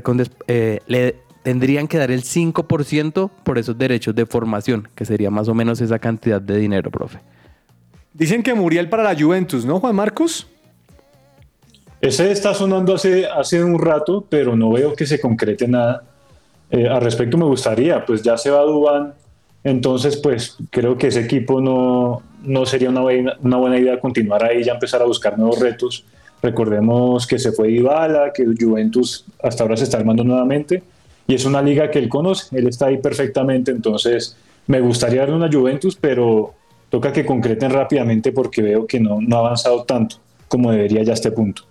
eh, 0.49 0.81
le 0.87 1.17
tendrían 1.43 1.89
que 1.89 1.99
dar 1.99 2.11
el 2.11 2.23
5% 2.23 3.31
por 3.45 3.59
esos 3.59 3.79
derechos 3.79 4.15
de 4.15 4.27
formación, 4.27 4.89
que 4.95 5.05
sería 5.05 5.31
más 5.31 5.49
o 5.49 5.55
menos 5.55 5.81
esa 5.81 5.99
cantidad 5.99 6.41
de 6.41 6.59
dinero, 6.59 6.91
profe. 6.91 7.19
Dicen 8.13 8.43
que 8.43 8.55
Muriel 8.55 8.89
para 8.89 9.03
la 9.03 9.19
Juventus, 9.19 9.65
¿no, 9.65 9.81
Juan 9.81 9.95
Marcos? 9.95 10.47
Ese 12.01 12.33
está 12.33 12.55
sonando 12.55 12.95
hace, 12.95 13.27
hace 13.27 13.63
un 13.63 13.79
rato, 13.79 14.25
pero 14.29 14.57
no 14.57 14.71
veo 14.73 14.95
que 14.95 15.07
se 15.07 15.21
concrete 15.21 15.69
nada. 15.69 16.03
Eh, 16.71 16.89
al 16.89 17.01
respecto 17.01 17.37
me 17.37 17.45
gustaría, 17.45 18.05
pues 18.07 18.23
ya 18.23 18.37
se 18.39 18.51
va 18.51 18.63
Dubán, 18.63 19.15
entonces 19.65 20.17
pues 20.17 20.57
creo 20.71 20.97
que 20.97 21.09
ese 21.09 21.21
equipo 21.21 21.61
no, 21.61 22.23
no 22.43 22.65
sería 22.65 22.89
una 22.89 23.01
buena, 23.01 23.37
una 23.43 23.57
buena 23.57 23.79
idea 23.79 24.01
continuar 24.01 24.45
ahí, 24.45 24.63
ya 24.65 24.73
empezar 24.73 25.03
a 25.03 25.05
buscar 25.05 25.39
nuevos 25.39 25.59
retos. 25.59 26.05
Recordemos 26.43 27.27
que 27.27 27.39
se 27.39 27.53
fue 27.53 27.69
Dybala, 27.69 28.33
que 28.33 28.47
Juventus 28.59 29.27
hasta 29.43 29.65
ahora 29.65 29.77
se 29.77 29.85
está 29.85 29.99
armando 29.99 30.25
nuevamente 30.25 30.83
y 31.27 31.35
es 31.35 31.45
una 31.45 31.61
liga 31.61 31.91
que 31.91 31.99
él 31.99 32.09
conoce, 32.09 32.57
él 32.57 32.67
está 32.67 32.87
ahí 32.87 32.97
perfectamente, 32.97 33.71
entonces 33.71 34.37
me 34.67 34.81
gustaría 34.81 35.21
darle 35.21 35.37
una 35.37 35.53
Juventus, 35.53 35.97
pero 36.01 36.55
toca 36.91 37.13
que 37.13 37.25
concreten 37.25 37.71
rápidamente 37.71 38.33
porque 38.33 38.61
veo 38.61 38.87
que 38.87 39.01
no, 39.01 39.21
no 39.21 39.37
ha 39.37 39.39
avanzado 39.39 39.85
tanto 39.85 40.17
como 40.51 40.73
debería 40.73 41.03
ya 41.05 41.13
a 41.13 41.15
este 41.15 41.31
punto. 41.31 41.63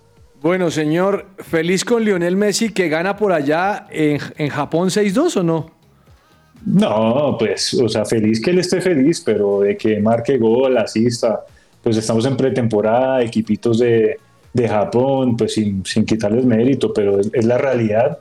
Bueno, 0.42 0.70
señor, 0.70 1.26
feliz 1.38 1.84
con 1.84 2.02
Lionel 2.02 2.34
Messi 2.34 2.70
que 2.70 2.88
gana 2.88 3.14
por 3.14 3.30
allá 3.30 3.86
en, 3.90 4.18
en 4.38 4.48
Japón 4.48 4.88
6-2 4.88 5.36
o 5.36 5.42
no? 5.42 5.70
No, 6.64 7.36
pues, 7.38 7.74
o 7.74 7.88
sea, 7.90 8.06
feliz 8.06 8.40
que 8.40 8.50
él 8.50 8.58
esté 8.58 8.80
feliz, 8.80 9.20
pero 9.20 9.60
de 9.60 9.76
que 9.76 10.00
marque 10.00 10.38
gol, 10.38 10.78
asista, 10.78 11.44
pues 11.82 11.98
estamos 11.98 12.24
en 12.24 12.38
pretemporada, 12.38 13.22
equipitos 13.22 13.78
de, 13.78 14.18
de 14.52 14.68
Japón, 14.68 15.36
pues 15.36 15.54
sin, 15.54 15.84
sin 15.84 16.06
quitarles 16.06 16.46
mérito, 16.46 16.92
pero 16.92 17.20
es, 17.20 17.30
es 17.34 17.44
la 17.44 17.58
realidad. 17.58 18.18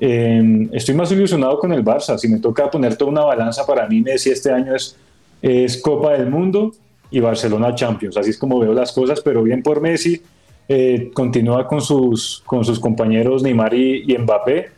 Eh, 0.00 0.68
estoy 0.72 0.96
más 0.96 1.12
ilusionado 1.12 1.58
con 1.60 1.72
el 1.72 1.84
Barça. 1.84 2.18
Si 2.18 2.26
me 2.26 2.40
toca 2.40 2.68
poner 2.68 2.96
toda 2.96 3.12
una 3.12 3.24
balanza 3.24 3.64
para 3.64 3.86
mí, 3.86 4.00
Messi 4.00 4.30
este 4.30 4.50
año 4.50 4.74
es, 4.74 4.96
es 5.42 5.80
Copa 5.80 6.12
del 6.12 6.30
Mundo 6.30 6.72
y 7.10 7.20
Barcelona 7.20 7.74
Champions. 7.74 8.16
Así 8.16 8.30
es 8.30 8.38
como 8.38 8.58
veo 8.60 8.72
las 8.72 8.92
cosas, 8.92 9.20
pero 9.20 9.42
bien 9.42 9.62
por 9.62 9.80
Messi. 9.80 10.20
eh, 10.68 11.10
continúa 11.12 11.66
con 11.66 11.80
sus, 11.80 12.42
con 12.46 12.64
sus 12.64 12.78
compañeros 12.78 13.42
Neymar 13.42 13.74
y, 13.74 14.04
y 14.06 14.16
Mbappé. 14.16 14.68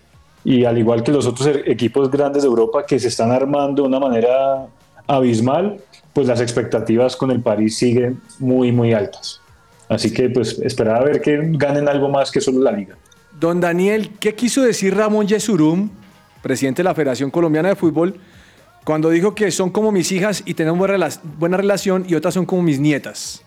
Y 0.44 0.64
al 0.64 0.78
igual 0.78 1.02
que 1.02 1.12
los 1.12 1.26
otros 1.26 1.46
e- 1.48 1.70
equipos 1.70 2.10
grandes 2.10 2.42
de 2.42 2.48
Europa 2.48 2.86
que 2.86 2.98
se 2.98 3.08
están 3.08 3.30
armando 3.30 3.82
de 3.82 3.88
una 3.88 4.00
manera 4.00 4.66
abismal, 5.06 5.80
pues 6.12 6.26
las 6.26 6.40
expectativas 6.40 7.14
con 7.16 7.30
el 7.30 7.40
París 7.40 7.76
siguen 7.76 8.20
muy, 8.38 8.72
muy 8.72 8.92
altas. 8.92 9.40
Así 9.88 10.12
que 10.12 10.30
pues 10.30 10.58
esperar 10.60 11.02
a 11.02 11.04
ver 11.04 11.20
que 11.20 11.38
ganen 11.52 11.86
algo 11.88 12.08
más 12.08 12.30
que 12.30 12.40
solo 12.40 12.60
la 12.60 12.72
liga. 12.72 12.96
Don 13.38 13.60
Daniel, 13.60 14.10
¿qué 14.18 14.34
quiso 14.34 14.62
decir 14.62 14.96
Ramón 14.96 15.26
Yesurum, 15.26 15.90
presidente 16.42 16.82
de 16.82 16.84
la 16.84 16.94
Federación 16.94 17.30
Colombiana 17.30 17.68
de 17.68 17.76
Fútbol, 17.76 18.14
cuando 18.84 19.10
dijo 19.10 19.34
que 19.34 19.50
son 19.50 19.70
como 19.70 19.92
mis 19.92 20.10
hijas 20.12 20.42
y 20.44 20.54
tenemos 20.54 20.78
buena, 20.78 20.94
rela- 20.96 21.20
buena 21.38 21.56
relación 21.56 22.04
y 22.08 22.14
otras 22.14 22.34
son 22.34 22.46
como 22.46 22.62
mis 22.62 22.80
nietas? 22.80 23.42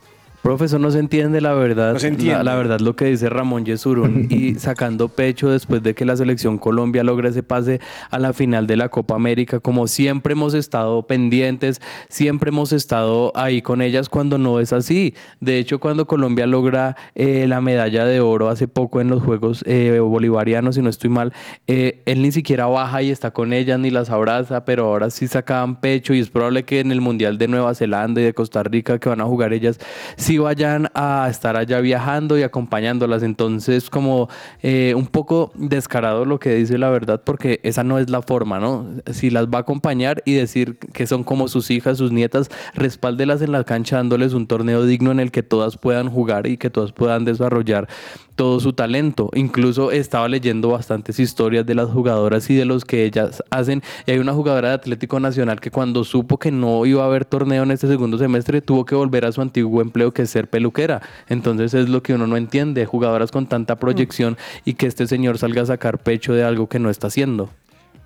Profesor, 0.46 0.80
no 0.80 0.92
se 0.92 1.00
entiende 1.00 1.42
la 1.42 1.56
verdad. 1.56 1.94
No 1.94 2.00
se 2.00 2.08
entiende. 2.10 2.36
La, 2.36 2.44
la 2.44 2.56
verdad 2.56 2.80
lo 2.80 2.96
que 2.96 3.06
dice 3.06 3.30
Ramón 3.30 3.66
Yesurún 3.66 4.28
y 4.30 4.54
sacando 4.54 5.10
pecho 5.10 5.50
después 5.50 5.82
de 5.82 5.96
que 5.96 6.06
la 6.06 6.16
selección 6.16 6.60
Colombia 6.60 7.04
logra 7.04 7.30
ese 7.30 7.42
pase 7.42 7.82
a 8.12 8.20
la 8.20 8.32
final 8.32 8.68
de 8.68 8.78
la 8.78 8.90
Copa 8.90 9.16
América, 9.16 9.60
como 9.60 9.88
siempre 9.88 10.34
hemos 10.34 10.54
estado 10.54 11.08
pendientes, 11.08 11.82
siempre 12.10 12.50
hemos 12.50 12.74
estado 12.74 13.32
ahí 13.34 13.64
con 13.64 13.82
ellas 13.82 14.08
cuando 14.08 14.38
no 14.38 14.60
es 14.60 14.72
así. 14.72 15.16
De 15.40 15.58
hecho, 15.58 15.80
cuando 15.80 16.06
Colombia 16.06 16.46
logra 16.46 16.96
eh, 17.16 17.48
la 17.48 17.60
medalla 17.60 18.06
de 18.06 18.20
oro 18.20 18.50
hace 18.50 18.68
poco 18.68 19.02
en 19.02 19.10
los 19.10 19.24
Juegos 19.24 19.64
eh, 19.66 19.98
Bolivarianos, 20.00 20.76
si 20.76 20.84
no 20.84 20.92
estoy 20.92 21.10
mal, 21.10 21.34
eh, 21.66 22.04
él 22.06 22.22
ni 22.22 22.32
siquiera 22.32 22.68
baja 22.68 23.02
y 23.02 23.10
está 23.10 23.32
con 23.32 23.52
ellas 23.52 23.80
ni 23.80 23.90
las 23.90 24.12
abraza, 24.12 24.64
pero 24.64 24.86
ahora 24.86 25.10
sí 25.10 25.28
sacaban 25.28 25.82
pecho 25.82 26.14
y 26.14 26.20
es 26.20 26.30
probable 26.30 26.66
que 26.66 26.82
en 26.82 26.92
el 26.92 27.02
Mundial 27.02 27.40
de 27.40 27.48
Nueva 27.48 27.74
Zelanda 27.74 28.22
y 28.22 28.26
de 28.26 28.36
Costa 28.36 28.62
Rica 28.62 29.00
que 29.00 29.10
van 29.10 29.22
a 29.22 29.26
jugar 29.26 29.52
ellas, 29.52 29.80
sí 30.18 30.35
vayan 30.38 30.90
a 30.94 31.28
estar 31.30 31.58
allá 31.58 31.80
viajando 31.80 32.38
y 32.38 32.44
acompañándolas. 32.44 33.24
Entonces, 33.24 33.90
como 33.90 34.30
eh, 34.62 34.94
un 34.96 35.08
poco 35.08 35.52
descarado 35.56 36.26
lo 36.26 36.40
que 36.40 36.56
dice 36.56 36.78
la 36.78 36.90
verdad, 36.90 37.22
porque 37.24 37.60
esa 37.64 37.84
no 37.84 38.00
es 38.00 38.10
la 38.10 38.22
forma, 38.22 38.60
¿no? 38.60 38.86
Si 39.12 39.30
las 39.30 39.48
va 39.48 39.60
a 39.60 39.62
acompañar 39.62 40.22
y 40.26 40.34
decir 40.34 40.78
que 40.78 41.08
son 41.08 41.24
como 41.24 41.48
sus 41.48 41.72
hijas, 41.72 41.98
sus 41.98 42.12
nietas, 42.12 42.50
respáldelas 42.74 43.42
en 43.42 43.52
la 43.52 43.64
cancha 43.64 43.98
dándoles 43.98 44.34
un 44.34 44.48
torneo 44.48 44.86
digno 44.86 45.12
en 45.12 45.20
el 45.20 45.32
que 45.32 45.44
todas 45.44 45.78
puedan 45.78 46.10
jugar 46.10 46.48
y 46.48 46.58
que 46.58 46.70
todas 46.70 46.92
puedan 46.92 47.26
desarrollar 47.26 47.88
todo 48.36 48.60
su 48.60 48.74
talento. 48.74 49.30
Incluso 49.34 49.92
estaba 49.92 50.28
leyendo 50.28 50.70
bastantes 50.70 51.20
historias 51.20 51.66
de 51.66 51.76
las 51.76 51.90
jugadoras 51.90 52.50
y 52.50 52.56
de 52.56 52.66
los 52.66 52.86
que 52.86 53.06
ellas 53.06 53.44
hacen. 53.50 53.82
Y 54.06 54.12
hay 54.12 54.20
una 54.20 54.34
jugadora 54.34 54.70
de 54.70 54.76
Atlético 54.76 55.20
Nacional 55.20 55.60
que 55.60 55.72
cuando 55.72 56.04
supo 56.04 56.38
que 56.38 56.52
no 56.52 56.86
iba 56.86 57.04
a 57.04 57.08
haber 57.08 57.26
torneo 57.26 57.64
en 57.64 57.72
este 57.72 57.88
segundo 57.88 58.18
semestre, 58.18 58.62
tuvo 58.62 58.86
que 58.86 58.96
volver 58.96 59.26
a 59.26 59.32
su 59.32 59.42
antiguo 59.42 59.82
empleo 59.82 60.14
que 60.16 60.24
es 60.24 60.32
ser 60.32 60.50
peluquera. 60.50 61.04
Entonces 61.30 61.76
es 61.76 61.88
lo 61.90 62.02
que 62.02 62.16
uno 62.16 62.26
no 62.26 62.38
entiende. 62.38 62.88
Jugadoras 62.88 63.30
con 63.30 63.46
tanta 63.48 63.76
proyección 63.76 64.36
y 64.66 64.74
que 64.74 64.88
este 64.88 65.06
señor 65.06 65.38
salga 65.38 65.62
a 65.62 65.66
sacar 65.68 66.00
pecho 66.00 66.34
de 66.34 66.44
algo 66.44 66.68
que 66.68 66.80
no 66.80 66.90
está 66.90 67.06
haciendo. 67.08 67.52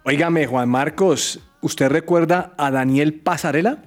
Óigame, 0.03 0.45
Juan 0.47 0.67
Marcos, 0.67 1.39
¿usted 1.61 1.87
recuerda 1.89 2.53
a 2.57 2.71
Daniel 2.71 3.13
Pasarela? 3.13 3.83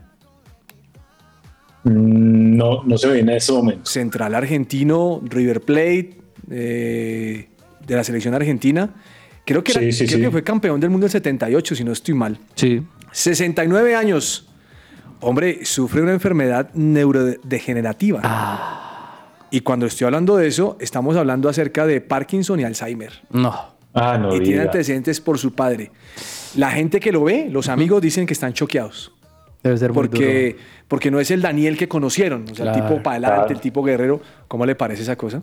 Mm, 1.85 2.57
No, 2.57 2.83
no 2.85 2.97
se 2.97 3.09
ve 3.09 3.21
en 3.21 3.29
ese 3.31 3.53
momento. 3.53 3.85
Central 3.91 4.35
argentino, 4.35 5.21
River 5.25 5.61
Plate, 5.63 6.17
eh, 6.51 7.49
de 7.87 7.97
la 7.97 8.05
selección 8.05 8.35
argentina. 8.35 8.91
Creo, 9.45 9.65
que, 9.65 9.73
era- 9.73 9.81
Sí, 9.81 9.93
sí, 9.93 10.07
creo 10.07 10.19
sí. 10.19 10.25
que 10.25 10.31
fue 10.31 10.45
campeón 10.45 10.79
del 10.79 10.91
mundo 10.91 11.05
del 11.07 11.11
78, 11.11 11.75
si 11.75 11.83
no 11.83 11.91
estoy 11.93 12.15
mal. 12.15 12.39
Sí. 12.55 12.83
69 13.11 13.97
años. 13.97 14.49
Hombre, 15.23 15.65
sufre 15.65 16.03
una 16.03 16.13
enfermedad 16.13 16.71
neurodegenerativa. 16.75 18.21
Y 19.51 19.61
cuando 19.61 19.87
estoy 19.87 20.07
hablando 20.07 20.37
de 20.37 20.49
eso, 20.49 20.77
estamos 20.81 21.17
hablando 21.17 21.49
acerca 21.49 21.87
de 21.87 22.01
Parkinson 22.01 22.61
y 22.61 22.65
Alzheimer. 22.65 23.13
No. 23.31 23.73
Ah, 23.95 24.19
no 24.19 24.35
y 24.35 24.41
tiene 24.41 24.63
antecedentes 24.63 25.21
por 25.21 25.39
su 25.39 25.55
padre. 25.55 25.91
La 26.57 26.71
gente 26.71 26.99
que 27.01 27.13
lo 27.13 27.25
ve, 27.25 27.49
los 27.51 27.69
amigos 27.69 28.01
dicen 28.03 28.27
que 28.27 28.33
están 28.33 28.53
choqueados. 28.53 29.13
Debe 29.63 29.77
ser 29.77 29.93
muy 29.93 30.09
Porque, 30.09 30.57
porque 30.89 31.11
no 31.11 31.21
es 31.21 31.31
el 31.31 31.41
Daniel 31.41 31.77
que 31.77 31.87
conocieron. 31.87 32.47
O 32.51 32.55
sea, 32.55 32.73
el 32.73 32.83
tipo 32.83 33.03
para 33.03 33.17
adelante, 33.17 33.37
claro. 33.37 33.55
el 33.55 33.61
tipo 33.61 33.83
guerrero. 33.83 34.21
¿Cómo 34.49 34.67
le 34.67 34.75
parece 34.75 35.03
esa 35.03 35.17
cosa? 35.17 35.43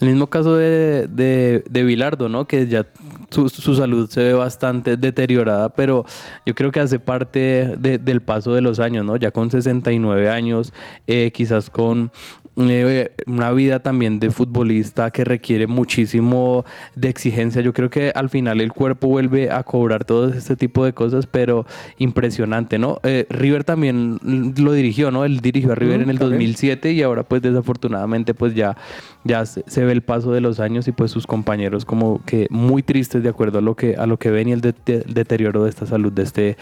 El 0.00 0.08
mismo 0.08 0.28
caso 0.28 0.56
de, 0.56 1.06
de, 1.08 1.64
de 1.68 1.82
Bilardo, 1.84 2.28
¿no? 2.28 2.46
Que 2.46 2.66
ya 2.66 2.86
su, 3.30 3.48
salud 3.48 4.08
se 4.10 4.22
ve 4.22 4.32
bastante 4.34 4.96
deteriorada, 4.96 5.68
pero 5.68 6.04
yo 6.44 6.54
creo 6.54 6.72
que 6.72 6.80
hace 6.80 6.98
parte 6.98 7.74
de- 7.78 7.98
del 7.98 8.20
paso 8.20 8.52
de 8.54 8.60
los 8.62 8.80
años, 8.80 9.04
¿no? 9.04 9.16
Ya 9.16 9.30
con 9.30 9.50
69 9.50 10.28
años, 10.30 10.72
eh, 11.06 11.30
quizás 11.32 11.70
con 11.70 12.10
eh, 12.68 13.12
una 13.26 13.52
vida 13.52 13.80
también 13.80 14.18
de 14.20 14.30
futbolista 14.30 15.10
que 15.10 15.24
requiere 15.24 15.66
muchísimo 15.66 16.64
de 16.96 17.08
exigencia. 17.08 17.62
Yo 17.62 17.72
creo 17.72 17.90
que 17.90 18.12
al 18.14 18.28
final 18.28 18.60
el 18.60 18.72
cuerpo 18.72 19.08
vuelve 19.08 19.50
a 19.50 19.62
cobrar 19.62 20.04
todo 20.04 20.28
este 20.32 20.56
tipo 20.56 20.84
de 20.84 20.92
cosas, 20.92 21.26
pero 21.26 21.64
impresionante, 21.98 22.78
¿no? 22.78 22.98
Eh, 23.04 23.26
River 23.30 23.64
también 23.64 24.18
lo 24.58 24.72
dirigió, 24.72 25.10
¿no? 25.10 25.24
Él 25.24 25.40
dirigió 25.40 25.72
a 25.72 25.74
River 25.74 26.00
Mm, 26.00 26.02
en 26.02 26.10
el 26.10 26.18
también. 26.18 26.38
2007 26.40 26.92
y 26.92 27.02
ahora 27.02 27.22
pues 27.22 27.42
desafortunadamente 27.42 28.34
pues 28.34 28.54
ya, 28.54 28.76
ya 29.24 29.46
se, 29.46 29.62
se 29.66 29.84
ve 29.84 29.92
el 29.92 30.02
paso 30.02 30.32
de 30.32 30.40
los 30.40 30.60
años 30.60 30.88
y 30.88 30.92
pues 30.92 31.10
sus 31.10 31.26
compañeros 31.26 31.84
como 31.84 32.20
que 32.24 32.46
muy 32.50 32.82
tristes 32.82 33.22
de 33.22 33.28
acuerdo 33.28 33.58
a 33.58 33.62
lo 33.62 33.76
que, 33.76 33.94
a 33.96 34.06
lo 34.06 34.18
que 34.18 34.30
ven 34.30 34.48
y 34.48 34.52
el 34.52 34.60
de- 34.60 34.74
de- 34.84 35.04
deterioro 35.06 35.64
de 35.64 35.70
esta 35.70 35.86
salud 35.86 36.12
de 36.12 36.22
este 36.22 36.56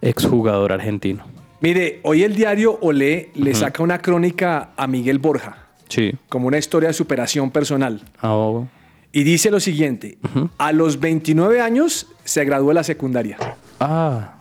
exjugador 0.00 0.72
argentino. 0.72 1.24
Mire, 1.62 2.00
hoy 2.02 2.22
el 2.24 2.34
diario 2.34 2.78
Olé 2.82 3.30
le 3.34 3.54
saca 3.54 3.82
una 3.82 3.98
crónica 3.98 4.70
a 4.76 4.86
Miguel 4.86 5.18
Borja, 5.18 5.56
Sí. 5.88 6.12
como 6.28 6.48
una 6.48 6.58
historia 6.58 6.88
de 6.88 6.92
superación 6.94 7.50
personal. 7.50 8.02
Ah, 8.20 8.34
oh. 8.34 8.68
Y 9.12 9.22
dice 9.24 9.50
lo 9.50 9.60
siguiente: 9.60 10.18
a 10.58 10.72
los 10.72 10.98
29 10.98 11.60
años 11.60 12.08
se 12.24 12.44
graduó 12.44 12.68
de 12.68 12.74
la 12.74 12.84
secundaria. 12.84 13.36
Ah. 13.78 14.34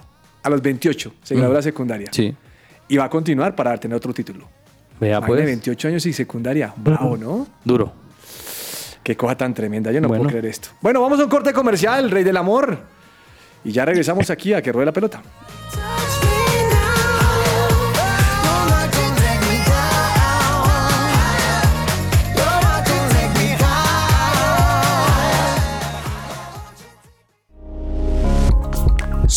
A 0.43 0.49
los 0.49 0.62
28 0.62 1.13
se 1.21 1.36
graduó 1.36 1.51
de 1.51 1.57
la 1.60 1.62
secundaria. 1.62 2.07
Sí. 2.12 2.34
Y 2.88 2.97
va 2.97 3.05
a 3.05 3.10
continuar 3.10 3.55
para 3.55 3.77
tener 3.77 3.95
otro 3.95 4.13
título. 4.13 4.47
Vea 4.99 5.17
Imagine, 5.17 5.36
pues. 5.38 5.45
28 5.45 5.88
años 5.89 6.05
y 6.07 6.13
secundaria. 6.13 6.73
Bravo, 6.75 7.15
¿no? 7.17 7.47
Duro. 7.63 7.93
Qué 9.03 9.15
cosa 9.15 9.36
tan 9.36 9.53
tremenda. 9.53 9.91
Yo 9.91 10.01
no 10.01 10.07
Bueno. 10.07 10.23
puedo 10.23 10.31
creer 10.31 10.45
esto. 10.47 10.69
Bueno, 10.81 11.01
vamos 11.01 11.19
a 11.19 11.23
un 11.23 11.29
corte 11.29 11.53
comercial, 11.53 12.10
Rey 12.12 12.23
del 12.23 12.38
Amor. 12.38 12.79
Y 13.63 13.71
ya 13.71 13.86
regresamos 13.86 14.29
aquí 14.31 14.53
a 14.53 14.62
que 14.62 14.71
ruede 14.71 14.86
la 14.88 14.91
pelota. 14.93 15.21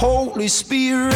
Holy 0.00 0.46
Spirit. 0.46 1.14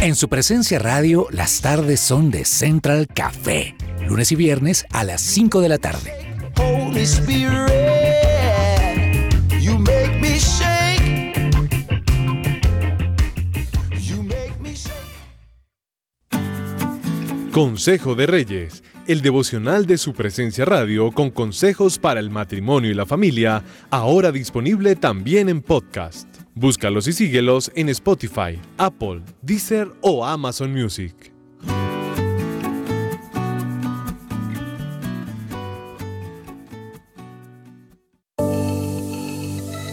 En 0.00 0.16
su 0.16 0.28
presencia 0.28 0.78
radio, 0.78 1.28
las 1.30 1.60
tardes 1.60 2.00
son 2.00 2.30
de 2.30 2.44
Central 2.44 3.06
Café. 3.06 3.76
Lunes 4.08 4.32
y 4.32 4.36
viernes 4.36 4.86
a 4.92 5.04
las 5.04 5.20
5 5.20 5.60
de 5.60 5.68
la 5.68 5.78
tarde. 5.78 6.12
Holy 6.56 7.02
Spirit. 7.02 7.52
You 9.60 9.78
make 9.78 10.18
me 10.20 10.38
shake. 10.38 11.36
You 14.00 14.22
make 14.22 14.54
me 14.60 14.74
shake. 14.74 14.94
Consejo 17.52 18.14
de 18.16 18.26
Reyes, 18.26 18.82
el 19.06 19.22
devocional 19.22 19.86
de 19.86 19.96
su 19.96 20.12
presencia 20.12 20.64
radio 20.64 21.12
con 21.12 21.30
consejos 21.30 21.98
para 21.98 22.18
el 22.20 22.30
matrimonio 22.30 22.90
y 22.90 22.94
la 22.94 23.06
familia, 23.06 23.62
ahora 23.90 24.32
disponible 24.32 24.96
también 24.96 25.48
en 25.48 25.62
podcast. 25.62 26.29
Búscalos 26.54 27.06
y 27.06 27.12
síguelos 27.12 27.70
en 27.76 27.88
Spotify, 27.90 28.58
Apple, 28.76 29.22
Deezer 29.40 29.92
o 30.00 30.24
Amazon 30.24 30.72
Music. 30.72 31.32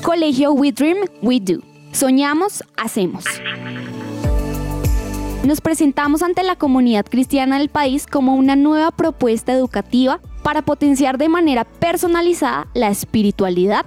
Colegio 0.04 0.54
We 0.54 0.72
Dream, 0.72 0.98
We 1.22 1.40
Do. 1.40 1.62
Soñamos, 1.92 2.64
hacemos. 2.76 3.24
Nos 5.46 5.62
presentamos 5.62 6.24
ante 6.24 6.42
la 6.42 6.56
comunidad 6.56 7.06
cristiana 7.06 7.60
del 7.60 7.70
país 7.70 8.08
como 8.08 8.36
una 8.36 8.56
nueva 8.56 8.90
propuesta 8.90 9.54
educativa 9.54 10.20
para 10.44 10.62
potenciar 10.62 11.18
de 11.18 11.30
manera 11.30 11.64
personalizada 11.66 12.68
la 12.74 12.90
espiritualidad, 12.90 13.86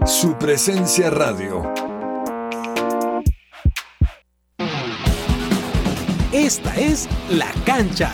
Su 0.06 0.36
presencia 0.38 1.12
radio. 1.12 1.72
Esta 6.32 6.76
es 6.76 7.08
La 7.30 7.52
Cancha. 7.66 8.12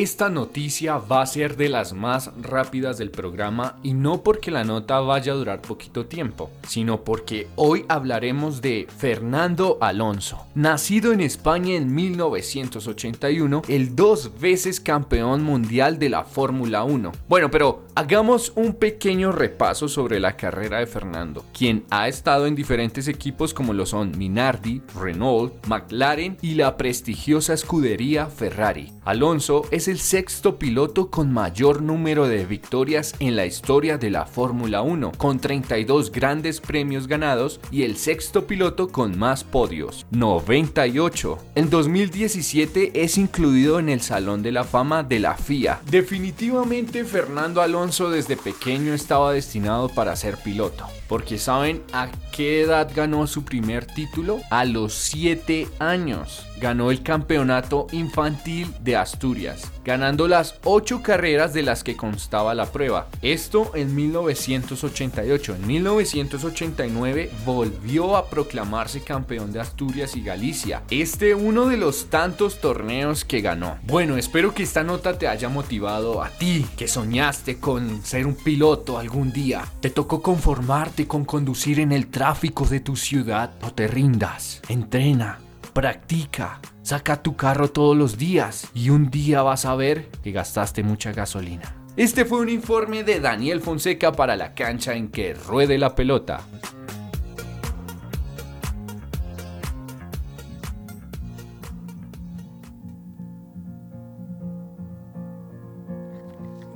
Esta 0.00 0.30
noticia 0.30 0.96
va 0.96 1.20
a 1.20 1.26
ser 1.26 1.58
de 1.58 1.68
las 1.68 1.92
más 1.92 2.30
rápidas 2.40 2.96
del 2.96 3.10
programa 3.10 3.76
y 3.82 3.92
no 3.92 4.22
porque 4.22 4.50
la 4.50 4.64
nota 4.64 4.98
vaya 5.00 5.32
a 5.32 5.36
durar 5.36 5.60
poquito 5.60 6.06
tiempo, 6.06 6.50
sino 6.66 7.04
porque 7.04 7.48
hoy 7.56 7.84
hablaremos 7.86 8.62
de 8.62 8.88
Fernando 8.96 9.76
Alonso. 9.82 10.46
Nacido 10.54 11.12
en 11.12 11.20
España 11.20 11.74
en 11.74 11.94
1981, 11.94 13.60
el 13.68 13.94
dos 13.94 14.40
veces 14.40 14.80
campeón 14.80 15.42
mundial 15.42 15.98
de 15.98 16.08
la 16.08 16.24
Fórmula 16.24 16.82
1. 16.82 17.12
Bueno, 17.28 17.50
pero 17.50 17.84
hagamos 17.94 18.54
un 18.56 18.72
pequeño 18.72 19.32
repaso 19.32 19.86
sobre 19.86 20.18
la 20.18 20.34
carrera 20.34 20.78
de 20.78 20.86
Fernando, 20.86 21.44
quien 21.52 21.84
ha 21.90 22.08
estado 22.08 22.46
en 22.46 22.54
diferentes 22.54 23.06
equipos 23.06 23.52
como 23.52 23.74
lo 23.74 23.84
son 23.84 24.16
Minardi, 24.16 24.80
Renault, 24.98 25.66
McLaren 25.66 26.38
y 26.40 26.54
la 26.54 26.78
prestigiosa 26.78 27.52
escudería 27.52 28.28
Ferrari. 28.28 28.94
Alonso 29.04 29.66
es 29.70 29.89
el 29.90 29.98
sexto 29.98 30.56
piloto 30.56 31.10
con 31.10 31.32
mayor 31.32 31.82
número 31.82 32.28
de 32.28 32.46
victorias 32.46 33.14
en 33.18 33.34
la 33.34 33.44
historia 33.44 33.98
de 33.98 34.08
la 34.08 34.24
Fórmula 34.24 34.82
1, 34.82 35.12
con 35.16 35.40
32 35.40 36.12
grandes 36.12 36.60
premios 36.60 37.08
ganados 37.08 37.60
y 37.72 37.82
el 37.82 37.96
sexto 37.96 38.46
piloto 38.46 38.88
con 38.88 39.18
más 39.18 39.42
podios, 39.42 40.06
98. 40.12 41.38
En 41.56 41.70
2017 41.70 43.02
es 43.02 43.18
incluido 43.18 43.80
en 43.80 43.88
el 43.88 44.00
Salón 44.00 44.42
de 44.42 44.52
la 44.52 44.64
Fama 44.64 45.02
de 45.02 45.18
la 45.18 45.34
FIA. 45.34 45.80
Definitivamente 45.90 47.04
Fernando 47.04 47.60
Alonso 47.60 48.10
desde 48.10 48.36
pequeño 48.36 48.94
estaba 48.94 49.32
destinado 49.32 49.88
para 49.88 50.14
ser 50.14 50.36
piloto. 50.36 50.86
Porque 51.10 51.38
¿saben 51.38 51.82
a 51.92 52.08
qué 52.30 52.60
edad 52.60 52.88
ganó 52.94 53.26
su 53.26 53.44
primer 53.44 53.84
título? 53.84 54.38
A 54.48 54.64
los 54.64 54.94
7 54.94 55.66
años. 55.80 56.46
Ganó 56.60 56.90
el 56.90 57.02
campeonato 57.02 57.86
infantil 57.90 58.72
de 58.82 58.94
Asturias, 58.94 59.72
ganando 59.82 60.28
las 60.28 60.56
8 60.62 61.02
carreras 61.02 61.54
de 61.54 61.62
las 61.62 61.82
que 61.82 61.96
constaba 61.96 62.54
la 62.54 62.66
prueba. 62.66 63.08
Esto 63.22 63.72
en 63.74 63.94
1988. 63.94 65.56
En 65.56 65.66
1989 65.66 67.30
volvió 67.46 68.14
a 68.14 68.28
proclamarse 68.28 69.02
campeón 69.02 69.52
de 69.52 69.60
Asturias 69.60 70.14
y 70.16 70.22
Galicia. 70.22 70.82
Este 70.90 71.34
uno 71.34 71.66
de 71.66 71.78
los 71.78 72.10
tantos 72.10 72.60
torneos 72.60 73.24
que 73.24 73.40
ganó. 73.40 73.78
Bueno, 73.84 74.18
espero 74.18 74.54
que 74.54 74.62
esta 74.62 74.84
nota 74.84 75.18
te 75.18 75.26
haya 75.26 75.48
motivado 75.48 76.22
a 76.22 76.28
ti 76.28 76.66
que 76.76 76.86
soñaste 76.86 77.58
con 77.58 78.04
ser 78.04 78.26
un 78.26 78.34
piloto 78.34 78.98
algún 78.98 79.32
día. 79.32 79.66
Te 79.80 79.88
tocó 79.88 80.20
conformarte 80.20 80.99
con 81.06 81.24
conducir 81.24 81.80
en 81.80 81.92
el 81.92 82.08
tráfico 82.08 82.64
de 82.66 82.80
tu 82.80 82.96
ciudad. 82.96 83.52
No 83.60 83.72
te 83.72 83.86
rindas. 83.86 84.60
Entrena. 84.68 85.38
Practica. 85.72 86.60
Saca 86.82 87.22
tu 87.22 87.36
carro 87.36 87.70
todos 87.70 87.96
los 87.96 88.18
días 88.18 88.68
y 88.74 88.90
un 88.90 89.10
día 89.10 89.42
vas 89.42 89.64
a 89.64 89.76
ver 89.76 90.08
que 90.22 90.32
gastaste 90.32 90.82
mucha 90.82 91.12
gasolina. 91.12 91.74
Este 91.96 92.24
fue 92.24 92.40
un 92.40 92.48
informe 92.48 93.04
de 93.04 93.20
Daniel 93.20 93.60
Fonseca 93.60 94.12
para 94.12 94.36
la 94.36 94.54
cancha 94.54 94.94
en 94.94 95.08
que 95.08 95.34
ruede 95.34 95.78
la 95.78 95.94
pelota. 95.94 96.40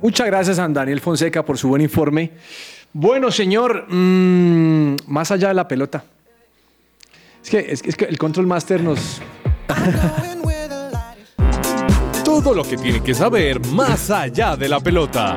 Muchas 0.05 0.27
gracias 0.27 0.59
a 0.59 0.67
Daniel 0.67 1.01
Fonseca 1.01 1.43
por 1.43 1.57
su 1.57 1.69
buen 1.69 1.81
informe. 1.81 2.31
Bueno, 2.97 3.29
señor, 3.29 3.87
mm, 3.89 4.95
más 5.07 5.29
allá 5.29 5.49
de 5.49 5.53
la 5.53 5.67
pelota. 5.67 6.05
Es 7.43 7.49
que, 7.49 7.59
es, 7.59 7.83
es 7.83 7.97
que 7.97 8.05
el 8.05 8.17
Control 8.17 8.47
Master 8.47 8.81
nos... 8.81 9.21
Todo 12.23 12.53
lo 12.53 12.63
que 12.63 12.77
tiene 12.77 13.03
que 13.03 13.13
saber 13.13 13.59
más 13.67 14.09
allá 14.09 14.55
de 14.55 14.69
la 14.69 14.79
pelota. 14.79 15.35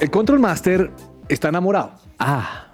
El 0.00 0.10
Control 0.10 0.40
Master 0.40 0.90
está 1.28 1.50
enamorado. 1.50 1.92
Ah. 2.18 2.66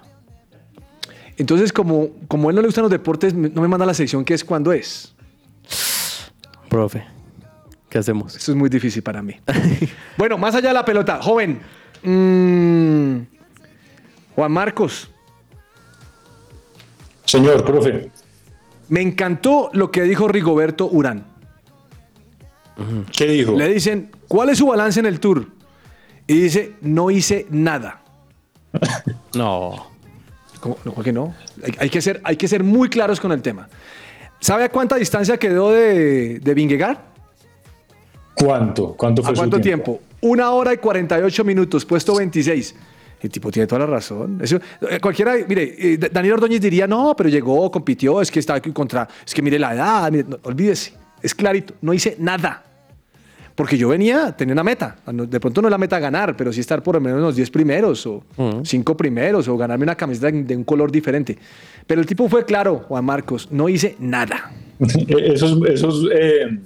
Entonces, 1.37 1.71
como, 1.71 2.13
como 2.29 2.49
a 2.49 2.51
él 2.51 2.57
no 2.57 2.63
le 2.63 2.69
gustan 2.69 2.81
los 2.81 2.91
deportes, 2.91 3.35
no 3.35 3.61
me 3.61 3.69
manda 3.69 3.85
la 3.85 3.93
sección 3.93 4.25
que 4.25 4.33
es 4.33 4.43
cuando 4.43 4.73
es. 4.73 5.16
Profe, 6.69 7.05
¿qué 7.89 7.99
hacemos? 7.99 8.37
Esto 8.37 8.53
es 8.53 8.57
muy 8.57 8.69
difícil 8.69 9.03
para 9.03 9.23
mí. 9.23 9.35
bueno, 10.17 10.37
más 10.39 10.55
allá 10.55 10.69
de 10.69 10.75
la 10.75 10.85
pelota, 10.85 11.21
joven. 11.23 11.61
mm, 12.03 13.19
Juan 14.35 14.53
Marcos. 14.53 15.11
Señor, 17.25 17.65
profe. 17.65 18.11
Me 18.89 19.01
encantó 19.01 19.71
lo 19.73 19.91
que 19.91 20.03
dijo 20.03 20.29
Rigoberto 20.29 20.89
Urán. 20.89 21.25
¿Qué 23.17 23.27
dijo? 23.27 23.57
Le 23.57 23.69
dicen, 23.73 24.11
¿cuál 24.29 24.51
es 24.51 24.59
su 24.59 24.67
balance 24.67 25.01
en 25.01 25.07
el 25.07 25.19
tour? 25.19 25.49
Y 26.27 26.41
dice, 26.41 26.75
no 26.83 27.11
hice 27.11 27.47
nada. 27.51 28.03
No. 29.35 29.91
¿Cómo? 30.61 30.79
No, 30.85 30.93
¿por 30.93 31.05
qué 31.05 31.13
no? 31.13 31.35
Hay, 31.63 31.75
hay 31.79 31.91
que 31.91 32.01
ser, 32.01 32.23
hay 32.25 32.37
que 32.37 32.49
ser 32.49 32.65
muy 32.65 32.89
claros 32.89 33.21
con 33.21 33.33
el 33.33 33.43
tema. 33.43 33.69
¿Sabe 34.41 34.65
a 34.65 34.69
cuánta 34.69 34.97
distancia 34.97 35.37
quedó 35.39 35.73
de, 35.73 36.39
de 36.41 36.55
Vingegaard? 36.55 36.99
¿Cuánto? 38.35 38.95
¿Cuánto 38.95 39.23
fue 39.23 39.33
¿A 39.33 39.35
su 39.35 39.41
cuánto 39.41 39.61
tiempo? 39.61 40.01
Una 40.21 40.51
hora 40.51 40.73
y 40.75 40.77
48 40.79 41.45
minutos, 41.45 41.85
puesto 41.85 42.15
26. 42.17 42.75
El 43.23 43.31
tipo 43.31 43.51
tiene 43.51 43.67
toda 43.67 43.81
la 43.81 43.87
razón. 43.87 44.39
Eso, 44.43 44.59
eh, 44.91 45.01
cualquiera, 45.01 45.35
mire, 45.49 45.75
eh, 45.79 45.97
Da- 45.97 46.09
Daniel 46.11 46.35
Ordóñez 46.35 46.61
diría, 46.61 46.87
no, 46.87 47.15
pero 47.17 47.29
llegó, 47.31 47.71
compitió, 47.71 48.21
es 48.21 48.31
que 48.31 48.39
está 48.41 48.55
aquí 48.55 48.71
contra, 48.73 49.09
es 49.27 49.33
que 49.33 49.41
mire 49.41 49.59
la 49.59 49.75
edad, 49.75 50.11
mire, 50.13 50.25
no, 50.29 50.39
olvídese, 50.43 50.93
es 51.23 51.35
clarito, 51.35 51.75
no 51.81 51.95
hice 51.95 52.17
nada. 52.19 52.63
Porque 53.57 53.77
yo 53.79 53.89
venía, 53.89 54.33
tenía 54.37 54.53
una 54.53 54.63
meta. 54.63 54.97
No- 55.13 55.27
De 55.27 55.41
pronto 55.41 55.61
no 55.63 55.69
es 55.69 55.73
la 55.73 55.79
meta 55.79 55.99
ganar, 55.99 56.37
pero 56.37 56.53
sí 56.53 56.61
estar 56.61 56.83
por 56.83 56.95
lo 56.97 57.01
menos 57.01 57.17
en 57.19 57.25
los 57.25 57.35
10 57.37 57.51
primeros 57.51 58.07
o 58.07 58.23
5 58.63 58.97
primeros 58.97 59.49
o 59.49 59.57
ganarme 59.57 59.83
una 59.85 59.95
camiseta 59.97 60.31
de 60.31 60.55
un 60.57 60.63
color 60.65 60.93
diferente. 60.93 61.39
Pero 61.87 62.01
el 62.01 62.07
tipo 62.07 62.29
fue 62.29 62.45
claro, 62.45 62.85
Juan 62.87 63.05
Marcos, 63.05 63.49
no 63.51 63.69
hice 63.69 63.97
nada. 63.99 64.53
Eso 64.79 65.47
es, 65.67 65.73
eso 65.75 65.89
es 65.89 66.11
eh, 66.15 66.59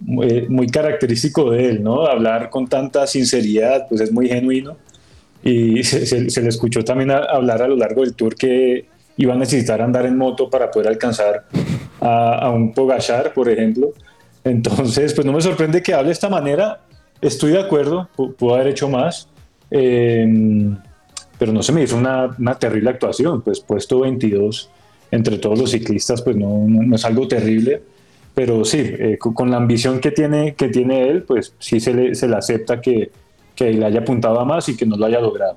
muy, 0.00 0.48
muy 0.48 0.66
característico 0.66 1.50
de 1.52 1.66
él, 1.70 1.82
¿no? 1.82 2.06
Hablar 2.06 2.50
con 2.50 2.66
tanta 2.66 3.06
sinceridad, 3.06 3.86
pues 3.88 4.00
es 4.00 4.10
muy 4.10 4.28
genuino. 4.28 4.76
Y 5.44 5.82
se, 5.84 6.06
se- 6.06 6.28
se 6.28 6.42
le 6.42 6.48
escuchó 6.48 6.82
también 6.84 7.12
a- 7.12 7.18
hablar 7.18 7.62
a 7.62 7.68
lo 7.68 7.76
largo 7.76 8.00
del 8.02 8.14
tour 8.14 8.34
que 8.34 8.86
iba 9.16 9.34
a 9.34 9.36
necesitar 9.36 9.80
andar 9.80 10.06
en 10.06 10.16
moto 10.16 10.50
para 10.50 10.70
poder 10.72 10.88
alcanzar 10.88 11.44
a, 12.00 12.34
a 12.46 12.50
un 12.50 12.72
Pogachar, 12.74 13.32
por 13.32 13.48
ejemplo. 13.48 13.92
Entonces, 14.44 15.12
pues 15.14 15.26
no 15.26 15.32
me 15.32 15.40
sorprende 15.40 15.82
que 15.82 15.92
hable 15.94 16.06
de 16.08 16.12
esta 16.12 16.28
manera. 16.28 16.80
Estoy 17.20 17.52
de 17.52 17.60
acuerdo, 17.60 18.08
pu- 18.16 18.34
pudo 18.34 18.54
haber 18.54 18.68
hecho 18.68 18.88
más. 18.88 19.28
eh, 19.70 20.26
pero 21.38 21.52
no 21.52 21.62
se 21.62 21.72
me 21.72 21.82
hizo 21.82 21.96
una, 21.96 22.26
una 22.38 22.54
terrible 22.58 22.90
actuación, 22.90 23.40
pues 23.40 23.60
puesto 23.60 24.00
22 24.00 24.68
entre 25.10 25.38
todos 25.38 25.58
los 25.58 25.70
ciclistas, 25.70 26.20
pues 26.22 26.36
no, 26.36 26.64
no- 26.68 26.82
no 26.82 26.96
es 26.96 27.04
algo 27.06 27.26
terrible, 27.28 27.80
pero 28.34 28.62
sí, 28.64 28.78
eh, 28.80 29.16
co- 29.18 29.32
con, 29.32 29.50
la 29.50 29.56
ambición 29.56 30.00
que 30.00 30.10
tiene, 30.10 30.54
que 30.54 30.68
tiene 30.68 31.08
él, 31.08 31.22
pues 31.22 31.54
sí 31.58 31.80
se 31.80 31.94
le, 31.94 32.14
se 32.14 32.28
le 32.28 32.36
acepta 32.36 32.80
que, 32.80 33.10
que 33.54 33.72
le 33.72 33.86
haya 33.86 34.00
apuntado 34.00 34.38
a 34.38 34.44
más 34.44 34.68
y 34.68 34.76
que 34.76 34.84
no 34.84 34.96
lo 34.96 35.06
haya 35.06 35.18
logrado. 35.20 35.56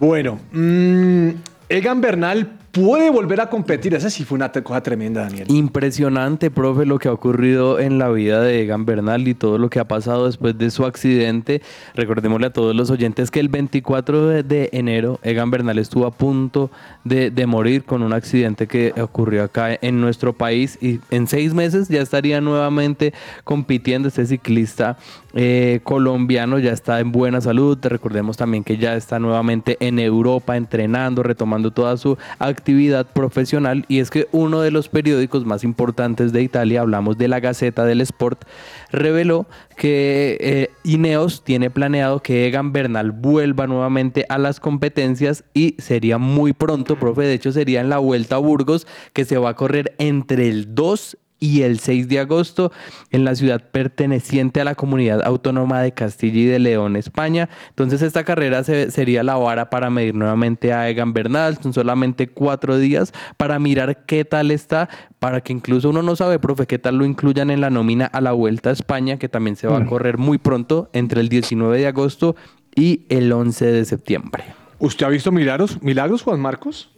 Bueno, 0.00 0.38
mm, 0.52 1.28
Egan 1.68 2.00
Bernal 2.00 2.48
puede 2.76 3.10
volver 3.10 3.40
a 3.40 3.48
competir. 3.48 3.94
Esa 3.94 4.10
sí 4.10 4.24
fue 4.24 4.36
una 4.36 4.52
cosa 4.52 4.82
tremenda, 4.82 5.22
Daniel. 5.22 5.46
Impresionante, 5.50 6.50
profe, 6.50 6.84
lo 6.84 6.98
que 6.98 7.08
ha 7.08 7.12
ocurrido 7.12 7.78
en 7.78 7.98
la 7.98 8.10
vida 8.10 8.42
de 8.42 8.60
Egan 8.60 8.84
Bernal 8.84 9.26
y 9.26 9.34
todo 9.34 9.56
lo 9.56 9.70
que 9.70 9.80
ha 9.80 9.88
pasado 9.88 10.26
después 10.26 10.58
de 10.58 10.70
su 10.70 10.84
accidente. 10.84 11.62
Recordémosle 11.94 12.48
a 12.48 12.52
todos 12.52 12.76
los 12.76 12.90
oyentes 12.90 13.30
que 13.30 13.40
el 13.40 13.48
24 13.48 14.42
de, 14.42 14.68
enero 14.72 15.18
Egan 15.22 15.50
Bernal 15.50 15.78
estuvo 15.78 16.06
a 16.06 16.10
punto 16.10 16.70
de, 17.04 17.30
de 17.30 17.46
morir 17.46 17.84
con 17.84 18.02
un 18.02 18.12
accidente 18.12 18.66
que 18.66 18.92
ocurrió 19.00 19.44
acá 19.44 19.78
en 19.80 20.00
nuestro 20.00 20.34
país 20.34 20.78
y 20.82 21.00
en 21.10 21.26
seis 21.28 21.54
meses 21.54 21.88
ya 21.88 22.02
estaría 22.02 22.40
nuevamente 22.42 23.14
compitiendo 23.44 24.08
este 24.08 24.26
ciclista 24.26 24.98
eh, 25.34 25.80
colombiano, 25.82 26.58
ya 26.58 26.72
está 26.72 27.00
en 27.00 27.12
buena 27.12 27.40
salud. 27.40 27.78
Recordemos 27.82 28.36
también 28.36 28.64
que 28.64 28.76
ya 28.76 28.96
está 28.96 29.18
nuevamente 29.18 29.76
en 29.80 29.98
Europa 29.98 30.56
entrenando, 30.56 31.22
retomando 31.22 31.70
toda 31.70 31.96
su 31.96 32.18
actividad 32.38 32.65
profesional 33.12 33.84
y 33.88 34.00
es 34.00 34.10
que 34.10 34.26
uno 34.32 34.60
de 34.60 34.70
los 34.70 34.88
periódicos 34.88 35.44
más 35.44 35.64
importantes 35.64 36.32
de 36.32 36.42
Italia, 36.42 36.80
hablamos 36.80 37.16
de 37.16 37.28
la 37.28 37.40
Gaceta 37.40 37.84
del 37.84 38.00
Sport, 38.00 38.44
reveló 38.90 39.46
que 39.76 40.36
eh, 40.40 40.70
Ineos 40.84 41.44
tiene 41.44 41.70
planeado 41.70 42.20
que 42.20 42.46
Egan 42.46 42.72
Bernal 42.72 43.12
vuelva 43.12 43.66
nuevamente 43.66 44.26
a 44.28 44.38
las 44.38 44.60
competencias 44.60 45.44
y 45.54 45.76
sería 45.78 46.18
muy 46.18 46.52
pronto, 46.52 46.98
profe, 46.98 47.22
de 47.22 47.34
hecho 47.34 47.52
sería 47.52 47.80
en 47.80 47.88
la 47.88 47.98
Vuelta 47.98 48.36
a 48.36 48.38
Burgos 48.38 48.86
que 49.12 49.24
se 49.24 49.38
va 49.38 49.50
a 49.50 49.54
correr 49.54 49.94
entre 49.98 50.48
el 50.48 50.74
2 50.74 51.18
y 51.38 51.62
el 51.62 51.78
6 51.78 52.08
de 52.08 52.18
agosto 52.20 52.72
en 53.10 53.24
la 53.24 53.34
ciudad 53.34 53.62
perteneciente 53.70 54.60
a 54.60 54.64
la 54.64 54.74
comunidad 54.74 55.22
autónoma 55.22 55.80
de 55.82 55.92
Castilla 55.92 56.38
y 56.40 56.44
de 56.46 56.58
León, 56.58 56.96
España. 56.96 57.48
Entonces 57.68 58.00
esta 58.02 58.24
carrera 58.24 58.64
se- 58.64 58.90
sería 58.90 59.22
la 59.22 59.36
vara 59.36 59.68
para 59.70 59.90
medir 59.90 60.14
nuevamente 60.14 60.72
a 60.72 60.88
Egan 60.88 61.12
Bernal. 61.12 61.58
Son 61.62 61.72
solamente 61.72 62.28
cuatro 62.28 62.78
días 62.78 63.12
para 63.36 63.58
mirar 63.58 64.04
qué 64.06 64.24
tal 64.24 64.50
está, 64.50 64.88
para 65.18 65.40
que 65.42 65.52
incluso 65.52 65.90
uno 65.90 66.02
no 66.02 66.16
sabe, 66.16 66.38
profe, 66.38 66.66
qué 66.66 66.78
tal 66.78 66.96
lo 66.96 67.04
incluyan 67.04 67.50
en 67.50 67.60
la 67.60 67.70
nómina 67.70 68.06
a 68.06 68.20
la 68.20 68.32
Vuelta 68.32 68.70
a 68.70 68.72
España, 68.72 69.18
que 69.18 69.28
también 69.28 69.56
se 69.56 69.66
va 69.68 69.76
a 69.76 69.80
Mm. 69.80 69.86
correr 69.88 70.18
muy 70.18 70.38
pronto, 70.38 70.88
entre 70.92 71.20
el 71.20 71.28
19 71.28 71.78
de 71.78 71.86
agosto 71.86 72.36
y 72.74 73.04
el 73.08 73.30
11 73.32 73.66
de 73.66 73.84
septiembre. 73.84 74.44
¿Usted 74.78 75.06
ha 75.06 75.08
visto 75.08 75.32
milagros, 75.32 75.82
milagros 75.82 76.22
Juan 76.22 76.40
Marcos? 76.40 76.90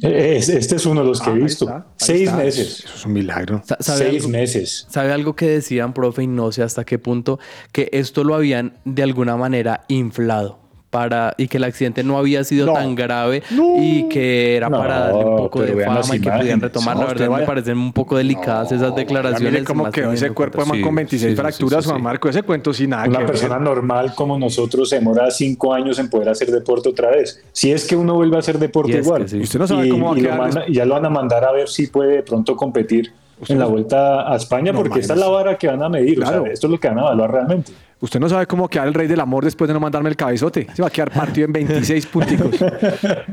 Es- 0.00 0.48
Este 0.48 0.76
es 0.76 0.86
uno 0.86 1.00
de 1.02 1.06
los 1.08 1.20
que 1.20 1.30
Ah, 1.30 1.32
he 1.32 1.36
ahí 1.36 1.42
visto. 1.42 1.64
está, 1.64 1.76
ahí 1.78 1.84
Seis 1.96 2.22
está. 2.22 2.36
meses. 2.36 2.84
Eso 2.84 2.94
es 2.94 3.06
un 3.06 3.12
milagro. 3.12 3.62
Sa- 3.66 3.76
¿sabe 3.80 3.98
Seis 3.98 4.22
algo? 4.22 4.28
meses. 4.28 4.86
¿Sabe 4.90 5.12
algo 5.12 5.34
que 5.36 5.46
decían, 5.48 5.92
profe, 5.92 6.22
y 6.22 6.26
no 6.26 6.52
sé 6.52 6.62
hasta 6.62 6.84
qué 6.84 6.98
punto, 6.98 7.38
que 7.72 7.88
esto 7.92 8.22
lo 8.24 8.34
habían 8.34 8.78
de 8.84 9.02
alguna 9.02 9.36
manera 9.36 9.84
inflado? 9.88 10.60
Para, 10.90 11.34
y 11.36 11.48
que 11.48 11.58
el 11.58 11.64
accidente 11.64 12.02
no 12.02 12.16
había 12.16 12.42
sido 12.44 12.64
No. 12.64 12.72
tan 12.72 12.94
grave 12.94 13.42
y 13.78 14.08
que 14.08 14.56
era 14.56 14.70
No, 14.70 14.78
para 14.78 15.00
darle 15.00 15.22
un 15.24 15.36
poco 15.36 15.60
de 15.60 15.84
fama 15.84 16.16
y 16.16 16.20
que 16.20 16.30
pudieran 16.30 16.60
retomar. 16.62 16.96
No, 16.96 17.02
la 17.02 17.08
verdad 17.08 17.28
me 17.30 17.42
parecen 17.44 17.76
un 17.76 17.92
poco 17.92 18.16
delicadas 18.16 18.72
esas 18.72 18.94
declaraciones. 18.94 19.52
Mire 19.52 19.64
cómo 19.64 19.90
quedó 19.90 20.12
ese 20.12 20.30
cuerpo 20.30 20.64
man 20.64 20.80
con 20.80 20.90
Sí, 20.90 20.96
26 20.96 21.22
sí, 21.22 21.28
sí, 21.28 21.36
fracturas, 21.36 21.84
sí, 21.84 21.88
sí. 21.88 21.90
Juan 21.90 22.02
Marco. 22.02 22.28
Ese 22.30 22.42
cuento 22.42 22.72
sin 22.72 22.88
nada 22.90 23.06
Una 23.06 23.18
que 23.18 23.24
persona 23.26 23.56
ver. 23.58 23.64
normal 23.64 24.14
como 24.14 24.38
nosotros 24.38 24.88
se 24.88 24.96
demora 24.96 25.30
cinco 25.30 25.74
años 25.74 25.98
en 25.98 26.08
poder 26.08 26.30
hacer 26.30 26.50
deporte 26.50 26.88
otra 26.88 27.10
vez. 27.10 27.42
Si 27.52 27.70
es 27.70 27.86
que 27.86 27.94
uno 27.94 28.14
vuelve 28.14 28.36
a 28.36 28.38
hacer 28.38 28.58
deporte 28.58 28.92
Y 28.92 28.94
es 28.94 29.04
igual. 29.06 29.26
que. 29.26 29.36
Usted 29.36 29.58
no 29.58 29.66
sabe 29.66 29.88
y, 29.88 29.90
cómo 29.90 30.06
va 30.08 30.14
a 30.14 30.18
y 30.18 30.22
quedar 30.22 30.72
ya 30.72 30.84
lo 30.86 30.94
van 30.94 31.04
a 31.04 31.10
mandar 31.10 31.44
a 31.44 31.52
ver 31.52 31.68
si 31.68 31.88
puede 31.88 32.16
de 32.16 32.22
pronto 32.22 32.56
competir 32.56 33.12
en 33.46 33.58
la 33.58 33.66
vuelta 33.66 34.32
a 34.32 34.36
España, 34.36 34.72
No, 34.72 34.78
porque 34.80 35.00
esta 35.00 35.12
es 35.12 35.20
la 35.20 35.28
vara 35.28 35.56
que 35.58 35.68
van 35.68 35.82
a 35.82 35.88
medir. 35.88 36.20
o 36.22 36.26
sea, 36.26 36.42
esto 36.50 36.66
es 36.66 36.70
lo 36.72 36.80
que 36.80 36.88
van 36.88 36.98
a 36.98 37.02
evaluar 37.02 37.30
realmente. 37.32 37.72
Usted 38.00 38.20
no 38.20 38.28
sabe 38.28 38.46
cómo 38.46 38.68
quedar 38.68 38.86
el 38.86 38.94
rey 38.94 39.08
del 39.08 39.20
amor 39.20 39.44
después 39.44 39.66
de 39.68 39.74
no 39.74 39.80
mandarme 39.80 40.08
el 40.08 40.16
cabezote. 40.16 40.66
Se 40.72 40.82
va 40.82 40.88
a 40.88 40.90
quedar 40.90 41.10
partido 41.10 41.46
en 41.46 41.52
26 41.52 42.06
punticos. 42.12 42.56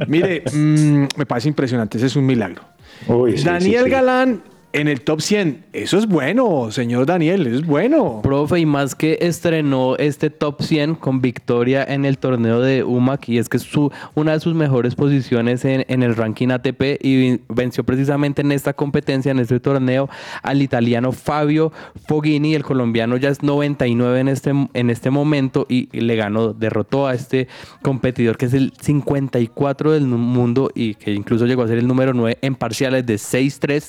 Mire, 0.07 0.43
mm, 0.51 1.07
me 1.17 1.25
parece 1.27 1.47
impresionante. 1.49 1.97
Ese 1.97 2.07
es 2.07 2.15
un 2.15 2.25
milagro. 2.25 2.63
Uy, 3.07 3.37
sí, 3.37 3.43
Daniel 3.43 3.79
sí, 3.79 3.85
sí. 3.85 3.89
Galán 3.91 4.41
en 4.75 4.89
el 4.89 5.01
top 5.01 5.21
100. 5.21 5.63
Eso 5.71 5.97
es 5.97 6.05
bueno, 6.05 6.69
señor 6.69 7.05
Daniel. 7.05 7.47
Es 7.47 7.65
bueno. 7.65 8.19
Profe, 8.21 8.59
y 8.59 8.65
más 8.65 8.93
que 8.93 9.17
estrenó 9.21 9.95
este 9.95 10.29
top 10.29 10.61
100 10.61 10.95
con 10.95 11.21
victoria 11.21 11.85
en 11.87 12.03
el 12.03 12.17
torneo 12.17 12.59
de 12.59 12.83
UMAC, 12.83 13.29
y 13.29 13.37
es 13.37 13.47
que 13.47 13.55
es 13.55 13.63
su, 13.63 13.89
una 14.15 14.33
de 14.33 14.41
sus 14.41 14.53
mejores 14.53 14.95
posiciones 14.95 15.63
en, 15.63 15.85
en 15.87 16.03
el 16.03 16.15
ranking 16.15 16.49
ATP, 16.49 16.99
y 17.01 17.39
venció 17.47 17.85
precisamente 17.85 18.41
en 18.41 18.51
esta 18.51 18.73
competencia, 18.73 19.31
en 19.31 19.39
este 19.39 19.61
torneo, 19.61 20.09
al 20.43 20.61
italiano 20.61 21.13
Fabio 21.13 21.71
Foghini, 22.07 22.53
el 22.53 22.63
colombiano 22.63 23.15
ya 23.15 23.29
es 23.29 23.43
99 23.43 24.19
en 24.19 24.27
este, 24.27 24.51
en 24.73 24.89
este 24.89 25.09
momento, 25.09 25.65
y, 25.69 25.87
y 25.93 26.01
le 26.01 26.17
ganó, 26.17 26.51
derrotó 26.51 27.07
a 27.07 27.13
este 27.13 27.47
competidor 27.81 28.37
que 28.37 28.47
es 28.47 28.53
el 28.53 28.73
54 28.81 29.93
del 29.93 30.05
mundo, 30.05 30.69
y 30.75 30.95
que 30.95 31.13
incluso 31.13 31.45
llegó 31.45 31.63
a 31.63 31.67
ser 31.67 31.77
el 31.77 31.87
número 31.87 32.13
9 32.13 32.39
en 32.41 32.55
parciales 32.55 33.05
de 33.05 33.15
6-3, 33.15 33.79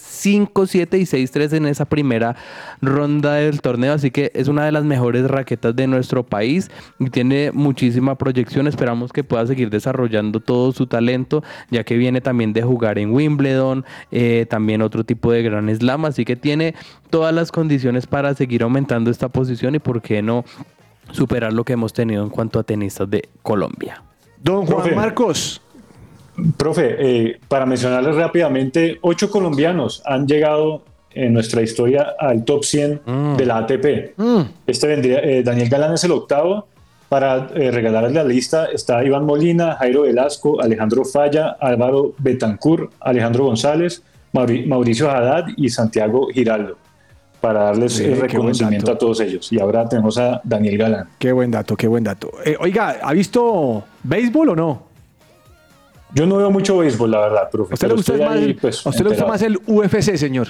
5-7 0.76 0.98
y 0.98 1.26
6-3 1.26 1.52
en 1.54 1.66
esa 1.66 1.84
primera 1.84 2.36
ronda 2.80 3.34
del 3.34 3.60
torneo, 3.60 3.94
así 3.94 4.10
que 4.10 4.30
es 4.34 4.48
una 4.48 4.64
de 4.64 4.72
las 4.72 4.84
mejores 4.84 5.28
raquetas 5.28 5.74
de 5.74 5.86
nuestro 5.86 6.24
país 6.24 6.70
y 6.98 7.10
tiene 7.10 7.50
muchísima 7.52 8.16
proyección. 8.16 8.66
Esperamos 8.66 9.12
que 9.12 9.24
pueda 9.24 9.46
seguir 9.46 9.70
desarrollando 9.70 10.40
todo 10.40 10.72
su 10.72 10.86
talento, 10.86 11.42
ya 11.70 11.84
que 11.84 11.96
viene 11.96 12.20
también 12.20 12.52
de 12.52 12.62
jugar 12.62 12.98
en 12.98 13.10
Wimbledon, 13.12 13.84
eh, 14.10 14.46
también 14.48 14.82
otro 14.82 15.04
tipo 15.04 15.32
de 15.32 15.42
gran 15.42 15.74
slam, 15.74 16.04
así 16.04 16.24
que 16.24 16.36
tiene 16.36 16.74
todas 17.10 17.34
las 17.34 17.52
condiciones 17.52 18.06
para 18.06 18.34
seguir 18.34 18.62
aumentando 18.62 19.10
esta 19.10 19.28
posición 19.28 19.74
y 19.74 19.78
por 19.78 20.02
qué 20.02 20.22
no 20.22 20.44
superar 21.12 21.52
lo 21.52 21.64
que 21.64 21.74
hemos 21.74 21.92
tenido 21.92 22.22
en 22.22 22.30
cuanto 22.30 22.58
a 22.58 22.62
tenistas 22.64 23.08
de 23.08 23.28
Colombia. 23.42 24.02
Don 24.42 24.66
Juan. 24.66 24.94
Marcos. 24.94 25.62
Profe, 26.56 26.96
eh, 26.98 27.38
para 27.48 27.66
mencionarles 27.66 28.14
rápidamente, 28.16 28.98
ocho 29.02 29.30
colombianos 29.30 30.02
han 30.04 30.26
llegado 30.26 30.82
en 31.12 31.32
nuestra 31.32 31.62
historia 31.62 32.14
al 32.18 32.44
top 32.44 32.62
100 32.64 33.00
de 33.38 33.46
la 33.46 33.58
ATP. 33.58 34.14
Este 34.66 34.86
vendría, 34.86 35.18
eh, 35.20 35.42
Daniel 35.42 35.68
Galán 35.68 35.94
es 35.94 36.04
el 36.04 36.12
octavo. 36.12 36.66
Para 37.08 37.48
eh, 37.54 37.70
regalarles 37.70 38.12
la 38.12 38.24
lista 38.24 38.66
está 38.66 39.02
Iván 39.04 39.24
Molina, 39.24 39.76
Jairo 39.76 40.02
Velasco, 40.02 40.60
Alejandro 40.60 41.04
Falla, 41.04 41.56
Álvaro 41.60 42.14
Betancur, 42.18 42.90
Alejandro 43.00 43.44
González, 43.44 44.02
Mauri- 44.32 44.66
Mauricio 44.66 45.08
Haddad 45.10 45.44
y 45.56 45.68
Santiago 45.68 46.26
Giraldo. 46.34 46.76
Para 47.40 47.60
darles 47.64 47.92
Sí, 47.94 48.04
el 48.04 48.20
reconocimiento 48.20 48.90
a 48.90 48.98
todos 48.98 49.20
ellos. 49.20 49.52
Y 49.52 49.60
ahora 49.60 49.88
tenemos 49.88 50.18
a 50.18 50.40
Daniel 50.42 50.76
Galán. 50.78 51.08
Qué 51.18 51.30
buen 51.32 51.50
dato, 51.52 51.76
qué 51.76 51.86
buen 51.86 52.02
dato. 52.02 52.30
Oiga, 52.58 52.96
¿ha 53.02 53.12
visto 53.12 53.84
béisbol 54.02 54.48
o 54.50 54.56
no? 54.56 54.82
Yo 56.14 56.26
no 56.26 56.36
veo 56.36 56.50
mucho 56.50 56.78
béisbol, 56.78 57.10
la 57.10 57.18
verdad, 57.20 57.50
profe. 57.50 57.72
¿A 57.72 57.74
usted 57.74 57.88
le 57.88 57.94
pero 57.94 57.96
gusta, 57.96 58.12
más, 58.28 58.36
ahí, 58.36 58.54
pues, 58.54 58.86
a 58.86 58.90
usted 58.90 59.02
le 59.04 59.08
gusta 59.10 59.24
enterado. 59.24 59.28
más 59.32 59.42
el 59.42 59.58
UFC, 59.66 60.16
señor? 60.16 60.48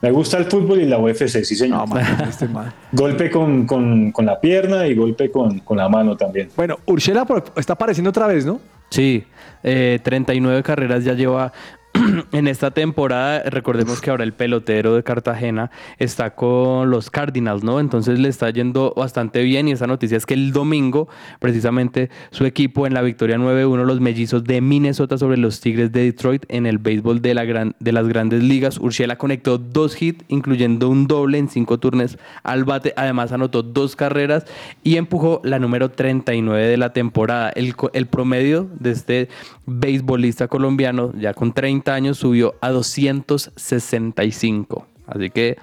Me 0.00 0.10
gusta 0.12 0.36
el 0.38 0.44
fútbol 0.44 0.80
y 0.80 0.84
la 0.86 0.98
UFC, 0.98 1.42
sí, 1.44 1.56
señor. 1.56 1.88
este 2.28 2.46
man. 2.46 2.72
golpe 2.92 3.30
con, 3.30 3.66
con- 3.66 4.12
con 4.12 4.26
la 4.26 4.40
pierna 4.40 4.86
y 4.86 4.94
golpe 4.94 5.30
con, 5.30 5.58
con 5.60 5.76
la 5.76 5.88
mano 5.88 6.16
también. 6.16 6.50
Bueno, 6.56 6.78
Urshela 6.86 7.26
está 7.56 7.72
apareciendo 7.72 8.10
otra 8.10 8.26
vez, 8.28 8.46
¿no? 8.46 8.60
Sí, 8.90 9.24
eh, 9.62 9.98
39 10.02 10.62
carreras 10.62 11.04
ya 11.04 11.14
lleva 11.14 11.52
en 12.32 12.48
esta 12.48 12.70
temporada. 12.70 13.42
Recordemos 13.44 14.00
que 14.00 14.10
ahora 14.10 14.24
el 14.24 14.32
pelotero 14.32 14.94
de 14.94 15.02
Cartagena 15.02 15.70
está 15.98 16.34
con 16.34 16.90
los 16.90 17.10
Cardinals, 17.10 17.62
¿no? 17.62 17.80
Entonces 17.80 18.18
le 18.18 18.28
está 18.28 18.50
yendo 18.50 18.92
bastante 18.96 19.42
bien 19.42 19.68
y 19.68 19.72
esa 19.72 19.86
noticia 19.86 20.16
es 20.16 20.26
que 20.26 20.34
el 20.34 20.52
domingo, 20.52 21.08
precisamente 21.38 22.10
su 22.30 22.44
equipo 22.44 22.86
en 22.86 22.94
la 22.94 23.02
victoria 23.02 23.36
9-1, 23.36 23.84
los 23.84 24.00
mellizos 24.00 24.44
de 24.44 24.60
Minnesota 24.60 25.18
sobre 25.18 25.38
los 25.38 25.60
Tigres 25.60 25.92
de 25.92 26.04
Detroit 26.04 26.44
en 26.48 26.66
el 26.66 26.78
béisbol 26.78 27.22
de, 27.22 27.34
la 27.34 27.44
gran, 27.44 27.74
de 27.80 27.92
las 27.92 28.08
grandes 28.08 28.42
ligas. 28.42 28.78
Urshela 28.78 29.16
conectó 29.16 29.58
dos 29.58 30.00
hits, 30.00 30.24
incluyendo 30.28 30.88
un 30.88 31.06
doble 31.06 31.38
en 31.38 31.48
cinco 31.48 31.78
turnos 31.78 32.18
al 32.42 32.64
bate. 32.64 32.92
Además 32.96 33.32
anotó 33.32 33.62
dos 33.62 33.96
carreras 33.96 34.44
y 34.82 34.96
empujó 34.96 35.40
la 35.44 35.58
número 35.58 35.90
39 35.90 36.66
de 36.66 36.76
la 36.76 36.92
temporada. 36.92 37.50
El, 37.50 37.74
el 37.92 38.06
promedio 38.06 38.68
de 38.78 38.90
este 38.90 39.28
beisbolista 39.66 40.48
colombiano, 40.48 41.12
ya 41.18 41.34
con 41.34 41.52
30 41.52 41.87
años, 41.88 42.18
subió 42.18 42.54
a 42.60 42.70
265. 42.70 44.86
Así 45.06 45.30
que 45.30 45.56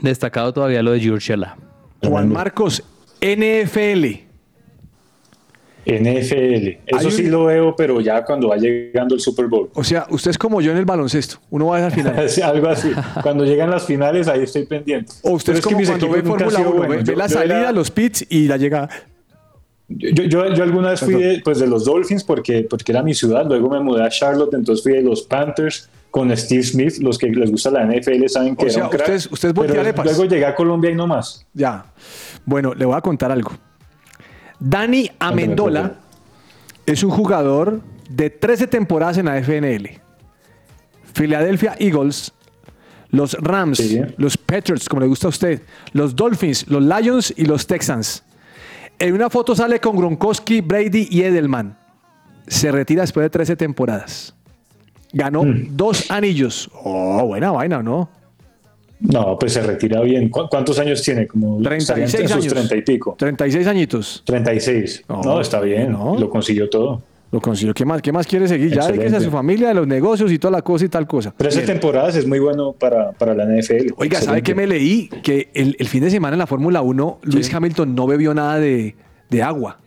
destacado 0.00 0.52
todavía 0.52 0.82
lo 0.82 0.92
de 0.92 1.10
Urshela. 1.10 1.56
Juan 2.02 2.28
Marcos, 2.28 2.82
NFL. 3.20 4.26
NFL. 5.84 6.78
Eso 6.86 7.06
un- 7.06 7.10
sí 7.12 7.26
lo 7.26 7.46
veo, 7.46 7.74
pero 7.74 8.00
ya 8.00 8.24
cuando 8.24 8.48
va 8.48 8.56
llegando 8.56 9.16
el 9.16 9.20
Super 9.20 9.46
Bowl. 9.48 9.68
O 9.74 9.82
sea, 9.82 10.06
usted 10.10 10.30
es 10.30 10.38
como 10.38 10.60
yo 10.60 10.70
en 10.70 10.78
el 10.78 10.84
baloncesto. 10.84 11.38
Uno 11.50 11.66
va 11.66 11.84
al 11.84 11.90
final. 11.92 12.28
Sí, 12.28 12.40
Algo 12.40 12.68
así. 12.68 12.92
Cuando 13.22 13.44
llegan 13.44 13.70
las 13.70 13.84
finales, 13.84 14.28
ahí 14.28 14.42
estoy 14.44 14.64
pendiente. 14.64 15.12
O 15.22 15.32
usted 15.32 15.54
Pero 15.54 15.58
es 15.58 15.64
como 15.64 15.78
mis 15.78 15.88
cuando 15.88 16.08
ve 16.10 16.22
Fórmula 16.22 16.56
sido 16.58 16.70
1. 16.70 16.80
Ve, 16.82 16.86
buenos. 16.86 17.04
ve 17.04 17.12
Yo- 17.12 17.18
la 17.18 17.26
yo 17.26 17.34
salida, 17.34 17.58
era- 17.60 17.72
los 17.72 17.90
pits 17.90 18.24
y 18.28 18.46
la 18.46 18.56
llegada. 18.58 18.88
Yo, 19.98 20.24
yo, 20.24 20.54
yo 20.54 20.62
alguna 20.62 20.90
vez 20.90 21.00
fui 21.00 21.14
de, 21.14 21.40
pues, 21.44 21.58
de 21.58 21.66
los 21.66 21.84
Dolphins 21.84 22.24
porque, 22.24 22.66
porque 22.68 22.92
era 22.92 23.02
mi 23.02 23.14
ciudad, 23.14 23.46
luego 23.46 23.70
me 23.70 23.80
mudé 23.80 24.02
a 24.04 24.08
Charlotte, 24.08 24.54
entonces 24.54 24.82
fui 24.82 24.92
de 24.92 25.02
los 25.02 25.22
Panthers 25.22 25.88
con 26.10 26.34
Steve 26.36 26.62
Smith. 26.62 26.98
Los 26.98 27.18
que 27.18 27.28
les 27.28 27.50
gusta 27.50 27.70
la 27.70 27.84
NFL 27.86 28.26
saben 28.28 28.56
que 28.56 28.64
O 28.64 28.66
era 28.66 28.74
sea, 28.74 28.84
un 28.84 28.90
crack. 28.90 29.08
usted 29.08 29.30
usted 29.32 29.54
pero 29.54 30.04
luego 30.04 30.24
llegué 30.24 30.46
a 30.46 30.54
Colombia 30.54 30.90
y 30.90 30.94
no 30.94 31.06
más. 31.06 31.46
Ya. 31.54 31.86
Bueno, 32.44 32.74
le 32.74 32.84
voy 32.84 32.96
a 32.96 33.00
contar 33.00 33.32
algo. 33.32 33.52
Dani 34.60 35.10
Amendola 35.18 35.94
es 36.86 37.02
un 37.02 37.10
jugador 37.10 37.80
de 38.08 38.30
13 38.30 38.66
temporadas 38.66 39.18
en 39.18 39.26
la 39.26 39.42
FNL. 39.42 40.00
Philadelphia 41.14 41.74
Eagles, 41.78 42.32
los 43.10 43.34
Rams, 43.34 43.82
los 44.16 44.36
Patriots, 44.36 44.88
como 44.88 45.00
le 45.00 45.06
gusta 45.06 45.26
a 45.26 45.30
usted, 45.30 45.62
los 45.92 46.14
Dolphins, 46.16 46.66
los 46.68 46.82
Lions 46.82 47.34
y 47.36 47.44
los 47.44 47.66
Texans. 47.66 48.22
En 49.02 49.14
una 49.14 49.28
foto 49.28 49.56
sale 49.56 49.80
con 49.80 49.96
Gronkowski, 49.96 50.60
Brady 50.60 51.08
y 51.10 51.22
Edelman. 51.22 51.76
Se 52.46 52.70
retira 52.70 53.00
después 53.00 53.24
de 53.24 53.30
13 53.30 53.56
temporadas. 53.56 54.32
Ganó 55.12 55.42
dos 55.70 56.08
anillos. 56.08 56.70
Oh, 56.84 57.26
buena 57.26 57.50
vaina, 57.50 57.82
¿no? 57.82 58.08
No, 59.00 59.36
pues 59.40 59.54
se 59.54 59.62
retira 59.62 60.00
bien. 60.02 60.28
¿Cu- 60.28 60.46
¿Cuántos 60.48 60.78
años 60.78 61.02
tiene? 61.02 61.26
Como 61.26 61.56
estaría 61.60 62.06
36 62.06 62.14
entre 62.14 62.28
sus 62.28 62.42
años. 62.44 62.68
30 62.68 62.76
y 62.76 62.82
pico. 62.82 63.16
36 63.18 63.66
añitos. 63.66 64.22
36. 64.24 65.02
No, 65.08 65.40
está 65.40 65.60
bien. 65.60 65.92
Lo 65.92 66.30
consiguió 66.30 66.70
todo. 66.70 67.02
Lo 67.32 67.40
consiguió. 67.40 67.72
¿Qué 67.72 67.86
más, 67.86 68.02
qué 68.02 68.12
más 68.12 68.26
quiere 68.26 68.46
seguir? 68.46 68.72
Ya 68.74 68.86
déjese 68.86 69.16
a 69.16 69.20
su 69.20 69.30
familia, 69.30 69.68
de 69.68 69.74
los 69.74 69.86
negocios 69.86 70.30
y 70.30 70.38
toda 70.38 70.52
la 70.52 70.62
cosa 70.62 70.84
y 70.84 70.88
tal 70.90 71.06
cosa. 71.06 71.32
13 71.34 71.56
Bien. 71.60 71.66
temporadas 71.66 72.14
es 72.14 72.26
muy 72.26 72.38
bueno 72.38 72.72
para, 72.74 73.12
para 73.12 73.34
la 73.34 73.46
NFL. 73.46 73.94
Oiga, 73.96 74.20
¿sabe 74.20 74.42
qué 74.42 74.54
me 74.54 74.66
leí? 74.66 75.08
Que 75.08 75.48
el, 75.54 75.74
el 75.78 75.88
fin 75.88 76.02
de 76.04 76.10
semana 76.10 76.34
en 76.34 76.38
la 76.40 76.46
Fórmula 76.46 76.82
1, 76.82 77.20
Luis 77.22 77.52
Hamilton 77.52 77.94
no 77.94 78.06
bebió 78.06 78.34
nada 78.34 78.58
de, 78.58 78.94
de 79.30 79.42
agua. 79.42 79.78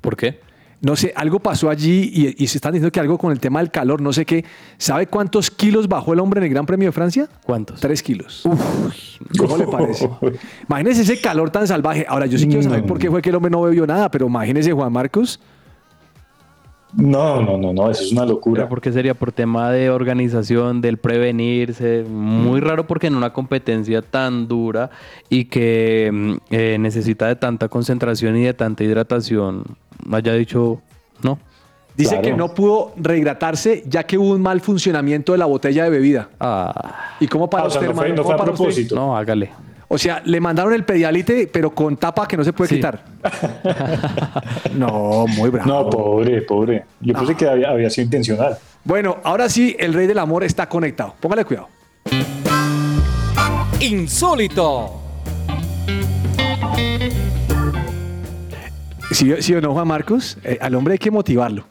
¿Por 0.00 0.16
qué? 0.16 0.40
No 0.80 0.96
sé, 0.96 1.12
algo 1.14 1.38
pasó 1.40 1.68
allí 1.68 2.10
y, 2.12 2.42
y 2.42 2.46
se 2.48 2.56
están 2.56 2.72
diciendo 2.72 2.90
que 2.90 2.98
algo 2.98 3.16
con 3.18 3.30
el 3.32 3.38
tema 3.38 3.60
del 3.60 3.70
calor, 3.70 4.00
no 4.00 4.12
sé 4.12 4.24
qué. 4.24 4.44
¿Sabe 4.78 5.06
cuántos 5.06 5.50
kilos 5.50 5.86
bajó 5.86 6.14
el 6.14 6.20
hombre 6.20 6.38
en 6.40 6.44
el 6.44 6.50
Gran 6.50 6.64
Premio 6.66 6.88
de 6.88 6.92
Francia? 6.92 7.28
¿Cuántos? 7.44 7.80
Tres 7.80 8.02
kilos. 8.02 8.42
¿Cómo 9.38 9.58
le 9.58 9.66
parece? 9.66 10.08
Imagínese 10.68 11.02
ese 11.02 11.20
calor 11.20 11.50
tan 11.50 11.68
salvaje. 11.68 12.06
Ahora, 12.08 12.24
yo 12.26 12.38
sí 12.38 12.46
quiero 12.46 12.62
saber 12.62 12.84
por 12.84 12.98
qué 12.98 13.10
fue 13.10 13.20
que 13.22 13.28
el 13.28 13.36
hombre 13.36 13.50
no 13.50 13.60
bebió 13.60 13.86
nada, 13.86 14.10
pero 14.10 14.26
imagínese, 14.26 14.72
Juan 14.72 14.90
Marcos. 14.90 15.38
No, 16.94 17.40
no, 17.40 17.56
no, 17.56 17.72
no, 17.72 17.90
eso 17.90 18.02
es 18.02 18.12
una 18.12 18.26
locura. 18.26 18.62
Pero 18.62 18.68
¿Por 18.68 18.80
qué 18.82 18.92
sería? 18.92 19.14
Por 19.14 19.32
tema 19.32 19.70
de 19.70 19.88
organización, 19.90 20.80
del 20.82 20.98
prevenirse. 20.98 22.04
Muy 22.08 22.60
raro 22.60 22.86
porque 22.86 23.06
en 23.06 23.14
una 23.14 23.32
competencia 23.32 24.02
tan 24.02 24.46
dura 24.46 24.90
y 25.30 25.46
que 25.46 26.10
mm, 26.12 26.32
eh, 26.50 26.76
necesita 26.78 27.26
de 27.28 27.36
tanta 27.36 27.68
concentración 27.68 28.36
y 28.36 28.42
de 28.44 28.52
tanta 28.54 28.84
hidratación, 28.84 29.64
haya 30.10 30.34
dicho 30.34 30.82
no. 31.22 31.38
Dice 31.96 32.20
que 32.22 32.32
no 32.32 32.54
pudo 32.54 32.92
rehidratarse 32.96 33.84
ya 33.86 34.04
que 34.04 34.16
hubo 34.16 34.30
un 34.32 34.40
mal 34.40 34.60
funcionamiento 34.62 35.32
de 35.32 35.38
la 35.38 35.44
botella 35.46 35.84
de 35.84 35.90
bebida. 35.90 36.28
¿Y 37.20 37.26
cómo 37.28 37.48
para 37.50 37.64
Ah, 37.64 37.66
o 37.66 37.70
sea, 37.70 37.80
usted, 37.80 37.90
no 37.90 37.96
fue- 37.96 38.06
hermano? 38.08 38.22
no 38.22 38.24
fue 38.28 38.32
¿Cómo 38.36 38.42
a 38.42 38.52
usted? 38.52 38.64
propósito. 38.64 38.94
No, 38.94 39.16
hágale. 39.16 39.50
O 39.94 39.98
sea, 39.98 40.22
le 40.24 40.40
mandaron 40.40 40.72
el 40.72 40.84
pedialite, 40.86 41.46
pero 41.52 41.74
con 41.74 41.98
tapa 41.98 42.26
que 42.26 42.34
no 42.34 42.42
se 42.44 42.54
puede 42.54 42.70
Sí. 42.70 42.76
quitar. 42.76 43.04
no, 44.74 45.26
muy 45.28 45.50
bravo. 45.50 45.68
No, 45.68 45.90
pobre, 45.90 46.40
pobre. 46.40 46.84
Yo 47.00 47.12
pensé 47.12 47.34
que 47.36 47.46
había, 47.46 47.68
había 47.68 47.90
sido 47.90 48.06
intencional. 48.06 48.56
Bueno, 48.84 49.18
ahora 49.22 49.50
sí, 49.50 49.76
el 49.78 49.92
rey 49.92 50.06
del 50.06 50.18
amor 50.18 50.44
está 50.44 50.66
conectado. 50.66 51.14
Póngale 51.20 51.44
cuidado. 51.44 51.68
Insólito. 53.80 54.98
¿Sí, 59.10 59.30
sí 59.40 59.54
o 59.54 59.60
no, 59.60 59.72
Juan 59.74 59.86
Marcos? 59.88 60.38
Eh, 60.42 60.56
al 60.60 60.74
hombre 60.74 60.92
hay 60.92 60.98
que 60.98 61.10
motivarlo. 61.10 61.66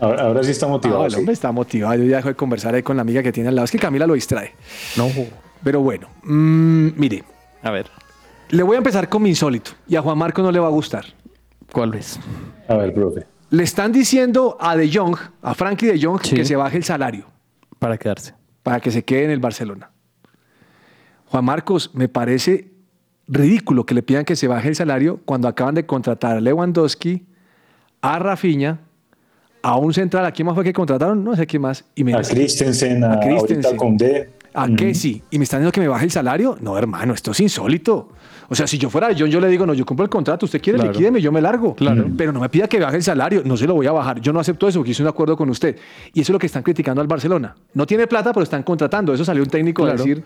Ahora, 0.00 0.22
ahora 0.22 0.42
sí 0.42 0.50
está 0.50 0.66
motivado. 0.66 1.02
Ah, 1.02 1.06
el 1.06 1.12
sí. 1.12 1.18
hombre 1.18 1.34
está 1.34 1.52
motivado. 1.52 1.94
Yo 1.96 2.04
ya 2.04 2.16
dejo 2.16 2.28
de 2.28 2.34
conversar 2.36 2.74
ahí 2.74 2.82
con 2.82 2.96
la 2.96 3.02
amiga 3.02 3.22
que 3.22 3.32
tiene 3.32 3.50
al 3.50 3.54
lado. 3.56 3.64
Es 3.66 3.70
que 3.70 3.78
Camila 3.78 4.06
lo 4.06 4.14
distrae. 4.14 4.54
No. 4.96 5.08
Pero 5.62 5.80
bueno, 5.80 6.08
mm, 6.22 6.88
mire, 6.96 7.24
A 7.62 7.70
ver, 7.70 7.86
le 8.50 8.62
voy 8.62 8.76
a 8.76 8.78
empezar 8.78 9.08
con 9.08 9.22
mi 9.22 9.30
insólito. 9.30 9.72
Y 9.88 9.96
a 9.96 10.02
Juan 10.02 10.16
Marcos 10.18 10.44
no 10.44 10.52
le 10.52 10.58
va 10.58 10.66
a 10.66 10.70
gustar. 10.70 11.04
¿cuál 11.72 11.94
es? 11.94 12.18
A 12.68 12.74
ver, 12.76 12.94
profe. 12.94 13.26
Le 13.50 13.62
están 13.62 13.92
diciendo 13.92 14.56
a 14.60 14.76
De 14.76 14.90
Jong, 14.92 15.16
a 15.42 15.54
Frankie 15.54 15.86
De 15.86 16.00
Jong, 16.00 16.20
que 16.20 16.44
se 16.44 16.56
baje 16.56 16.76
el 16.76 16.84
salario 16.84 17.26
Para 17.78 17.96
quedarse. 17.98 18.34
para 18.62 18.80
que 18.80 18.90
se 18.90 19.04
quede 19.04 19.24
en 19.24 19.30
el 19.30 19.40
Barcelona. 19.40 19.90
Juan 21.26 21.44
Marcos, 21.44 21.90
me 21.94 22.08
parece 22.08 22.70
ridículo 23.28 23.84
que 23.84 23.94
le 23.94 24.02
pidan 24.02 24.24
que 24.24 24.36
se 24.36 24.46
baje 24.48 24.68
el 24.68 24.76
salario 24.76 25.20
cuando 25.24 25.48
acaban 25.48 25.74
de 25.74 25.84
contratar 25.86 26.36
a 26.36 26.40
Lewandowski, 26.40 27.26
a 28.00 28.18
Rafinha, 28.18 28.80
a 29.62 29.76
un 29.76 29.92
central. 29.92 30.24
¿A 30.24 30.32
quién 30.32 30.46
más 30.46 30.54
fue 30.54 30.64
que 30.64 30.72
contrataron? 30.72 31.22
No 31.24 31.34
sé 31.34 31.46
quién 31.46 31.62
más. 31.62 31.84
Y 31.94 32.04
me 32.04 32.14
A 32.14 32.22
Christensen, 32.22 33.02
a, 33.04 33.14
ahorita 33.14 33.76
con 33.76 33.96
D. 33.96 34.30
¿A 34.58 34.68
qué 34.74 34.94
sí? 34.94 35.22
¿Y 35.30 35.38
me 35.38 35.44
están 35.44 35.60
diciendo 35.60 35.72
que 35.72 35.80
me 35.80 35.88
baje 35.88 36.04
el 36.06 36.10
salario? 36.10 36.56
No, 36.60 36.76
hermano, 36.78 37.12
esto 37.14 37.30
es 37.32 37.40
insólito. 37.40 38.08
O 38.48 38.54
sea, 38.54 38.66
si 38.66 38.78
yo 38.78 38.88
fuera 38.90 39.08
John, 39.16 39.28
yo 39.28 39.40
le 39.40 39.48
digo, 39.48 39.66
no, 39.66 39.74
yo 39.74 39.84
compro 39.84 40.04
el 40.04 40.08
contrato, 40.10 40.46
usted 40.46 40.60
quiere, 40.62 40.78
Claro. 40.78 40.92
liquídeme, 40.92 41.20
yo 41.20 41.30
me 41.32 41.40
largo. 41.40 41.74
Claro. 41.74 42.06
Pero 42.16 42.32
no 42.32 42.40
me 42.40 42.48
pida 42.48 42.68
que 42.68 42.78
baje 42.80 42.96
el 42.96 43.02
salario, 43.02 43.42
no 43.44 43.56
se 43.56 43.66
lo 43.66 43.74
voy 43.74 43.86
a 43.86 43.92
bajar. 43.92 44.20
Yo 44.20 44.32
no 44.32 44.40
acepto 44.40 44.66
eso, 44.68 44.78
porque 44.78 44.92
hice 44.92 45.02
un 45.02 45.08
acuerdo 45.08 45.36
con 45.36 45.50
usted. 45.50 45.76
Y 46.14 46.20
eso 46.20 46.30
es 46.30 46.34
lo 46.34 46.38
que 46.38 46.46
están 46.46 46.62
criticando 46.62 47.00
al 47.00 47.06
Barcelona. 47.08 47.54
No 47.74 47.86
tiene 47.86 48.06
plata, 48.06 48.32
pero 48.32 48.44
están 48.44 48.62
contratando. 48.62 49.12
Eso 49.12 49.24
salió 49.24 49.42
un 49.42 49.48
técnico 49.50 49.82
Claro. 49.82 49.94
a 50.02 50.04
decir, 50.04 50.24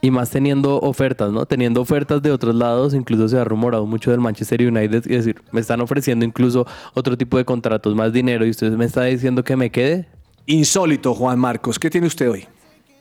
Y 0.00 0.12
más 0.12 0.30
teniendo 0.30 0.78
ofertas, 0.78 1.32
¿no? 1.32 1.44
Teniendo 1.44 1.80
ofertas 1.80 2.22
de 2.22 2.30
otros 2.30 2.54
lados, 2.54 2.94
incluso 2.94 3.28
se 3.28 3.36
ha 3.36 3.42
rumorado 3.42 3.84
mucho 3.84 4.12
del 4.12 4.20
Manchester 4.20 4.62
United, 4.62 4.98
es 5.10 5.24
decir, 5.24 5.42
me 5.50 5.60
están 5.60 5.80
ofreciendo 5.80 6.24
incluso 6.24 6.66
otro 6.94 7.16
tipo 7.18 7.36
de 7.36 7.44
contratos, 7.44 7.96
más 7.96 8.12
dinero, 8.12 8.46
y 8.46 8.50
usted 8.50 8.70
me 8.72 8.84
está 8.84 9.02
diciendo 9.04 9.42
que 9.42 9.56
me 9.56 9.70
quede. 9.70 10.06
insólito, 10.46 11.14
Juan 11.14 11.38
Marcos. 11.38 11.78
¿Qué 11.80 11.90
tiene 11.90 12.06
usted 12.06 12.30
hoy? 12.30 12.46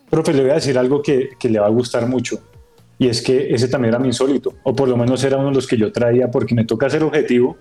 Profe, 0.10 0.34
le 0.34 0.41
voy 0.41 0.51
a 0.51 0.55
decir 0.55 0.78
algo 0.78 1.01
que, 1.01 1.30
que 1.38 1.49
le 1.49 1.60
va 1.60 1.68
a 1.68 1.70
gustar 1.70 2.08
mucho. 2.08 2.39
Y 2.99 3.08
es 3.08 3.22
que 3.22 3.53
ese 3.53 3.68
también 3.68 3.93
era 3.93 3.99
mi 3.99 4.08
insólito. 4.08 4.53
O 4.64 4.76
por 4.76 4.88
lo 4.88 4.97
menos 4.97 5.24
era 5.24 5.38
uno 5.38 5.49
de 5.49 5.55
los 5.55 5.68
que 5.68 5.78
yo 5.78 5.91
traía 5.91 6.32
porque 6.32 6.55
me 6.55 6.66
toca 6.66 6.89
ser 6.89 7.03
objetivo. 7.03 7.58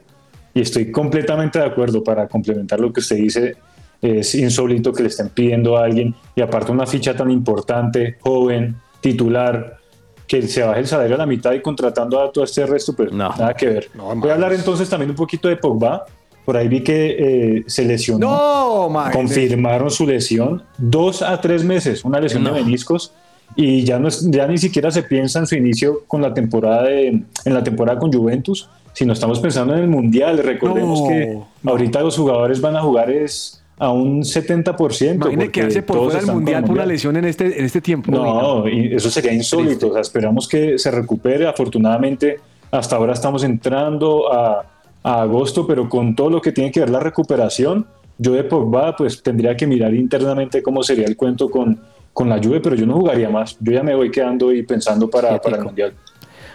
Y 0.55 0.61
estoy 0.63 0.91
completamente 0.91 1.59
de 1.59 1.67
acuerdo 1.67 2.03
para 2.03 2.27
complementar 2.29 2.81
lo 2.81 2.93
que 2.93 3.01
usted 3.01 3.17
dice. 3.17 3.57
Es 4.01 4.35
insólito 4.35 4.93
que 4.93 5.03
le 5.03 5.09
estén 5.09 5.29
pidiendo 5.29 5.77
a 5.77 5.85
alguien. 5.85 6.15
Y 6.35 6.41
aparte 6.41 6.73
una 6.73 6.87
ficha 6.87 7.15
tan 7.15 7.31
importante, 7.31 8.17
joven, 8.21 8.77
titular, 9.01 9.79
que 10.27 10.43
se 10.43 10.63
baje 10.63 10.81
el 10.81 10.87
salario 10.87 11.15
a 11.15 11.19
la 11.19 11.27
mitad 11.27 11.53
y 11.53 11.61
contratando 11.61 12.21
a 12.21 12.33
todo 12.33 12.45
este 12.45 12.67
resto, 12.67 12.95
pues 12.95 13.13
nada 13.13 13.55
que 13.55 13.67
ver. 13.67 13.89
Voy 13.95 14.31
a 14.31 14.35
hablar 14.35 14.53
entonces 14.53 14.89
también 14.89 15.11
un 15.11 15.17
poquito 15.17 15.49
de 15.49 15.57
Pogba. 15.57 16.05
Por 16.47 16.57
ahí 16.57 16.69
vi 16.69 16.81
que 16.83 17.17
eh, 17.59 17.65
se 17.67 17.85
lesionó. 17.85 18.27
No, 18.31 18.89
man. 18.89 19.13
Confirmaron 19.13 19.91
su 19.91 20.07
lesión. 20.07 20.63
Dos 20.79 21.21
a 21.21 21.39
tres 21.41 21.63
meses, 21.65 22.05
una 22.05 22.21
lesión 22.21 22.45
No. 22.45 22.55
de 22.55 22.63
meniscos. 22.63 23.13
Y 23.57 23.85
ya, 23.85 23.99
no 23.99 24.09
es- 24.09 24.29
ya 24.31 24.47
ni 24.47 24.57
siquiera 24.57 24.91
se 24.91 25.03
piensa 25.03 25.39
en 25.41 25.47
su 25.47 25.57
inicio 25.57 26.05
con 26.07 26.23
la 26.23 26.33
temporada 26.33 26.85
de- 26.85 27.09
en 27.45 27.55
la 27.55 27.63
temporada 27.63 27.99
con 27.99 28.13
Juventus, 28.13 28.69
sino 28.93 29.13
estamos 29.13 29.41
pensando 29.41 29.75
en 29.75 29.81
el 29.81 29.89
Mundial. 29.89 30.39
Recordemos 30.39 31.01
No, 31.03 31.09
que 31.09 31.39
ahorita 31.65 32.01
los 32.01 32.17
jugadores 32.17 32.61
van 32.61 32.77
a 32.77 32.81
jugar 32.83 33.11
es 33.11 33.63
a 33.79 33.91
un 33.93 34.25
70%. 34.25 35.27
Imagine 35.29 35.37
porque 35.47 35.51
quedarse 35.61 35.83
por 35.83 35.99
fuera 35.99 36.19
del 36.21 36.33
mundial 36.33 36.63
por 36.65 36.73
una 36.77 36.87
lesión 36.87 37.17
en 37.17 37.25
este, 37.27 37.59
en 37.59 37.65
este 37.65 37.81
tiempo. 37.83 38.11
No, 38.11 38.67
y 38.69 38.95
eso 38.95 39.11
sería 39.11 39.33
insólito. 39.35 39.89
O 39.89 39.93
sea, 39.93 40.01
esperamos 40.01 40.49
que 40.49 40.79
se 40.79 40.91
recupere. 40.91 41.47
Afortunadamente, 41.47 42.39
hasta 42.71 42.97
ahora 42.97 43.13
estamos 43.13 43.45
entrando 43.45 44.33
a, 44.33 44.65
a 45.07 45.23
agosto, 45.23 45.69
pero 45.69 45.89
con 45.89 46.17
todo 46.17 46.31
lo 46.31 46.41
que 46.41 46.51
tiene 46.51 46.73
que 46.73 46.81
ver 46.81 46.91
la 46.91 46.99
recuperación, 46.99 47.87
yo 48.19 48.33
de 48.33 48.43
Pogba, 48.43 48.97
pues 48.97 49.23
tendría 49.23 49.57
que 49.57 49.65
mirar 49.65 49.95
internamente 49.95 50.65
cómo 50.65 50.83
sería 50.83 51.07
el 51.07 51.17
cuento 51.17 51.49
con, 51.49 51.81
con 52.13 52.29
la 52.29 52.43
Juve, 52.43 52.59
pero 52.59 52.75
yo 52.75 52.87
no 52.87 52.95
jugaría 52.95 53.31
más. 53.31 53.57
Yo 53.61 53.71
ya 53.71 53.85
me 53.85 53.95
voy 53.95 54.11
quedando 54.11 54.53
y 54.53 54.65
pensando 54.65 55.09
para, 55.09 55.41
para 55.41 55.59
el 55.59 55.65
Mundial. 55.65 55.95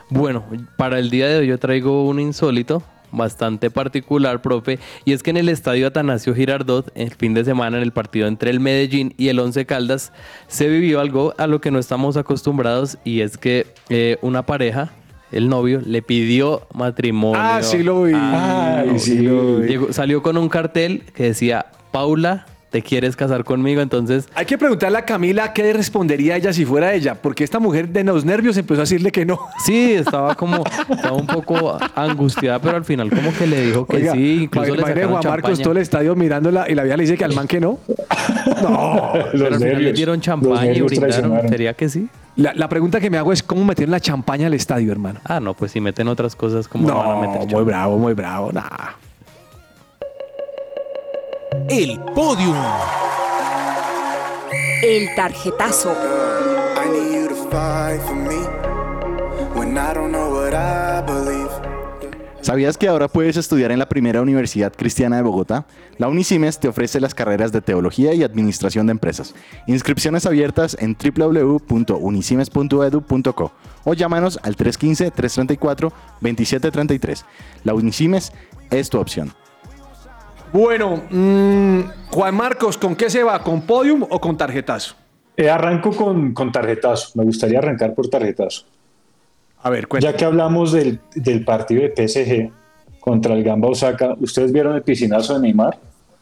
Bueno, 0.09 0.43
para 0.75 0.99
el 0.99 1.09
día 1.09 1.29
de 1.29 1.39
hoy 1.39 1.47
yo 1.47 1.57
traigo 1.59 2.05
un 2.05 2.19
insólito 2.19 2.83
bastante 3.13 3.71
particular, 3.71 4.41
profe, 4.41 4.79
y 5.05 5.13
es 5.13 5.23
que 5.23 5.29
en 5.29 5.37
el 5.37 5.47
estadio 5.47 5.87
Atanasio 5.87 6.35
Girardot, 6.35 6.91
el 6.95 7.11
fin 7.11 7.33
de 7.33 7.45
semana 7.45 7.77
en 7.77 7.83
el 7.83 7.93
partido 7.93 8.27
entre 8.27 8.51
el 8.51 8.59
Medellín 8.59 9.13
y 9.17 9.29
el 9.29 9.39
Once 9.39 9.65
Caldas, 9.65 10.11
se 10.47 10.67
vivió 10.67 10.99
algo 10.99 11.33
a 11.37 11.47
lo 11.47 11.61
que 11.61 11.71
no 11.71 11.79
estamos 11.79 12.17
acostumbrados 12.17 12.97
y 13.05 13.21
es 13.21 13.37
que 13.37 13.67
eh, 13.89 14.17
una 14.21 14.45
pareja, 14.45 14.91
el 15.31 15.49
novio, 15.49 15.81
le 15.85 16.01
pidió 16.01 16.63
matrimonio. 16.73 17.39
Ah, 17.41 17.61
sí 17.61 17.83
lo 17.83 18.03
vi. 18.03 18.13
Ah, 18.15 18.83
Ay, 18.89 18.99
sí 18.99 19.19
lo 19.19 19.57
vi. 19.57 19.67
Llegó- 19.67 19.93
salió 19.93 20.21
con 20.21 20.37
un 20.37 20.49
cartel 20.49 21.03
que 21.13 21.23
decía, 21.23 21.67
Paula, 21.91 22.45
¿te 22.71 22.81
quieres 22.81 23.15
casar 23.15 23.43
conmigo? 23.43 23.81
Entonces, 23.81 24.27
Hay 24.33 24.45
que 24.45 24.57
preguntarle 24.57 24.97
a 24.97 25.05
Camila 25.05 25.53
qué 25.53 25.73
respondería 25.73 26.37
ella 26.37 26.53
si 26.53 26.65
fuera 26.65 26.93
ella, 26.93 27.15
porque 27.15 27.43
esta 27.43 27.59
mujer 27.59 27.89
de 27.89 28.03
los 28.03 28.25
nervios 28.25 28.57
empezó 28.57 28.81
a 28.81 28.83
decirle 28.83 29.11
que 29.11 29.25
no. 29.25 29.39
Sí, 29.63 29.91
estaba 29.93 30.33
como, 30.35 30.63
estaba 30.89 31.15
un 31.15 31.27
poco 31.27 31.77
angustiada, 31.95 32.59
pero 32.59 32.77
al 32.77 32.85
final 32.85 33.09
como 33.09 33.33
que 33.33 33.45
le 33.45 33.65
dijo 33.67 33.85
que 33.85 33.97
Oiga, 33.97 34.13
sí, 34.13 34.43
incluso 34.43 34.73
le 34.73 34.81
sacaron 34.81 35.11
Juan 35.11 35.23
Marcos 35.25 35.61
todo 35.61 35.73
el 35.73 35.79
estadio 35.79 36.15
mirándola 36.15 36.69
y 36.69 36.73
la 36.73 36.83
vieja 36.83 36.97
le 36.97 37.03
dice 37.03 37.17
que 37.17 37.25
al 37.25 37.35
man 37.35 37.47
que 37.47 37.59
no. 37.59 37.79
No. 38.61 39.13
Pero 39.31 39.47
al 39.47 39.55
final 39.55 39.83
le 39.83 39.93
dieron 39.93 40.21
champaña 40.21 40.71
y 40.71 40.81
brindaron. 40.81 41.47
¿Sería 41.49 41.73
que 41.73 41.89
sí? 41.89 42.07
La, 42.35 42.53
la 42.53 42.69
pregunta 42.69 42.99
que 42.99 43.09
me 43.09 43.17
hago 43.17 43.33
es 43.33 43.43
cómo 43.43 43.65
meter 43.65 43.89
la 43.89 43.99
champaña 43.99 44.47
al 44.47 44.53
estadio, 44.53 44.91
hermano. 44.91 45.19
Ah, 45.25 45.39
no, 45.39 45.53
pues 45.53 45.71
si 45.71 45.81
meten 45.81 46.07
otras 46.07 46.35
cosas 46.35 46.67
como 46.67 46.87
van 46.87 47.17
a 47.17 47.27
meter 47.27 47.53
muy 47.53 47.63
bravo, 47.63 47.97
muy 47.97 48.13
bravo. 48.13 48.51
Nah. 48.51 48.61
El 51.69 51.99
podium. 52.15 52.55
El 54.81 55.13
tarjetazo. 55.15 55.91
I 55.91 56.89
need 56.89 57.13
you 57.13 57.27
to 57.27 57.35
fight 57.49 57.99
for 58.01 58.15
me 58.15 58.37
when 59.53 59.77
I 59.77 59.93
don't 59.93 60.11
know 60.11 60.33
what 60.33 60.53
I 60.53 61.01
believe. 61.05 61.49
¿Sabías 62.39 62.77
que 62.77 62.87
ahora 62.87 63.09
puedes 63.09 63.35
estudiar 63.35 63.71
en 63.71 63.79
la 63.79 63.89
primera 63.89 64.21
universidad 64.21 64.71
cristiana 64.73 65.17
de 65.17 65.23
Bogotá? 65.23 65.65
La 65.97 66.07
Unicimes 66.07 66.57
te 66.57 66.69
ofrece 66.69 67.01
las 67.01 67.13
carreras 67.13 67.51
de 67.51 67.59
Teología 67.61 68.13
y 68.13 68.23
Administración 68.23 68.87
de 68.87 68.91
Empresas. 68.91 69.35
Inscripciones 69.67 70.25
abiertas 70.25 70.77
en 70.79 70.95
www.unicimes.edu.co 70.95 73.51
o 73.83 73.93
llámanos 73.93 74.39
al 74.41 74.55
315-334-2733. 74.55 77.25
La 77.65 77.73
Unicimes 77.73 78.31
es 78.69 78.89
tu 78.89 78.99
opción. 78.99 79.33
Bueno, 80.53 81.03
mm, 81.09 81.79
Juan 82.11 82.35
Marcos, 82.35 82.77
¿con 82.77 82.95
qué 82.95 83.09
se 83.09 83.23
va? 83.23 83.41
¿Con 83.41 83.61
podium 83.61 84.03
o 84.09 84.19
con 84.19 84.37
tarjetazo? 84.37 84.95
Eh, 85.37 85.49
arranco 85.49 85.91
con, 85.91 86.33
con 86.33 86.51
tarjetazo. 86.51 87.11
Me 87.15 87.23
gustaría 87.23 87.59
arrancar 87.59 87.93
por 87.93 88.09
tarjetazo. 88.09 88.65
A 89.63 89.69
ver, 89.69 89.87
Ya 89.99 90.15
que 90.15 90.25
hablamos 90.25 90.71
del, 90.71 90.99
del 91.15 91.45
partido 91.45 91.83
de 91.83 91.93
PSG 91.95 92.51
contra 92.99 93.33
el 93.33 93.43
Gamba 93.43 93.69
Osaka, 93.69 94.15
¿ustedes 94.19 94.51
vieron 94.51 94.75
el 94.75 94.81
piscinazo 94.81 95.35
de 95.35 95.41
Neymar? 95.41 95.77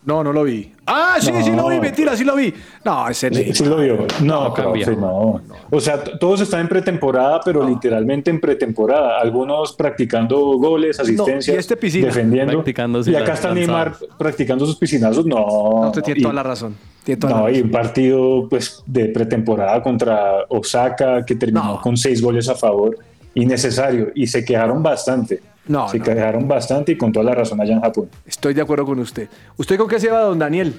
No, 0.05 0.23
no 0.23 0.31
lo 0.31 0.43
vi. 0.45 0.71
Ah, 0.87 1.17
sí, 1.19 1.29
sí 1.43 1.51
lo 1.51 1.67
vi, 1.67 1.79
mentira, 1.79 2.15
sí 2.15 2.23
lo 2.23 2.35
vi. 2.35 2.53
No, 2.85 3.07
ese 3.09 3.29
Sí, 3.31 3.53
sí 3.53 3.65
lo 3.65 3.77
vio. 3.77 4.07
No, 4.21 4.45
No, 4.45 4.53
profe, 4.53 4.81
cambia. 4.85 4.99
no. 5.01 5.41
O 5.69 5.79
sea, 5.79 6.01
todos 6.03 6.41
están 6.41 6.61
en 6.61 6.67
pretemporada, 6.69 7.41
pero 7.43 7.67
literalmente 7.67 8.31
en 8.31 8.39
pretemporada. 8.39 9.19
Algunos 9.19 9.73
practicando 9.73 10.37
goles, 10.57 10.99
asistencias, 10.99 11.55
y 11.55 11.59
este 11.59 11.75
piscina. 11.75 12.07
defendiendo. 12.07 12.63
Y 13.05 13.15
acá 13.15 13.33
está 13.33 13.53
Neymar 13.53 13.93
practicando 14.17 14.65
sus 14.65 14.77
piscinazos. 14.77 15.25
No, 15.25 15.35
No, 15.35 15.87
usted 15.89 16.01
tiene 16.01 16.21
y- 16.21 16.23
toda 16.23 16.33
la 16.33 16.43
razón. 16.43 16.75
Tiene 17.03 17.19
toda 17.19 17.33
la 17.33 17.39
no, 17.41 17.49
y 17.49 17.61
un 17.61 17.69
partido 17.71 18.47
pues, 18.49 18.81
de 18.85 19.05
pretemporada 19.09 19.81
contra 19.83 20.45
Osaka 20.49 21.23
que 21.25 21.35
terminó 21.35 21.79
con 21.81 21.97
seis 21.97 22.21
goles 22.21 22.47
a 22.49 22.55
favor. 22.55 22.97
Innecesario. 23.34 24.11
Y 24.15 24.27
se 24.27 24.43
quejaron 24.43 24.82
bastante. 24.84 25.41
No, 25.67 25.88
se 25.88 25.99
no. 25.99 26.03
quejaron 26.03 26.47
bastante 26.47 26.93
y 26.93 26.97
con 26.97 27.11
toda 27.11 27.25
la 27.25 27.36
razón 27.36 27.61
allá 27.61 27.73
en 27.73 27.82
Japón. 27.82 28.09
Estoy 28.25 28.53
de 28.53 28.61
acuerdo 28.61 28.86
con 28.86 28.99
usted. 28.99 29.30
¿Usted 29.57 29.77
con 29.77 29.88
qué 29.88 29.99
se 29.99 30.09
va, 30.09 30.21
don 30.21 30.39
Daniel? 30.39 30.73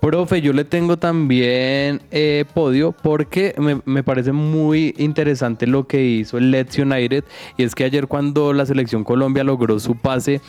Profe, 0.00 0.40
yo 0.40 0.54
le 0.54 0.64
tengo 0.64 0.96
también 0.96 2.00
eh, 2.10 2.46
podio 2.54 2.92
porque 2.92 3.54
me, 3.58 3.82
me 3.84 4.02
parece 4.02 4.32
muy 4.32 4.94
interesante 4.96 5.66
lo 5.66 5.86
que 5.86 6.02
hizo 6.02 6.38
el 6.38 6.50
Leeds 6.50 6.78
United 6.78 7.22
y 7.58 7.64
es 7.64 7.74
que 7.74 7.84
ayer 7.84 8.06
cuando 8.06 8.54
la 8.54 8.64
selección 8.64 9.04
Colombia 9.04 9.44
logró 9.44 9.78
su 9.78 9.96
pase 9.96 10.40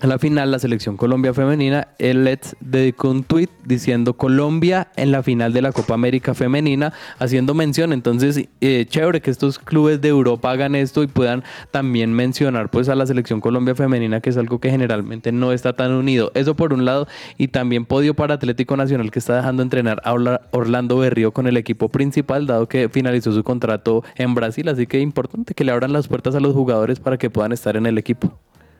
a 0.00 0.06
la 0.06 0.18
final, 0.18 0.50
la 0.50 0.58
selección 0.58 0.96
Colombia 0.96 1.34
femenina, 1.34 1.88
el 1.98 2.24
Leeds 2.24 2.56
dedicó 2.60 3.10
un 3.10 3.24
tweet 3.24 3.48
diciendo 3.64 4.14
Colombia 4.14 4.88
en 4.96 5.10
la 5.10 5.22
final 5.22 5.52
de 5.52 5.62
la 5.62 5.72
Copa 5.72 5.94
América 5.94 6.34
femenina, 6.34 6.92
haciendo 7.18 7.54
mención. 7.54 7.92
Entonces, 7.92 8.48
eh, 8.60 8.86
chévere 8.88 9.20
que 9.20 9.30
estos 9.30 9.58
clubes 9.58 10.00
de 10.00 10.08
Europa 10.08 10.50
hagan 10.50 10.74
esto 10.74 11.02
y 11.02 11.06
puedan 11.06 11.42
también 11.70 12.12
mencionar 12.12 12.70
pues 12.70 12.88
a 12.88 12.94
la 12.94 13.06
selección 13.06 13.40
Colombia 13.40 13.74
femenina, 13.74 14.20
que 14.20 14.30
es 14.30 14.36
algo 14.36 14.60
que 14.60 14.70
generalmente 14.70 15.32
no 15.32 15.52
está 15.52 15.72
tan 15.74 15.92
unido. 15.92 16.30
Eso 16.34 16.54
por 16.54 16.72
un 16.72 16.84
lado, 16.84 17.08
y 17.36 17.48
también 17.48 17.84
podio 17.84 18.14
para 18.14 18.34
Atlético 18.34 18.76
Nacional 18.76 19.10
que 19.10 19.18
está 19.18 19.36
dejando 19.36 19.62
entrenar 19.62 20.00
a 20.04 20.12
Orla- 20.12 20.42
Orlando 20.52 20.98
Berrío 20.98 21.32
con 21.32 21.46
el 21.46 21.56
equipo 21.56 21.88
principal, 21.88 22.46
dado 22.46 22.68
que 22.68 22.88
finalizó 22.88 23.32
su 23.32 23.42
contrato 23.42 24.04
en 24.16 24.34
Brasil. 24.34 24.68
Así 24.68 24.86
que 24.86 25.00
importante 25.00 25.54
que 25.54 25.64
le 25.64 25.72
abran 25.72 25.92
las 25.92 26.08
puertas 26.08 26.34
a 26.34 26.40
los 26.40 26.54
jugadores 26.54 27.00
para 27.00 27.18
que 27.18 27.30
puedan 27.30 27.52
estar 27.52 27.76
en 27.76 27.86
el 27.86 27.98
equipo. 27.98 28.38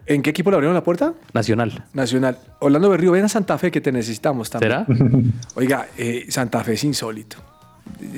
¿En 0.09 0.23
qué 0.23 0.31
equipo 0.31 0.51
le 0.51 0.57
abrieron 0.57 0.75
la 0.75 0.83
puerta? 0.83 1.13
Nacional. 1.35 1.85
Nacional. 1.93 2.39
Orlando 2.61 2.89
Berrío, 2.89 3.13
ven 3.13 3.25
a 3.27 3.29
Santa 3.29 3.59
Fe 3.59 3.71
que 3.71 3.81
te 3.81 3.93
necesitamos 3.93 4.49
también. 4.49 4.87
¿Será? 4.87 4.87
Oiga, 5.55 5.87
eh, 5.99 6.25
Santa 6.31 6.65
Fe 6.65 6.73
es 6.73 6.85
insólito. 6.85 7.37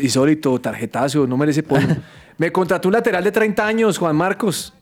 Insólito, 0.00 0.60
tarjetazo, 0.60 1.26
no 1.26 1.36
merece 1.36 1.62
podio. 1.64 1.88
Me 2.38 2.52
contrató 2.52 2.88
un 2.88 2.92
lateral 2.94 3.24
de 3.24 3.32
30 3.32 3.66
años, 3.66 3.98
Juan 3.98 4.14
Marcos. 4.16 4.72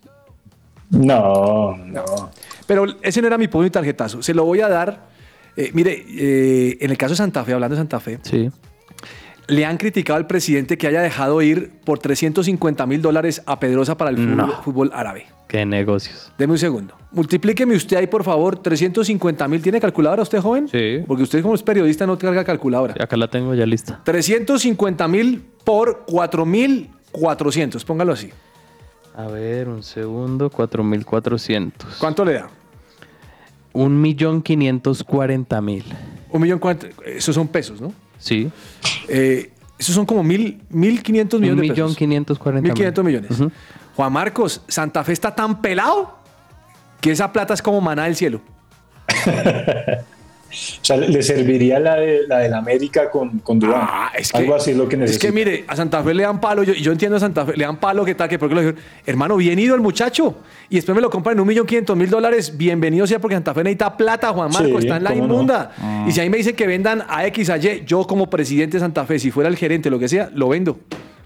No, 0.91 1.77
no. 1.79 2.31
Pero 2.67 2.85
ese 3.03 3.21
no 3.21 3.27
era 3.27 3.39
mi 3.39 3.49
podio 3.49 3.67
y 3.67 3.71
tarjetazo. 3.71 4.23
Se 4.23 4.35
lo 4.35 4.45
voy 4.45 4.61
a 4.61 4.69
dar. 4.69 5.09
Eh, 5.57 5.71
mire, 5.75 6.05
eh, 6.09 6.79
en 6.81 6.91
el 6.91 6.97
caso 6.99 7.13
de 7.13 7.17
Santa 7.17 7.45
Fe, 7.45 7.53
hablando 7.53 7.75
de 7.75 7.81
Santa 7.81 8.01
Fe, 8.01 8.19
Sí. 8.23 8.51
Le 9.49 9.65
han 9.65 9.77
criticado 9.79 10.17
al 10.19 10.27
presidente 10.27 10.79
que 10.79 10.87
haya 10.87 11.01
dejado 11.01 11.41
ir 11.43 11.73
por 11.85 11.99
350 11.99 12.87
mil 12.87 13.03
dólares 13.03 13.43
a 13.47 13.59
Pedrosa 13.59 13.97
para 13.97 14.11
el 14.11 14.17
fútbol, 14.17 14.37
No. 14.37 14.63
fútbol 14.63 14.91
árabe. 14.95 15.27
Qué 15.49 15.65
negocios. 15.65 16.31
Deme 16.37 16.53
un 16.53 16.59
segundo. 16.59 16.95
Multiplíqueme 17.11 17.75
usted 17.75 17.97
ahí, 17.97 18.07
por 18.07 18.23
favor, 18.23 18.59
350 18.61 19.49
mil. 19.49 19.63
¿Tiene 19.63 19.81
calculadora 19.81 20.23
usted, 20.23 20.41
joven? 20.41 20.69
Sí. 20.69 20.99
Porque 21.07 21.23
usted 21.23 21.41
como 21.43 21.55
es 21.55 21.63
periodista 21.63 22.07
no 22.07 22.19
carga 22.19 22.45
calculadora. 22.45 22.95
Acá 23.03 23.17
la 23.17 23.29
tengo 23.29 23.55
ya 23.55 23.65
lista. 23.65 24.01
350 24.05 25.09
mil 25.09 25.43
por 25.65 26.05
4 26.07 26.45
mil 26.45 26.91
400. 27.13 27.83
Póngalo 27.87 28.13
así. 28.13 28.29
A 29.17 29.27
ver, 29.27 29.69
un 29.69 29.83
segundo, 29.83 30.51
4.400. 30.51 31.73
¿Cuánto 31.99 32.25
le 32.25 32.35
da? 32.35 32.51
Un 33.73 34.01
millón 34.01 34.43
quinientos 34.43 35.03
cuarenta 35.03 35.61
mil. 35.61 35.85
Un 36.31 36.43
millón 36.43 36.59
cuánto. 36.59 36.87
Esos 37.05 37.35
son 37.35 37.49
pesos, 37.49 37.81
¿no? 37.81 37.93
Sí. 38.19 38.51
Eh, 39.09 39.51
esos 39.79 39.95
son 39.95 40.05
como 40.07 40.23
mil, 40.23 40.61
mil 40.71 41.03
quinientos 41.03 41.39
Un 41.39 41.43
millones 41.43 41.63
de 41.63 41.69
millón 41.71 41.87
pesos. 41.89 41.97
quinientos 41.99 42.39
cuarenta 42.39 42.63
Mil 42.63 42.73
mil. 42.73 42.75
quinientos 42.75 43.05
millones. 43.05 43.53
Juan 43.97 44.13
Marcos, 44.13 44.63
Santa 44.69 45.03
Fe 45.05 45.13
está 45.13 45.35
tan 45.35 45.61
pelado 45.61 46.19
que 47.01 47.11
esa 47.13 47.33
plata 47.33 47.55
es 47.55 47.63
como 47.63 47.81
maná 47.81 48.05
del 48.05 48.17
cielo. 48.17 48.41
O 50.51 50.85
sea, 50.85 50.97
le 50.97 51.23
serviría 51.23 51.79
la 51.79 51.97
de 51.97 52.27
la 52.27 52.39
del 52.39 52.55
América 52.55 53.11
con, 53.11 53.41
con 53.41 53.59
Duván. 53.59 53.83
Ah, 53.83 54.11
es 54.19 54.33
que- 54.33 54.39
Algo 54.39 54.55
así 54.55 54.71
es 54.71 54.77
lo 54.79 54.89
que 54.89 54.95
Es 54.97 55.01
necesita. 55.01 55.27
que 55.27 55.33
mire, 55.33 55.65
a 55.69 55.77
Santa 55.77 56.03
Fe 56.03 56.15
le 56.15 56.23
dan 56.23 56.41
palo, 56.41 56.63
yo, 56.63 56.73
yo 56.73 56.91
entiendo 56.93 57.17
a 57.19 57.21
Santa 57.21 57.45
Fe, 57.45 57.53
le 57.57 57.65
dan 57.65 57.79
palo, 57.79 58.05
que 58.05 58.15
tal, 58.15 58.29
que 58.29 58.39
porque 58.39 58.55
lo 58.55 58.61
dijeron, 58.63 58.81
hermano, 59.05 59.37
bien 59.37 59.59
ido 59.59 59.75
el 59.75 59.83
muchacho, 59.83 60.37
y 60.71 60.77
después 60.77 60.95
me 60.97 61.03
lo 61.03 61.11
compran 61.11 61.37
en 61.37 61.41
un 61.41 61.49
millón 61.49 61.67
quinientos 61.67 61.97
mil 61.97 62.09
dólares, 62.09 62.57
bienvenido 62.57 63.07
sea, 63.07 63.19
porque 63.19 63.35
Santa 63.37 63.53
Fe 63.53 63.63
necesita 63.65 63.95
plata, 63.97 64.29
Juan 64.33 64.51
Marco, 64.51 64.81
Sí, 64.81 64.87
está 64.87 64.97
en 64.97 65.05
la 65.05 65.11
no. 65.11 65.17
inmunda. 65.25 65.73
Ah. 65.79 66.07
Y 66.09 66.13
si 66.13 66.21
ahí 66.21 66.31
me 66.31 66.39
dicen 66.39 66.57
que 66.57 66.67
vendan 66.67 67.05
a 67.09 67.27
X, 67.27 67.51
a 67.51 67.59
Y, 67.59 67.85
yo 67.87 68.07
como 68.07 68.31
presidente 68.31 68.79
de 68.79 68.81
Santa 68.81 69.05
Fe, 69.05 69.19
si 69.19 69.31
fuera 69.31 69.51
el 69.51 69.57
gerente, 69.57 69.91
lo 69.91 69.99
que 69.99 70.09
sea, 70.09 70.31
lo 70.35 70.49
vendo. 70.49 70.79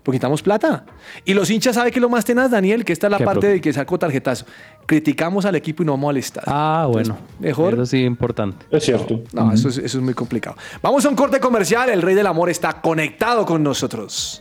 Porque 0.02 0.16
necesitamos 0.16 0.42
plata. 0.42 0.84
Y 1.24 1.32
los 1.34 1.48
hinchas 1.50 1.76
saben 1.76 1.92
que 1.92 2.00
lo 2.00 2.08
más 2.08 2.24
tenaz, 2.24 2.50
Daniel, 2.50 2.84
que 2.84 2.92
esta 2.92 3.06
es 3.06 3.10
la 3.12 3.18
¿Qué, 3.18 3.24
parte 3.24 3.40
profe? 3.40 3.54
de 3.54 3.60
que 3.60 3.72
saco 3.72 3.98
tarjetazo. 3.98 4.46
Criticamos 4.84 5.44
al 5.44 5.54
equipo 5.54 5.82
y 5.82 5.86
no 5.86 5.92
vamos 5.92 6.10
al 6.10 6.16
estadio. 6.16 6.46
Ah, 6.48 6.88
bueno. 6.90 7.16
mejor. 7.38 7.74
Eso 7.74 7.86
sí, 7.86 8.02
importante. 8.02 8.66
Es 8.70 8.84
cierto. 8.84 9.20
No, 9.32 9.52
eso, 9.52 9.68
es, 9.68 9.78
eso 9.78 9.98
es 9.98 10.04
muy 10.04 10.14
complicado. 10.14 10.56
Vamos 10.82 11.04
a 11.04 11.08
un 11.08 11.14
corte 11.14 11.38
comercial. 11.38 11.88
El 11.88 12.02
Rey 12.02 12.16
del 12.16 12.26
Amor 12.26 12.50
está 12.50 12.80
conectado 12.80 13.46
con 13.46 13.62
nosotros. 13.62 14.40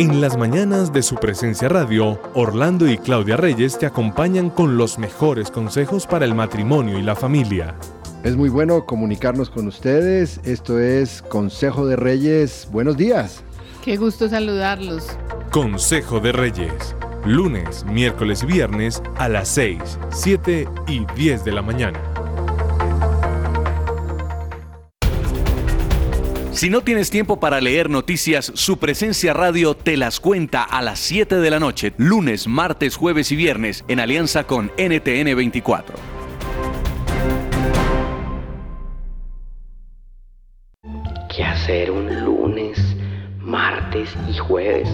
En 0.00 0.22
las 0.22 0.38
mañanas 0.38 0.94
de 0.94 1.02
su 1.02 1.16
presencia 1.16 1.68
radio, 1.68 2.18
Orlando 2.32 2.88
y 2.88 2.96
Claudia 2.96 3.36
Reyes 3.36 3.78
te 3.78 3.84
acompañan 3.84 4.48
con 4.48 4.78
los 4.78 4.98
mejores 4.98 5.50
consejos 5.50 6.06
para 6.06 6.24
el 6.24 6.34
matrimonio 6.34 6.98
y 6.98 7.02
la 7.02 7.14
familia. 7.14 7.74
Es 8.24 8.34
muy 8.34 8.48
bueno 8.48 8.86
comunicarnos 8.86 9.50
con 9.50 9.66
ustedes. 9.66 10.40
Esto 10.44 10.80
es 10.80 11.20
Consejo 11.20 11.86
de 11.86 11.96
Reyes. 11.96 12.66
Buenos 12.72 12.96
días. 12.96 13.44
Qué 13.84 13.98
gusto 13.98 14.26
saludarlos. 14.26 15.06
Consejo 15.50 16.18
de 16.18 16.32
Reyes, 16.32 16.96
lunes, 17.26 17.84
miércoles 17.84 18.42
y 18.42 18.46
viernes 18.46 19.02
a 19.18 19.28
las 19.28 19.48
6, 19.48 19.98
7 20.08 20.66
y 20.88 21.04
10 21.14 21.44
de 21.44 21.52
la 21.52 21.60
mañana. 21.60 22.09
Si 26.52 26.68
no 26.68 26.80
tienes 26.80 27.10
tiempo 27.10 27.38
para 27.38 27.60
leer 27.60 27.88
noticias, 27.88 28.50
su 28.56 28.78
presencia 28.78 29.32
radio 29.32 29.74
te 29.74 29.96
las 29.96 30.18
cuenta 30.18 30.64
a 30.64 30.82
las 30.82 30.98
7 30.98 31.36
de 31.36 31.48
la 31.48 31.60
noche, 31.60 31.92
lunes, 31.96 32.48
martes, 32.48 32.96
jueves 32.96 33.30
y 33.30 33.36
viernes, 33.36 33.84
en 33.86 34.00
alianza 34.00 34.44
con 34.44 34.66
NTN 34.76 35.36
24. 35.36 35.94
¿Qué 41.34 41.44
hacer 41.44 41.92
un 41.92 42.24
lunes, 42.24 42.78
martes 43.38 44.10
y 44.28 44.36
jueves? 44.36 44.88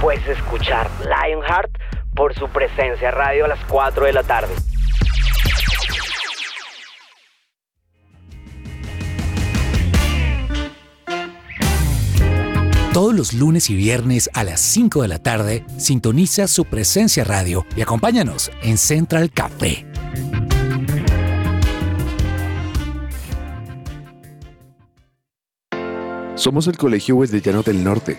Pues 0.00 0.24
escuchar 0.28 0.88
Lionheart 1.02 1.76
por 2.14 2.34
su 2.34 2.48
presencia 2.48 3.10
radio 3.10 3.46
a 3.46 3.48
las 3.48 3.64
4 3.64 4.06
de 4.06 4.12
la 4.12 4.22
tarde. 4.22 4.54
Todos 12.98 13.14
los 13.14 13.32
lunes 13.32 13.70
y 13.70 13.76
viernes 13.76 14.28
a 14.34 14.42
las 14.42 14.58
5 14.58 15.02
de 15.02 15.06
la 15.06 15.20
tarde, 15.20 15.64
sintoniza 15.76 16.48
su 16.48 16.64
presencia 16.64 17.22
radio 17.22 17.64
y 17.76 17.80
acompáñanos 17.80 18.50
en 18.60 18.76
Central 18.76 19.30
Café. 19.30 19.86
Somos 26.34 26.66
el 26.66 26.76
Colegio 26.76 27.14
Wesleyano 27.14 27.62
del 27.62 27.84
Norte. 27.84 28.18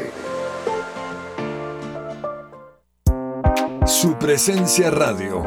Su 3.85 4.17
presencia 4.19 4.89
radio. 4.91 5.43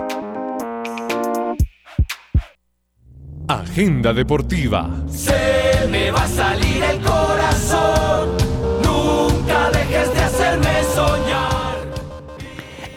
Agenda 3.47 4.13
deportiva. 4.13 4.91
Se 5.09 5.87
me 5.91 6.11
va 6.11 6.25
a 6.25 6.29
salir 6.29 6.83
el 6.83 7.01
corazón. 7.01 7.30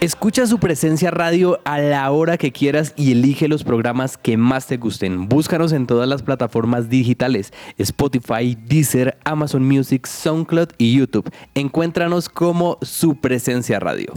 Escucha 0.04 0.46
su 0.46 0.58
presencia 0.58 1.10
radio 1.10 1.60
a 1.64 1.78
la 1.78 2.10
hora 2.10 2.36
que 2.36 2.52
quieras 2.52 2.92
y 2.94 3.12
elige 3.12 3.48
los 3.48 3.64
programas 3.64 4.18
que 4.18 4.36
más 4.36 4.66
te 4.66 4.76
gusten. 4.76 5.30
Búscanos 5.30 5.72
en 5.72 5.86
todas 5.86 6.06
las 6.06 6.22
plataformas 6.22 6.90
digitales: 6.90 7.54
Spotify, 7.78 8.54
Deezer, 8.54 9.16
Amazon 9.24 9.64
Music, 9.66 10.06
SoundCloud 10.06 10.72
y 10.76 10.94
YouTube. 10.98 11.32
Encuéntranos 11.54 12.28
como 12.28 12.76
su 12.82 13.16
presencia 13.16 13.80
radio. 13.80 14.12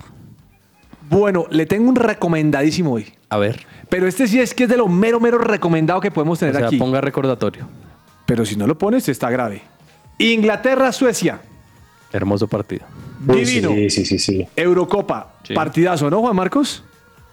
Bueno, 1.10 1.46
le 1.52 1.66
tengo 1.66 1.88
un 1.88 1.96
recomendadísimo 1.96 2.92
hoy. 2.92 3.14
A 3.30 3.38
ver. 3.38 3.66
Pero 3.88 4.08
este 4.08 4.28
sí 4.28 4.42
es 4.42 4.54
que 4.54 4.66
es 4.66 4.70
de 4.70 4.76
lo 4.76 4.90
mero, 4.90 5.22
mero 5.22 5.38
recomendado 5.38 6.02
que 6.02 6.12
podemos 6.12 6.38
tener 6.38 6.54
O 6.54 6.58
sea, 6.60 6.68
aquí. 6.68 6.76
ponga 6.76 7.00
recordatorio. 7.00 7.66
Pero 8.26 8.46
si 8.46 8.58
no 8.58 8.68
lo 8.68 8.78
pones, 8.78 9.08
está 9.08 9.30
grave. 9.30 9.62
Inglaterra-Suecia. 10.18 11.40
Hermoso 12.12 12.46
partido. 12.50 12.86
Divino. 13.20 13.70
Sí, 13.72 13.90
sí, 13.90 14.06
sí, 14.06 14.20
sí. 14.20 14.48
Eurocopa. 14.56 15.34
Partidazo, 15.54 16.10
¿no, 16.10 16.20
Juan 16.22 16.36
Marcos? 16.36 16.84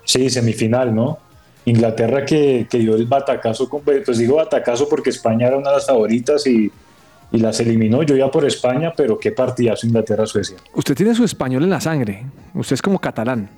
Sí, 0.04 0.30
semifinal, 0.30 0.94
¿no? 0.94 1.18
Inglaterra 1.66 2.24
que, 2.26 2.66
que 2.70 2.78
dio 2.78 2.94
el 2.94 3.06
batacazo, 3.06 3.68
con- 3.68 3.80
pues 3.82 4.18
digo 4.18 4.36
batacazo 4.36 4.88
porque 4.88 5.10
España 5.10 5.46
era 5.48 5.56
una 5.56 5.70
de 5.70 5.76
las 5.76 5.86
favoritas 5.86 6.46
y, 6.46 6.70
y 7.32 7.38
las 7.38 7.58
eliminó. 7.60 8.02
Yo 8.02 8.14
iba 8.16 8.30
por 8.30 8.44
España, 8.44 8.92
pero 8.96 9.18
qué 9.18 9.32
partidazo 9.32 9.86
Inglaterra-Suecia. 9.86 10.56
Usted 10.74 10.94
tiene 10.94 11.14
su 11.14 11.24
español 11.24 11.64
en 11.64 11.70
la 11.70 11.80
sangre. 11.80 12.24
Usted 12.54 12.74
es 12.74 12.82
como 12.82 12.98
catalán. 12.98 13.48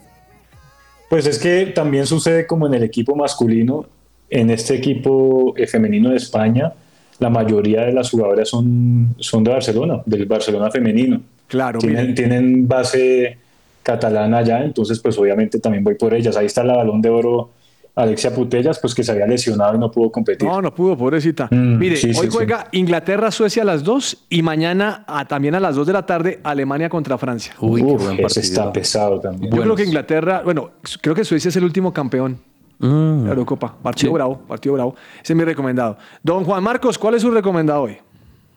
Pues 1.10 1.26
es 1.26 1.38
que 1.38 1.66
también 1.66 2.06
sucede 2.06 2.46
como 2.46 2.66
en 2.66 2.74
el 2.74 2.82
equipo 2.82 3.14
masculino, 3.16 3.86
en 4.30 4.50
este 4.50 4.74
equipo 4.74 5.54
eh, 5.56 5.66
femenino 5.66 6.10
de 6.10 6.16
España, 6.16 6.72
la 7.18 7.30
mayoría 7.30 7.82
de 7.82 7.92
las 7.92 8.10
jugadoras 8.10 8.48
son, 8.48 9.14
son 9.18 9.42
de 9.44 9.50
Barcelona, 9.52 10.02
del 10.04 10.26
Barcelona 10.26 10.70
femenino. 10.70 11.20
Claro, 11.48 11.78
tienen, 11.78 12.66
base 12.68 13.38
catalana 13.82 14.38
allá, 14.38 14.64
entonces 14.64 14.98
pues 15.00 15.16
obviamente 15.18 15.60
también 15.60 15.84
voy 15.84 15.94
por 15.94 16.12
ellas. 16.12 16.36
Ahí 16.36 16.46
está 16.46 16.64
la 16.64 16.76
balón 16.76 17.00
de 17.00 17.08
oro 17.10 17.50
Alexia 17.94 18.34
Putellas, 18.34 18.78
pues 18.80 18.94
que 18.94 19.02
se 19.04 19.12
había 19.12 19.26
lesionado 19.26 19.74
y 19.76 19.78
no 19.78 19.90
pudo 19.90 20.10
competir. 20.12 20.46
No, 20.46 20.60
no 20.60 20.74
pudo, 20.74 20.98
pobrecita. 20.98 21.48
Mm, 21.50 21.78
Mire, 21.78 21.96
sí, 21.96 22.08
hoy 22.08 22.26
sí. 22.26 22.28
juega 22.30 22.66
Inglaterra-Suecia 22.72 23.62
a 23.62 23.64
las 23.64 23.84
2 23.84 24.26
y 24.28 24.42
mañana 24.42 25.04
a- 25.06 25.24
también 25.24 25.54
a 25.54 25.60
las 25.60 25.76
2 25.76 25.86
de 25.86 25.92
la 25.94 26.04
tarde 26.04 26.40
Alemania 26.42 26.88
contra 26.90 27.16
Francia. 27.16 27.54
Uy, 27.60 27.82
qué 28.16 28.22
ese 28.24 28.40
está 28.40 28.70
pesado 28.72 29.18
también. 29.20 29.50
Yo 29.54 29.62
creo 29.62 29.74
que 29.76 29.84
Inglaterra, 29.84 30.42
bueno, 30.44 30.72
creo 31.00 31.14
que 31.14 31.24
Suecia 31.24 31.48
es 31.48 31.56
el 31.56 31.64
último 31.64 31.92
campeón 31.92 32.38
Mm. 32.78 33.20
de 33.20 33.24
la 33.24 33.30
Eurocopa. 33.30 33.74
Partido 33.82 34.10
Sí. 34.10 34.14
bravo, 34.14 34.38
partido 34.46 34.74
bravo. 34.74 34.94
Ese 35.22 35.32
es 35.32 35.36
mi 35.36 35.44
recomendado. 35.44 35.96
Don 36.22 36.44
Juan 36.44 36.62
Marcos, 36.62 36.98
¿cuál 36.98 37.14
es 37.14 37.22
su 37.22 37.30
recomendado 37.30 37.82
hoy? 37.84 37.96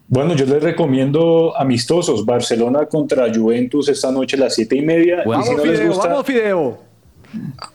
Bueno, 0.09 0.33
yo 0.33 0.47
les 0.47 0.63
recomiendo 0.63 1.55
amistosos. 1.55 2.25
Barcelona 2.25 2.87
contra 2.87 3.31
Juventus 3.31 3.89
esta 3.89 4.11
noche 4.11 4.35
a 4.37 4.39
las 4.39 4.55
siete 4.55 4.75
y 4.75 4.81
media. 4.81 5.21
Y 5.23 5.29
Vamos, 5.29 5.47
si 5.47 5.55
no 5.55 5.63
les 5.63 5.77
Fideo, 5.77 5.93
gusta, 5.93 6.07
vamos, 6.09 6.25
Fideo. 6.25 6.77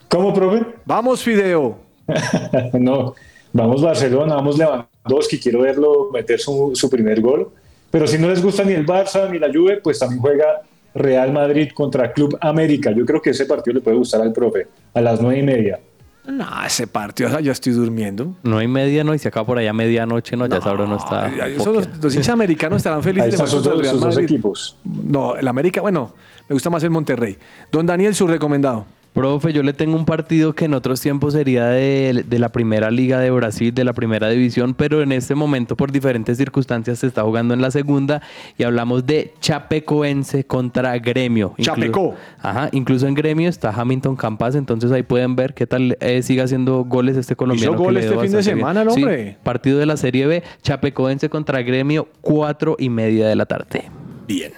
¿Cómo, 0.08 0.34
profe? 0.34 0.66
Vamos, 0.84 1.22
Fideo. 1.22 1.78
no, 2.72 3.14
vamos 3.52 3.80
Barcelona, 3.80 4.34
vamos 4.34 4.58
Lewandowski, 4.58 5.38
quiero 5.38 5.60
verlo 5.60 6.10
meter 6.12 6.40
su, 6.40 6.72
su 6.74 6.90
primer 6.90 7.20
gol. 7.20 7.50
Pero 7.92 8.08
si 8.08 8.18
no 8.18 8.28
les 8.28 8.42
gusta 8.42 8.64
ni 8.64 8.72
el 8.72 8.84
Barça 8.84 9.30
ni 9.30 9.38
la 9.38 9.46
Juve, 9.46 9.76
pues 9.76 10.00
también 10.00 10.20
juega 10.20 10.62
Real 10.92 11.32
Madrid 11.32 11.70
contra 11.72 12.12
Club 12.12 12.36
América. 12.40 12.90
Yo 12.90 13.06
creo 13.06 13.22
que 13.22 13.30
ese 13.30 13.46
partido 13.46 13.74
le 13.74 13.80
puede 13.80 13.96
gustar 13.96 14.20
al 14.22 14.32
profe 14.32 14.66
a 14.92 15.00
las 15.00 15.20
nueve 15.20 15.38
y 15.38 15.42
media. 15.44 15.78
No, 16.26 16.46
ese 16.64 16.86
partido, 16.86 17.28
o 17.28 17.32
sea, 17.32 17.40
yo 17.40 17.52
estoy 17.52 17.74
durmiendo. 17.74 18.34
No 18.42 18.58
hay 18.58 18.66
media, 18.66 19.04
¿no? 19.04 19.14
Y 19.14 19.18
se 19.18 19.28
acaba 19.28 19.46
por 19.46 19.58
allá 19.58 19.72
medianoche, 19.74 20.36
¿no? 20.36 20.46
Ya 20.46 20.58
hora 20.58 20.86
no 20.86 20.96
está. 20.96 21.28
Eso 21.48 21.72
los, 21.72 21.88
los 22.02 22.14
hinchas 22.14 22.30
americanos 22.30 22.78
estarán 22.78 23.02
felices 23.02 23.34
Ahí 23.34 23.44
de 23.44 23.46
sus 23.46 23.62
dos, 23.62 24.00
dos 24.00 24.18
equipos. 24.18 24.76
No, 24.84 25.36
el 25.36 25.46
América, 25.46 25.82
bueno, 25.82 26.14
me 26.48 26.54
gusta 26.54 26.70
más 26.70 26.82
el 26.82 26.90
Monterrey. 26.90 27.36
Don 27.70 27.84
Daniel, 27.84 28.14
su 28.14 28.26
recomendado. 28.26 28.86
Profe, 29.14 29.52
yo 29.52 29.62
le 29.62 29.72
tengo 29.72 29.94
un 29.94 30.04
partido 30.04 30.54
que 30.54 30.64
en 30.64 30.74
otros 30.74 31.00
tiempos 31.00 31.34
sería 31.34 31.66
de, 31.66 32.24
de 32.26 32.38
la 32.40 32.48
primera 32.48 32.90
liga 32.90 33.20
de 33.20 33.30
Brasil, 33.30 33.72
de 33.72 33.84
la 33.84 33.92
primera 33.92 34.28
división, 34.28 34.74
pero 34.74 35.02
en 35.02 35.12
este 35.12 35.36
momento 35.36 35.76
por 35.76 35.92
diferentes 35.92 36.36
circunstancias 36.36 36.98
se 36.98 37.06
está 37.06 37.22
jugando 37.22 37.54
en 37.54 37.60
la 37.62 37.70
segunda 37.70 38.22
y 38.58 38.64
hablamos 38.64 39.06
de 39.06 39.32
Chapecoense 39.40 40.42
contra 40.44 40.98
Gremio. 40.98 41.54
Chapecó. 41.60 42.16
Ajá, 42.42 42.70
incluso 42.72 43.06
en 43.06 43.14
Gremio 43.14 43.48
está 43.48 43.70
Hamilton 43.70 44.16
Campas, 44.16 44.56
entonces 44.56 44.90
ahí 44.90 45.04
pueden 45.04 45.36
ver 45.36 45.54
qué 45.54 45.68
tal 45.68 45.96
eh, 46.00 46.20
sigue 46.24 46.42
haciendo 46.42 46.82
goles 46.84 47.16
este 47.16 47.36
colombiano. 47.36 47.76
gol 47.78 47.94
que 47.94 48.00
le 48.00 48.06
este 48.06 48.18
fin 48.18 48.32
de 48.32 48.42
semana, 48.42 48.82
el 48.82 48.90
Sí, 48.90 49.02
hombre. 49.04 49.38
partido 49.44 49.78
de 49.78 49.86
la 49.86 49.96
Serie 49.96 50.26
B, 50.26 50.42
Chapecoense 50.62 51.28
contra 51.28 51.62
Gremio, 51.62 52.08
cuatro 52.20 52.74
y 52.80 52.88
media 52.90 53.28
de 53.28 53.36
la 53.36 53.46
tarde. 53.46 53.84
Bien. 54.26 54.50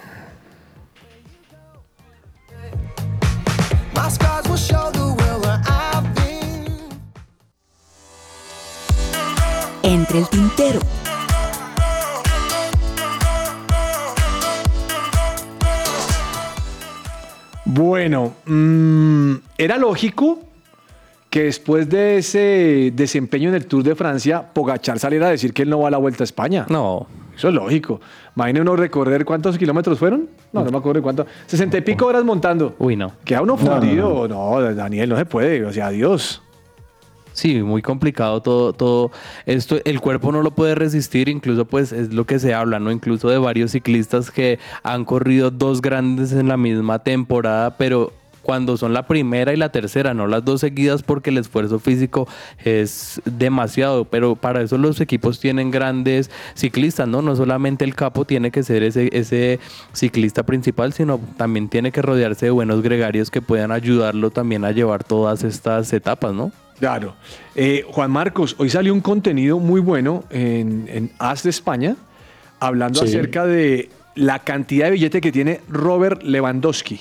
Entre 9.83 10.19
el 10.19 10.29
tintero. 10.29 10.81
Bueno, 17.65 18.35
mm, 18.47 19.35
era 19.59 19.77
lógico 19.77 20.41
que 21.31 21.45
después 21.45 21.89
de 21.89 22.19
ese 22.19 22.93
desempeño 22.95 23.51
en 23.51 23.57
el 23.57 23.67
Tour 23.67 23.83
de 23.83 23.95
Francia, 23.95 24.43
Pogachar 24.53 24.99
saliera 24.99 25.27
a 25.27 25.31
decir 25.31 25.53
que 25.53 25.63
él 25.63 25.71
no 25.71 25.81
va 25.81 25.89
a 25.89 25.91
la 25.91 25.99
Vuelta 25.99 26.23
a 26.23 26.25
España. 26.25 26.67
No. 26.69 27.07
Eso 27.37 27.49
es 27.49 27.55
lógico. 27.55 28.01
Imagine 28.35 28.63
uno 28.63 28.77
recorrer 28.77 29.25
cuántos 29.25 29.59
kilómetros 29.59 29.99
fueron. 29.99 30.29
No, 30.53 30.65
no 30.65 30.71
me 30.71 30.79
acuerdo 30.79 31.01
de 31.01 31.03
cuánto. 31.03 31.27
Sesenta 31.47 31.77
y 31.77 31.83
pico 31.83 32.07
horas 32.07 32.25
montando. 32.25 32.75
Uy, 32.79 32.97
no. 32.97 33.13
Queda 33.25 33.43
uno 33.43 33.57
No, 33.57 33.65
no, 33.65 33.71
fundido. 33.73 34.29
No, 34.29 34.75
Daniel, 34.75 35.11
no 35.11 35.17
se 35.17 35.27
puede. 35.27 35.65
O 35.65 35.73
sea, 35.73 35.89
adiós. 35.89 36.43
Sí, 37.37 37.63
muy 37.63 37.83
complicado 37.83 38.41
todo, 38.41 38.73
todo 38.73 39.11
esto. 39.45 39.77
El 39.85 40.01
cuerpo 40.01 40.33
no 40.33 40.41
lo 40.41 40.53
puede 40.53 40.75
resistir, 40.75 41.29
incluso 41.29 41.67
pues 41.67 41.93
es 41.93 42.15
lo 42.15 42.25
que 42.25 42.39
se 42.39 42.55
habla, 42.55 42.81
¿no? 42.81 42.91
Incluso 42.91 43.29
de 43.29 43.37
varios 43.37 43.73
ciclistas 43.73 44.31
que 44.31 44.59
han 44.83 45.05
corrido 45.05 45.51
dos 45.51 45.83
grandes 45.83 46.33
en 46.33 46.49
la 46.49 46.57
misma 46.57 47.01
temporada, 47.01 47.77
pero 47.77 48.11
cuando 48.47 48.77
son 48.77 48.93
la 48.93 49.09
primera 49.09 49.53
y 49.53 49.57
la 49.57 49.71
tercera, 49.71 50.15
no 50.15 50.29
las 50.29 50.45
dos 50.45 50.61
seguidas 50.61 51.03
porque 51.03 51.31
el 51.31 51.39
esfuerzo 51.39 51.81
físico 51.81 52.29
es 52.65 53.21
demasiado, 53.25 54.05
pero 54.05 54.37
para 54.37 54.63
eso 54.63 54.79
los 54.79 55.01
equipos 55.01 55.41
tienen 55.41 55.73
grandes 55.73 56.31
ciclistas, 56.55 57.09
¿no? 57.09 57.23
No 57.23 57.35
solamente 57.35 57.85
el 57.85 57.97
capo 57.97 58.25
tiene 58.25 58.53
que 58.53 58.63
ser 58.63 58.85
ese, 58.85 59.11
ese 59.13 59.59
ciclista 59.93 60.45
principal, 60.45 60.93
sino 60.93 61.19
también 61.37 61.69
tiene 61.69 61.91
que 61.91 62.03
rodearse 62.03 62.47
de 62.47 62.51
buenos 62.53 62.83
gregarios 62.83 63.33
que 63.33 63.43
puedan 63.43 63.73
ayudarlo 63.73 64.31
también 64.31 64.65
a 64.65 64.71
llevar 64.71 65.03
todas 65.03 65.43
estas 65.43 65.93
etapas, 65.93 66.33
¿no? 66.33 66.53
Claro. 66.79 67.15
Eh, 67.57 67.85
Juan 67.91 68.13
Marcos, 68.13 68.55
hoy 68.59 68.71
salió 68.71 68.95
un 68.95 69.01
contenido 69.01 69.59
muy 69.59 69.81
bueno 69.81 70.23
en, 70.31 70.87
en 70.89 71.11
As 71.19 71.43
de 71.43 71.51
España, 71.51 71.97
hablando 72.61 73.01
Sí. 73.01 73.09
acerca 73.09 73.45
de 73.45 73.91
la 74.15 74.39
cantidad 74.39 74.85
de 74.87 74.93
billete 74.93 75.21
que 75.21 75.33
tiene 75.33 75.61
Robert 75.69 76.23
Lewandowski. 76.23 77.01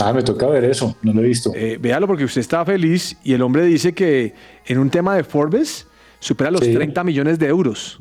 Ah, 0.00 0.12
me 0.12 0.22
toca 0.22 0.46
ver 0.48 0.64
eso, 0.64 0.96
no 1.02 1.12
lo 1.12 1.20
he 1.22 1.24
visto. 1.28 1.52
Eh, 1.54 1.78
véalo 1.80 2.06
porque 2.06 2.24
usted 2.24 2.40
está 2.40 2.64
feliz 2.64 3.16
y 3.22 3.32
el 3.32 3.42
hombre 3.42 3.64
dice 3.64 3.92
que 3.92 4.34
en 4.66 4.78
un 4.78 4.90
tema 4.90 5.14
de 5.16 5.22
Forbes 5.24 5.86
supera 6.18 6.50
los 6.50 6.62
Sí. 6.62 6.74
30 6.74 7.04
millones 7.04 7.38
de 7.38 7.46
euros. 7.46 8.00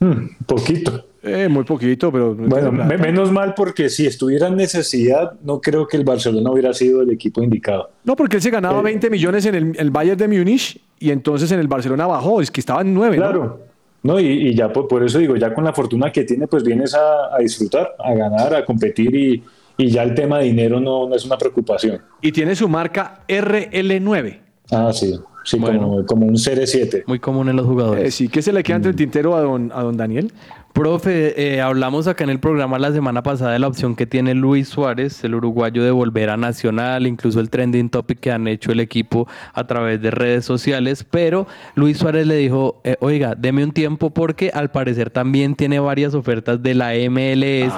Hmm, 0.00 0.28
poquito. 0.46 1.06
Eh, 1.22 1.48
muy 1.48 1.64
poquito, 1.64 2.12
pero... 2.12 2.34
Bueno, 2.34 2.70
me- 2.70 2.96
menos 2.98 3.32
mal 3.32 3.54
porque 3.54 3.88
si 3.88 4.06
estuviera 4.06 4.46
en 4.46 4.56
necesidad, 4.56 5.32
no 5.42 5.60
creo 5.60 5.86
que 5.88 5.96
el 5.96 6.04
Barcelona 6.04 6.50
hubiera 6.50 6.72
sido 6.72 7.02
el 7.02 7.10
equipo 7.10 7.42
indicado. 7.42 7.90
No, 8.04 8.14
porque 8.14 8.36
él 8.36 8.42
se 8.42 8.50
ganaba 8.50 8.80
20 8.80 9.10
millones 9.10 9.44
en 9.46 9.54
el, 9.56 9.72
el 9.78 9.90
Bayern 9.90 10.18
de 10.18 10.28
Múnich 10.28 10.80
y 11.00 11.10
entonces 11.10 11.50
en 11.50 11.58
el 11.58 11.66
Barcelona 11.66 12.06
bajó, 12.06 12.40
es 12.40 12.50
que 12.50 12.60
estaba 12.60 12.82
en 12.82 12.94
9. 12.94 13.16
Claro. 13.16 13.60
No, 14.02 14.20
y, 14.20 14.26
y 14.26 14.54
ya 14.54 14.72
por, 14.72 14.86
por 14.86 15.02
eso 15.04 15.18
digo, 15.18 15.34
ya 15.36 15.52
con 15.52 15.64
la 15.64 15.72
fortuna 15.72 16.12
que 16.12 16.22
tiene, 16.22 16.46
pues 16.46 16.62
vienes 16.62 16.94
a, 16.94 17.34
a 17.34 17.38
disfrutar, 17.40 17.96
a 17.98 18.14
ganar, 18.14 18.54
a 18.54 18.64
competir 18.64 19.12
y, 19.16 19.42
y 19.76 19.88
ya 19.88 20.02
el 20.02 20.14
tema 20.14 20.38
de 20.38 20.44
dinero 20.44 20.80
no, 20.80 21.08
no 21.08 21.14
es 21.14 21.24
una 21.24 21.36
preocupación. 21.38 22.00
Y 22.20 22.32
tiene 22.32 22.56
su 22.56 22.68
marca 22.68 23.22
RL9. 23.28 24.40
Ah, 24.70 24.90
sí, 24.92 25.14
sí, 25.44 25.58
como, 25.58 26.04
como 26.06 26.26
un 26.26 26.34
CR7. 26.34 27.04
Muy 27.06 27.18
común 27.18 27.48
en 27.48 27.56
los 27.56 27.66
jugadores. 27.66 28.04
Eh, 28.04 28.10
sí, 28.10 28.28
¿qué 28.28 28.42
se 28.42 28.52
le 28.52 28.62
queda 28.62 28.76
entre 28.76 28.90
el 28.90 28.96
tintero 28.96 29.36
a 29.36 29.42
don, 29.42 29.70
a 29.74 29.82
don 29.82 29.96
Daniel? 29.96 30.32
Profe, 30.76 31.54
eh, 31.54 31.62
hablamos 31.62 32.06
acá 32.06 32.24
en 32.24 32.28
el 32.28 32.38
programa 32.38 32.78
la 32.78 32.92
semana 32.92 33.22
pasada 33.22 33.52
de 33.52 33.58
la 33.58 33.66
opción 33.66 33.96
que 33.96 34.04
tiene 34.04 34.34
Luis 34.34 34.68
Suárez, 34.68 35.24
el 35.24 35.34
uruguayo, 35.34 35.82
de 35.82 35.90
volver 35.90 36.28
a 36.28 36.36
Nacional, 36.36 37.06
incluso 37.06 37.40
el 37.40 37.48
trending 37.48 37.88
topic 37.88 38.20
que 38.20 38.30
han 38.30 38.46
hecho 38.46 38.72
el 38.72 38.80
equipo 38.80 39.26
a 39.54 39.66
través 39.66 40.02
de 40.02 40.10
redes 40.10 40.44
sociales, 40.44 41.02
pero 41.10 41.46
Luis 41.76 41.96
Suárez 41.96 42.26
le 42.26 42.36
dijo, 42.36 42.82
eh, 42.84 42.96
oiga, 43.00 43.34
deme 43.34 43.64
un 43.64 43.72
tiempo 43.72 44.10
porque 44.10 44.50
al 44.52 44.70
parecer 44.70 45.08
también 45.08 45.54
tiene 45.54 45.80
varias 45.80 46.14
ofertas 46.14 46.62
de 46.62 46.74
la 46.74 46.92
MLS 47.08 47.72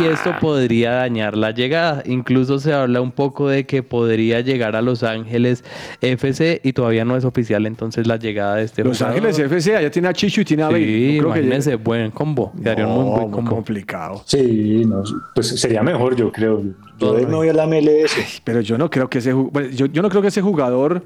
y 0.00 0.06
esto 0.06 0.36
podría 0.40 0.92
dañar 0.92 1.36
la 1.36 1.50
llegada. 1.50 2.04
Incluso 2.06 2.60
se 2.60 2.72
habla 2.72 3.00
un 3.00 3.10
poco 3.10 3.48
de 3.48 3.66
que 3.66 3.82
podría 3.82 4.42
llegar 4.42 4.76
a 4.76 4.82
Los 4.82 5.02
Ángeles 5.02 5.64
FC 6.02 6.60
y 6.62 6.72
todavía 6.72 7.04
no 7.04 7.16
es 7.16 7.24
oficial 7.24 7.66
entonces 7.66 8.06
la 8.06 8.16
llegada 8.16 8.54
de 8.54 8.62
este 8.62 8.84
Los 8.84 8.98
jugador. 8.98 9.16
Ángeles 9.16 9.38
FC, 9.40 9.74
allá 9.74 9.90
tiene 9.90 10.06
a 10.06 10.12
Chicho 10.12 10.42
y 10.42 10.44
tiene 10.44 10.62
a 10.62 10.68
Bale. 10.68 10.86
Sí, 10.86 11.16
No 11.16 11.22
creo 11.22 11.32
que 11.32 11.38
imagínense, 11.40 11.70
llegue. 11.72 12.12
Combo. 12.28 12.52
Quedaría 12.62 12.86
un 12.86 13.04
muy 13.04 13.26
muy 13.26 13.44
complicado. 13.44 14.22
Sí, 14.26 14.84
no, 14.86 15.02
pues 15.34 15.48
sería 15.60 15.82
mejor, 15.82 16.16
yo 16.16 16.30
creo. 16.32 16.62
Yo 16.98 17.14
de 17.14 17.26
no 17.26 17.38
voy 17.38 17.48
a 17.48 17.52
la 17.52 17.66
MLS. 17.66 18.40
Pero 18.44 18.60
yo 18.60 18.76
no 18.78 18.90
creo 18.90 19.08
que 19.08 19.18
ese, 19.18 19.32
bueno, 19.32 19.68
yo, 19.70 19.86
yo 19.86 20.02
no 20.02 20.08
creo 20.08 20.22
que 20.22 20.28
ese 20.28 20.42
jugador 20.42 21.02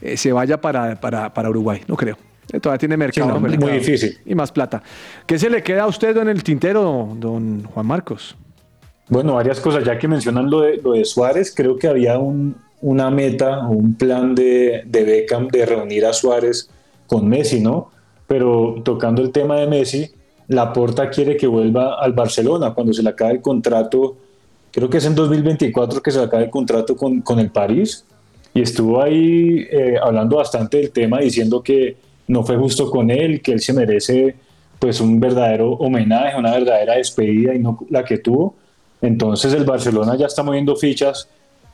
eh, 0.00 0.16
se 0.16 0.32
vaya 0.32 0.60
para, 0.60 1.00
para, 1.00 1.32
para 1.32 1.50
Uruguay. 1.50 1.82
No 1.86 1.96
creo. 1.96 2.16
Eh, 2.52 2.60
Todavía 2.60 2.78
tiene 2.78 2.96
mercado. 2.96 3.28
no, 3.28 3.40
muy 3.40 3.72
difícil. 3.72 4.18
Y 4.26 4.34
más 4.34 4.52
plata. 4.52 4.82
¿Qué 5.26 5.38
se 5.38 5.48
le 5.50 5.62
queda 5.62 5.84
a 5.84 5.86
usted 5.86 6.16
en 6.16 6.28
el 6.28 6.42
tintero, 6.42 7.08
don 7.16 7.64
Juan 7.64 7.86
Marcos? 7.86 8.36
Bueno, 9.08 9.34
varias 9.34 9.60
cosas. 9.60 9.84
Ya 9.84 9.98
que 9.98 10.08
mencionan 10.08 10.50
lo 10.50 10.62
de, 10.62 10.80
lo 10.82 10.92
de 10.92 11.04
Suárez, 11.04 11.52
creo 11.54 11.76
que 11.76 11.88
había 11.88 12.18
un, 12.18 12.56
una 12.80 13.10
meta, 13.10 13.66
un 13.66 13.94
plan 13.94 14.34
de, 14.34 14.82
de 14.86 15.04
Beckham 15.04 15.48
de 15.48 15.66
reunir 15.66 16.06
a 16.06 16.12
Suárez 16.12 16.70
con 17.06 17.28
Messi, 17.28 17.60
¿no? 17.60 17.90
Pero 18.26 18.76
tocando 18.82 19.20
el 19.20 19.30
tema 19.30 19.56
de 19.56 19.66
Messi, 19.66 20.10
Laporta 20.48 21.08
quiere 21.10 21.36
que 21.36 21.46
vuelva 21.46 22.00
al 22.00 22.12
Barcelona 22.12 22.74
cuando 22.74 22.92
se 22.92 23.02
le 23.02 23.10
acabe 23.10 23.34
el 23.34 23.40
contrato. 23.40 24.16
Creo 24.70 24.90
que 24.90 24.98
es 24.98 25.06
en 25.06 25.14
2024 25.14 26.02
que 26.02 26.10
se 26.10 26.18
le 26.18 26.24
acabe 26.24 26.44
el 26.44 26.50
contrato 26.50 26.96
con, 26.96 27.20
con 27.22 27.38
el 27.38 27.50
París. 27.50 28.04
Y 28.52 28.62
estuvo 28.62 29.02
ahí 29.02 29.66
eh, 29.70 29.96
hablando 30.02 30.36
bastante 30.36 30.76
del 30.76 30.90
tema, 30.90 31.18
diciendo 31.18 31.62
que 31.62 31.96
no 32.28 32.44
fue 32.44 32.56
justo 32.56 32.90
con 32.90 33.10
él, 33.10 33.42
que 33.42 33.52
él 33.52 33.60
se 33.60 33.72
merece 33.72 34.36
pues 34.78 35.00
un 35.00 35.18
verdadero 35.18 35.72
homenaje, 35.72 36.38
una 36.38 36.52
verdadera 36.52 36.94
despedida 36.94 37.54
y 37.54 37.58
no 37.58 37.78
la 37.90 38.04
que 38.04 38.18
tuvo. 38.18 38.54
Entonces 39.00 39.52
el 39.54 39.64
Barcelona 39.64 40.16
ya 40.16 40.26
está 40.26 40.42
moviendo 40.42 40.76
fichas 40.76 41.28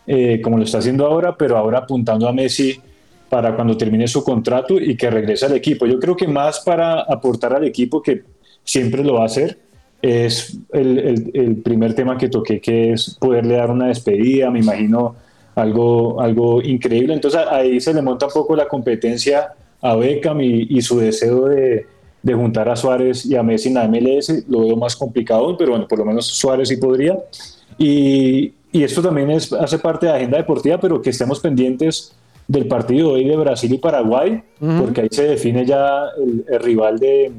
eh, 0.07 0.41
como 0.41 0.57
lo 0.57 0.65
está 0.65 0.79
haciendo 0.79 1.07
ahora, 1.07 1.37
pero 1.37 1.57
ahora 1.57 1.79
apuntando 1.79 2.29
a 2.29 2.33
Messi 2.33 2.81
para 3.29 3.55
cuando 3.55 3.77
termine 3.77 4.09
su 4.09 4.25
contrato 4.25 4.79
y 4.79 4.97
que 4.97 5.11
regrese 5.11 5.47
al 5.47 5.55
equipo. 5.55 5.87
Yo 5.87 6.01
creo 6.01 6.17
que 6.17 6.27
más 6.27 6.61
para 6.61 7.03
aportar 7.03 7.55
al 7.55 7.65
equipo, 7.65 8.03
que 8.03 8.25
siempre 8.65 9.03
lo 9.05 9.15
va 9.15 9.23
a 9.23 9.27
hacer, 9.27 9.59
es 10.03 10.59
el, 10.73 10.99
el- 10.99 11.31
el 11.35 11.57
primer 11.57 11.95
tema 11.95 12.17
que 12.17 12.29
toqué, 12.29 12.61
que 12.61 12.93
es 12.93 13.17
poderle 13.21 13.55
dar 13.57 13.71
una 13.71 13.89
despedida, 13.89 14.51
me 14.51 14.61
imagino 14.61 15.17
algo, 15.55 16.21
algo 16.21 16.63
increíble. 16.63 17.13
Entonces 17.15 17.41
ahí 17.51 17.81
se 17.81 17.93
le 17.93 18.01
monta 18.03 18.27
un 18.27 18.33
poco 18.33 18.57
la 18.57 18.67
competencia 18.67 19.53
a 19.83 19.97
Beckham 19.97 20.41
y, 20.41 20.67
y 20.71 20.81
su 20.83 20.99
deseo 20.99 21.47
de, 21.47 21.87
de 22.23 22.35
juntar 22.35 22.69
a 22.69 22.77
Suárez 22.77 23.27
y 23.27 23.37
a 23.37 23.43
Messi 23.43 23.69
en 23.69 23.75
la 23.75 23.89
MLS. 23.89 24.45
Lo 24.49 24.61
veo 24.61 24.77
más 24.77 24.97
complicado, 24.97 25.57
pero 25.57 25.73
bueno, 25.73 25.87
por 25.89 25.99
lo 25.99 26.05
menos 26.07 26.27
Suárez 26.27 26.69
sí 26.69 26.77
podría. 26.77 27.19
Y, 27.79 28.53
y 28.73 28.83
esto 28.85 29.03
también 29.03 29.31
es, 29.31 29.53
hace 29.53 29.79
parte 29.79 30.07
de 30.07 30.13
la 30.13 30.19
agenda 30.19 30.39
deportiva, 30.39 30.79
pero 30.79 31.01
que 31.03 31.11
estemos 31.11 31.41
pendientes 31.41 32.13
del 32.47 32.67
partido 32.67 33.11
hoy 33.13 33.25
de 33.25 33.37
Brasil 33.37 33.73
y 33.73 33.79
Paraguay, 33.79 34.43
porque 34.81 35.03
ahí 35.03 35.09
se 35.11 35.25
define 35.29 35.65
ya 35.65 36.05
el, 36.23 36.45
el 36.49 36.61
rival 36.61 36.99
de, 36.99 37.33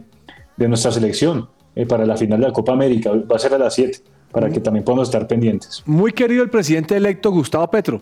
de 0.62 0.70
nuestra 0.70 0.92
selección 0.92 1.50
eh, 1.76 1.86
para 1.86 2.06
la 2.06 2.16
final 2.18 2.40
de 2.40 2.48
la 2.48 2.54
Copa 2.54 2.74
América. 2.74 3.12
Va 3.12 3.36
a 3.36 3.40
ser 3.40 3.54
a 3.54 3.58
las 3.58 3.74
7, 3.74 4.00
para 4.32 4.50
que 4.50 4.60
también 4.60 4.86
podamos 4.86 5.08
estar 5.08 5.28
pendientes. 5.28 5.84
Muy 5.86 6.12
querido 6.14 6.44
el 6.44 6.50
presidente 6.50 6.96
electo 6.96 7.32
Gustavo 7.32 7.70
Petro. 7.70 8.02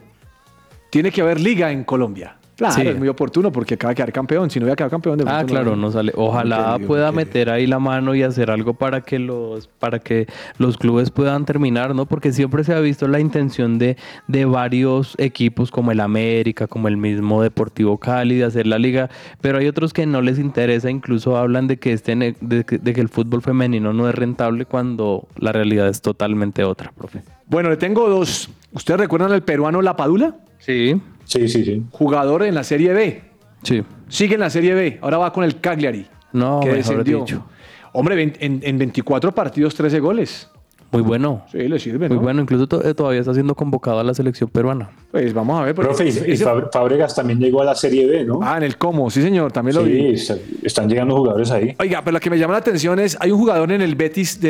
Tiene 0.90 1.12
que 1.12 1.22
haber 1.22 1.40
liga 1.40 1.72
en 1.72 1.84
Colombia. 1.84 2.39
Claro, 2.60 2.74
Sí. 2.76 2.82
es 2.82 2.98
muy 3.00 3.08
oportuno 3.08 3.54
porque 3.54 3.76
acaba 3.76 3.92
de 3.92 3.96
quedar 3.96 4.12
campeón. 4.12 4.50
Si 4.50 4.60
no 4.60 4.66
hubiera 4.66 4.76
quedado 4.76 4.92
campeón 4.92 5.18
de 5.18 5.24
Ah, 5.26 5.46
claro, 5.48 5.78
no 5.78 5.92
sale. 5.92 6.12
Ojalá 6.16 6.78
pueda 6.86 7.10
meter 7.14 7.50
ahí 7.50 7.66
la 7.66 7.80
mano 7.80 8.14
y 8.16 8.22
hacer 8.24 8.52
algo 8.52 8.74
para 8.74 9.00
que 9.00 9.18
los 9.18 9.68
para 9.80 10.00
que 10.00 10.28
los 10.58 10.78
clubes 10.78 11.10
puedan 11.10 11.46
terminar, 11.46 11.96
¿no? 11.96 12.06
Porque 12.06 12.34
siempre 12.34 12.66
se 12.66 12.74
ha 12.74 12.80
visto 12.82 13.08
la 13.08 13.22
intención 13.22 13.80
de, 13.80 13.96
de 14.28 14.44
varios 14.44 15.16
equipos 15.20 15.72
como 15.72 15.92
el 15.94 16.02
América, 16.02 16.68
como 16.68 16.90
el 16.90 16.98
mismo 16.98 17.42
Deportivo 17.42 17.98
Cali 17.98 18.36
de 18.36 18.44
hacer 18.44 18.68
la 18.68 18.78
liga, 18.78 19.10
pero 19.40 19.58
hay 19.60 19.68
otros 19.68 19.94
que 19.94 20.06
no 20.06 20.22
les 20.22 20.38
interesa, 20.38 20.90
incluso 20.90 21.38
hablan 21.38 21.68
de 21.68 21.78
que 21.78 21.94
este 21.94 22.14
de 22.42 22.66
que, 22.66 22.78
de 22.78 22.94
que 22.94 23.00
el 23.00 23.08
fútbol 23.08 23.42
femenino 23.42 23.94
no 23.94 24.10
es 24.10 24.16
rentable 24.16 24.66
cuando 24.66 25.30
la 25.38 25.54
realidad 25.54 25.88
es 25.88 26.02
totalmente 26.02 26.66
otra, 26.66 26.92
profe. 26.92 27.22
Bueno, 27.48 27.70
le 27.70 27.78
tengo 27.78 28.10
dos. 28.10 28.50
¿Ustedes 28.74 29.00
recuerdan 29.00 29.32
al 29.32 29.44
peruano 29.44 29.82
Lapadula? 29.82 30.36
Sí. 30.60 31.02
Sí, 31.26 31.48
sí, 31.48 31.66
sí. 31.66 31.84
Jugador 31.92 32.44
en 32.44 32.56
la 32.56 32.64
Serie 32.64 32.94
B. 32.94 33.22
Sí. 33.64 33.84
Sigue 34.08 34.36
en 34.36 34.40
la 34.42 34.50
Serie 34.50 34.74
B. 34.74 35.00
Ahora 35.02 35.18
va 35.18 35.34
con 35.34 35.44
el 35.44 35.60
Cagliari. 35.60 36.06
No, 36.32 36.60
que 36.60 36.68
mejor 36.68 36.78
descendió. 36.78 37.20
dicho. 37.20 37.46
Hombre, 37.94 38.22
en, 38.40 38.60
en 38.64 38.78
24 38.78 39.34
partidos, 39.34 39.74
13 39.76 40.00
goles. 40.00 40.50
Muy 40.92 41.02
bueno. 41.04 41.44
Sí, 41.52 41.60
le 41.68 41.78
sirve, 41.80 42.08
Muy 42.10 42.18
¿no? 42.18 42.24
bueno, 42.24 42.42
incluso 42.42 42.68
to- 42.68 42.84
eh, 42.84 42.94
todavía 42.96 43.20
está 43.20 43.34
siendo 43.34 43.54
convocado 43.56 44.00
a 44.00 44.04
la 44.04 44.14
selección 44.14 44.50
peruana. 44.50 44.90
Pues 45.12 45.34
vamos 45.34 45.60
a 45.62 45.66
ver. 45.66 45.76
Profe, 45.76 46.08
y, 46.10 46.38
Fábregas 46.72 47.16
también 47.16 47.40
llegó 47.40 47.62
a 47.62 47.66
la 47.66 47.76
Serie 47.76 48.08
B, 48.08 48.26
¿no? 48.26 48.40
Ah, 48.42 48.58
en 48.58 48.64
el 48.64 48.78
Como, 48.78 49.10
sí 49.10 49.22
señor, 49.22 49.52
también 49.52 49.76
lo 49.76 49.84
vi. 49.84 50.18
Sí, 50.18 50.34
están 50.64 50.90
llegando 50.90 51.16
jugadores 51.16 51.52
ahí. 51.52 51.76
Oiga, 51.80 52.02
pero 52.04 52.14
lo 52.16 52.20
que 52.20 52.30
me 52.30 52.40
llama 52.40 52.54
la 52.54 52.60
atención 52.60 53.00
es, 53.00 53.18
hay 53.20 53.32
un 53.32 53.38
jugador 53.40 53.72
en 53.72 53.82
el 53.82 53.96
Betis 53.96 54.42
de, 54.42 54.50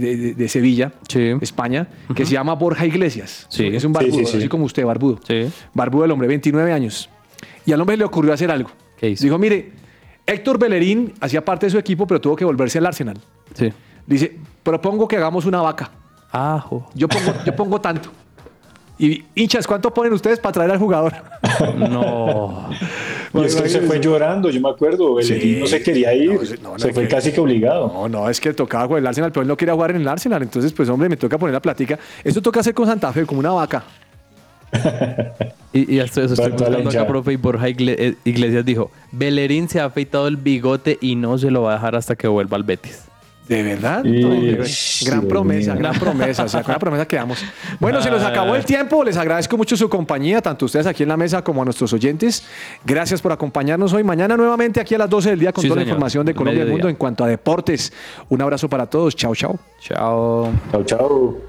de- 0.00 0.16
de- 0.16 0.34
de 0.34 0.48
Sevilla, 0.48 0.92
España, 1.40 1.88
que 2.14 2.24
se 2.26 2.32
llama 2.32 2.54
Borja 2.54 2.84
Iglesias. 2.84 3.46
Sí. 3.48 3.66
Es 3.66 3.84
un 3.84 3.92
Sí, 3.92 3.94
barbudo, 3.94 4.18
sí, 4.18 4.26
sí. 4.26 4.36
así 4.38 4.48
como 4.48 4.64
usted, 4.64 4.84
barbudo. 4.84 5.20
Barbudo 5.74 6.04
el 6.04 6.10
hombre, 6.10 6.26
29 6.28 6.72
años. 6.72 7.08
Y 7.66 7.72
al 7.72 7.80
hombre 7.80 7.96
le 7.96 8.04
ocurrió 8.04 8.32
hacer 8.32 8.50
algo. 8.50 8.70
Dijo, 9.00 9.38
mire, 9.38 9.70
Héctor 10.26 10.58
Bellerín 10.58 11.12
hacía 11.20 11.44
parte 11.44 11.66
de 11.66 11.70
su 11.70 11.78
equipo, 11.78 12.06
pero 12.06 12.20
tuvo 12.20 12.34
que 12.36 12.44
volverse 12.44 12.78
al 12.78 12.86
Arsenal. 12.86 13.18
Sí. 13.54 13.72
Dice, 14.08 14.38
propongo 14.62 15.06
que 15.06 15.16
hagamos 15.16 15.44
una 15.44 15.60
vaca. 15.60 15.90
Ajo. 16.32 16.88
Yo 16.94 17.08
pongo, 17.08 17.34
yo 17.44 17.54
pongo 17.54 17.80
tanto. 17.80 18.10
Y 18.98 19.22
hinchas, 19.34 19.66
¿cuánto 19.66 19.92
ponen 19.92 20.12
ustedes 20.14 20.40
para 20.40 20.52
traer 20.54 20.70
al 20.72 20.78
jugador? 20.78 21.12
No. 21.76 22.70
Y 23.34 23.44
es 23.44 23.54
que 23.54 23.64
él 23.64 23.70
se 23.70 23.80
fue 23.82 24.00
llorando, 24.00 24.48
yo 24.48 24.60
me 24.60 24.70
acuerdo. 24.70 25.14
Bellerín 25.14 25.60
no 25.60 25.66
se 25.66 25.82
quería 25.82 26.14
ir, 26.14 26.40
se 26.76 26.92
fue 26.92 27.06
casi 27.06 27.30
que 27.30 27.40
obligado. 27.40 27.88
No, 27.92 28.08
no, 28.08 28.28
es 28.28 28.40
que 28.40 28.54
tocaba 28.54 28.88
con 28.88 28.98
el 28.98 29.06
Arsenal, 29.06 29.30
pero 29.30 29.42
él 29.42 29.48
no 29.48 29.56
quería 29.56 29.74
jugar 29.74 29.90
en 29.90 29.98
el 29.98 30.08
Arsenal. 30.08 30.42
Entonces, 30.42 30.72
pues, 30.72 30.88
hombre, 30.88 31.08
me 31.08 31.16
toca 31.16 31.36
poner 31.36 31.52
la 31.52 31.60
platica. 31.60 31.98
Esto 32.24 32.40
toca 32.40 32.60
hacer 32.60 32.72
con 32.74 32.86
Santa 32.86 33.12
Fe, 33.12 33.26
como 33.26 33.40
una 33.40 33.50
vaca. 33.50 33.84
Y, 35.70 35.96
y 35.96 35.98
esto, 35.98 36.22
eso 36.22 36.32
estoy 36.32 36.52
buscando 36.52 36.88
acá, 36.88 37.06
profe, 37.06 37.34
y 37.34 37.36
Borja 37.36 37.68
eh, 37.68 38.14
Iglesias 38.24 38.64
dijo, 38.64 38.90
Bellerín 39.12 39.68
se 39.68 39.80
ha 39.80 39.84
afeitado 39.84 40.26
el 40.26 40.38
bigote 40.38 40.96
y 41.02 41.14
no 41.14 41.36
se 41.36 41.50
lo 41.50 41.60
va 41.62 41.72
a 41.72 41.74
dejar 41.74 41.94
hasta 41.94 42.16
que 42.16 42.26
vuelva 42.26 42.56
al 42.56 42.62
Betis. 42.62 43.07
¿De 43.48 43.62
verdad? 43.62 44.04
Y- 44.04 45.04
gran 45.06 45.22
promesa, 45.26 45.74
gran 45.74 45.98
promesa. 45.98 46.44
O 46.44 46.48
sea, 46.48 46.62
con 46.62 46.72
la 46.72 46.78
promesa 46.78 47.06
quedamos. 47.08 47.42
Bueno, 47.80 48.02
se 48.02 48.10
nos 48.10 48.22
acabó 48.22 48.54
el 48.54 48.64
tiempo. 48.64 49.02
Les 49.02 49.16
agradezco 49.16 49.56
mucho 49.56 49.76
su 49.76 49.88
compañía, 49.88 50.42
tanto 50.42 50.64
a 50.64 50.66
ustedes 50.66 50.86
aquí 50.86 51.02
en 51.02 51.08
la 51.08 51.16
mesa 51.16 51.42
como 51.42 51.62
a 51.62 51.64
nuestros 51.64 51.92
oyentes. 51.92 52.44
Gracias 52.84 53.22
por 53.22 53.32
acompañarnos 53.32 53.92
hoy. 53.94 54.04
Mañana 54.04 54.36
nuevamente 54.36 54.80
aquí 54.80 54.94
a 54.94 54.98
las 54.98 55.08
12 55.10 55.30
del 55.30 55.38
día 55.38 55.52
con 55.52 55.62
Sí, 55.62 55.68
toda 55.68 55.76
la 55.80 55.82
información 55.84 56.26
de 56.26 56.34
Colombia 56.34 56.62
y 56.62 56.66
el 56.66 56.72
mundo 56.72 56.88
en 56.88 56.96
cuanto 56.96 57.24
a 57.24 57.26
deportes. 57.26 57.92
Un 58.28 58.42
abrazo 58.42 58.68
para 58.68 58.84
todos. 58.86 59.16
Chao, 59.16 59.34
chao. 59.34 59.58
Chao. 59.80 60.52
Chao, 60.70 60.84
chao. 60.84 61.47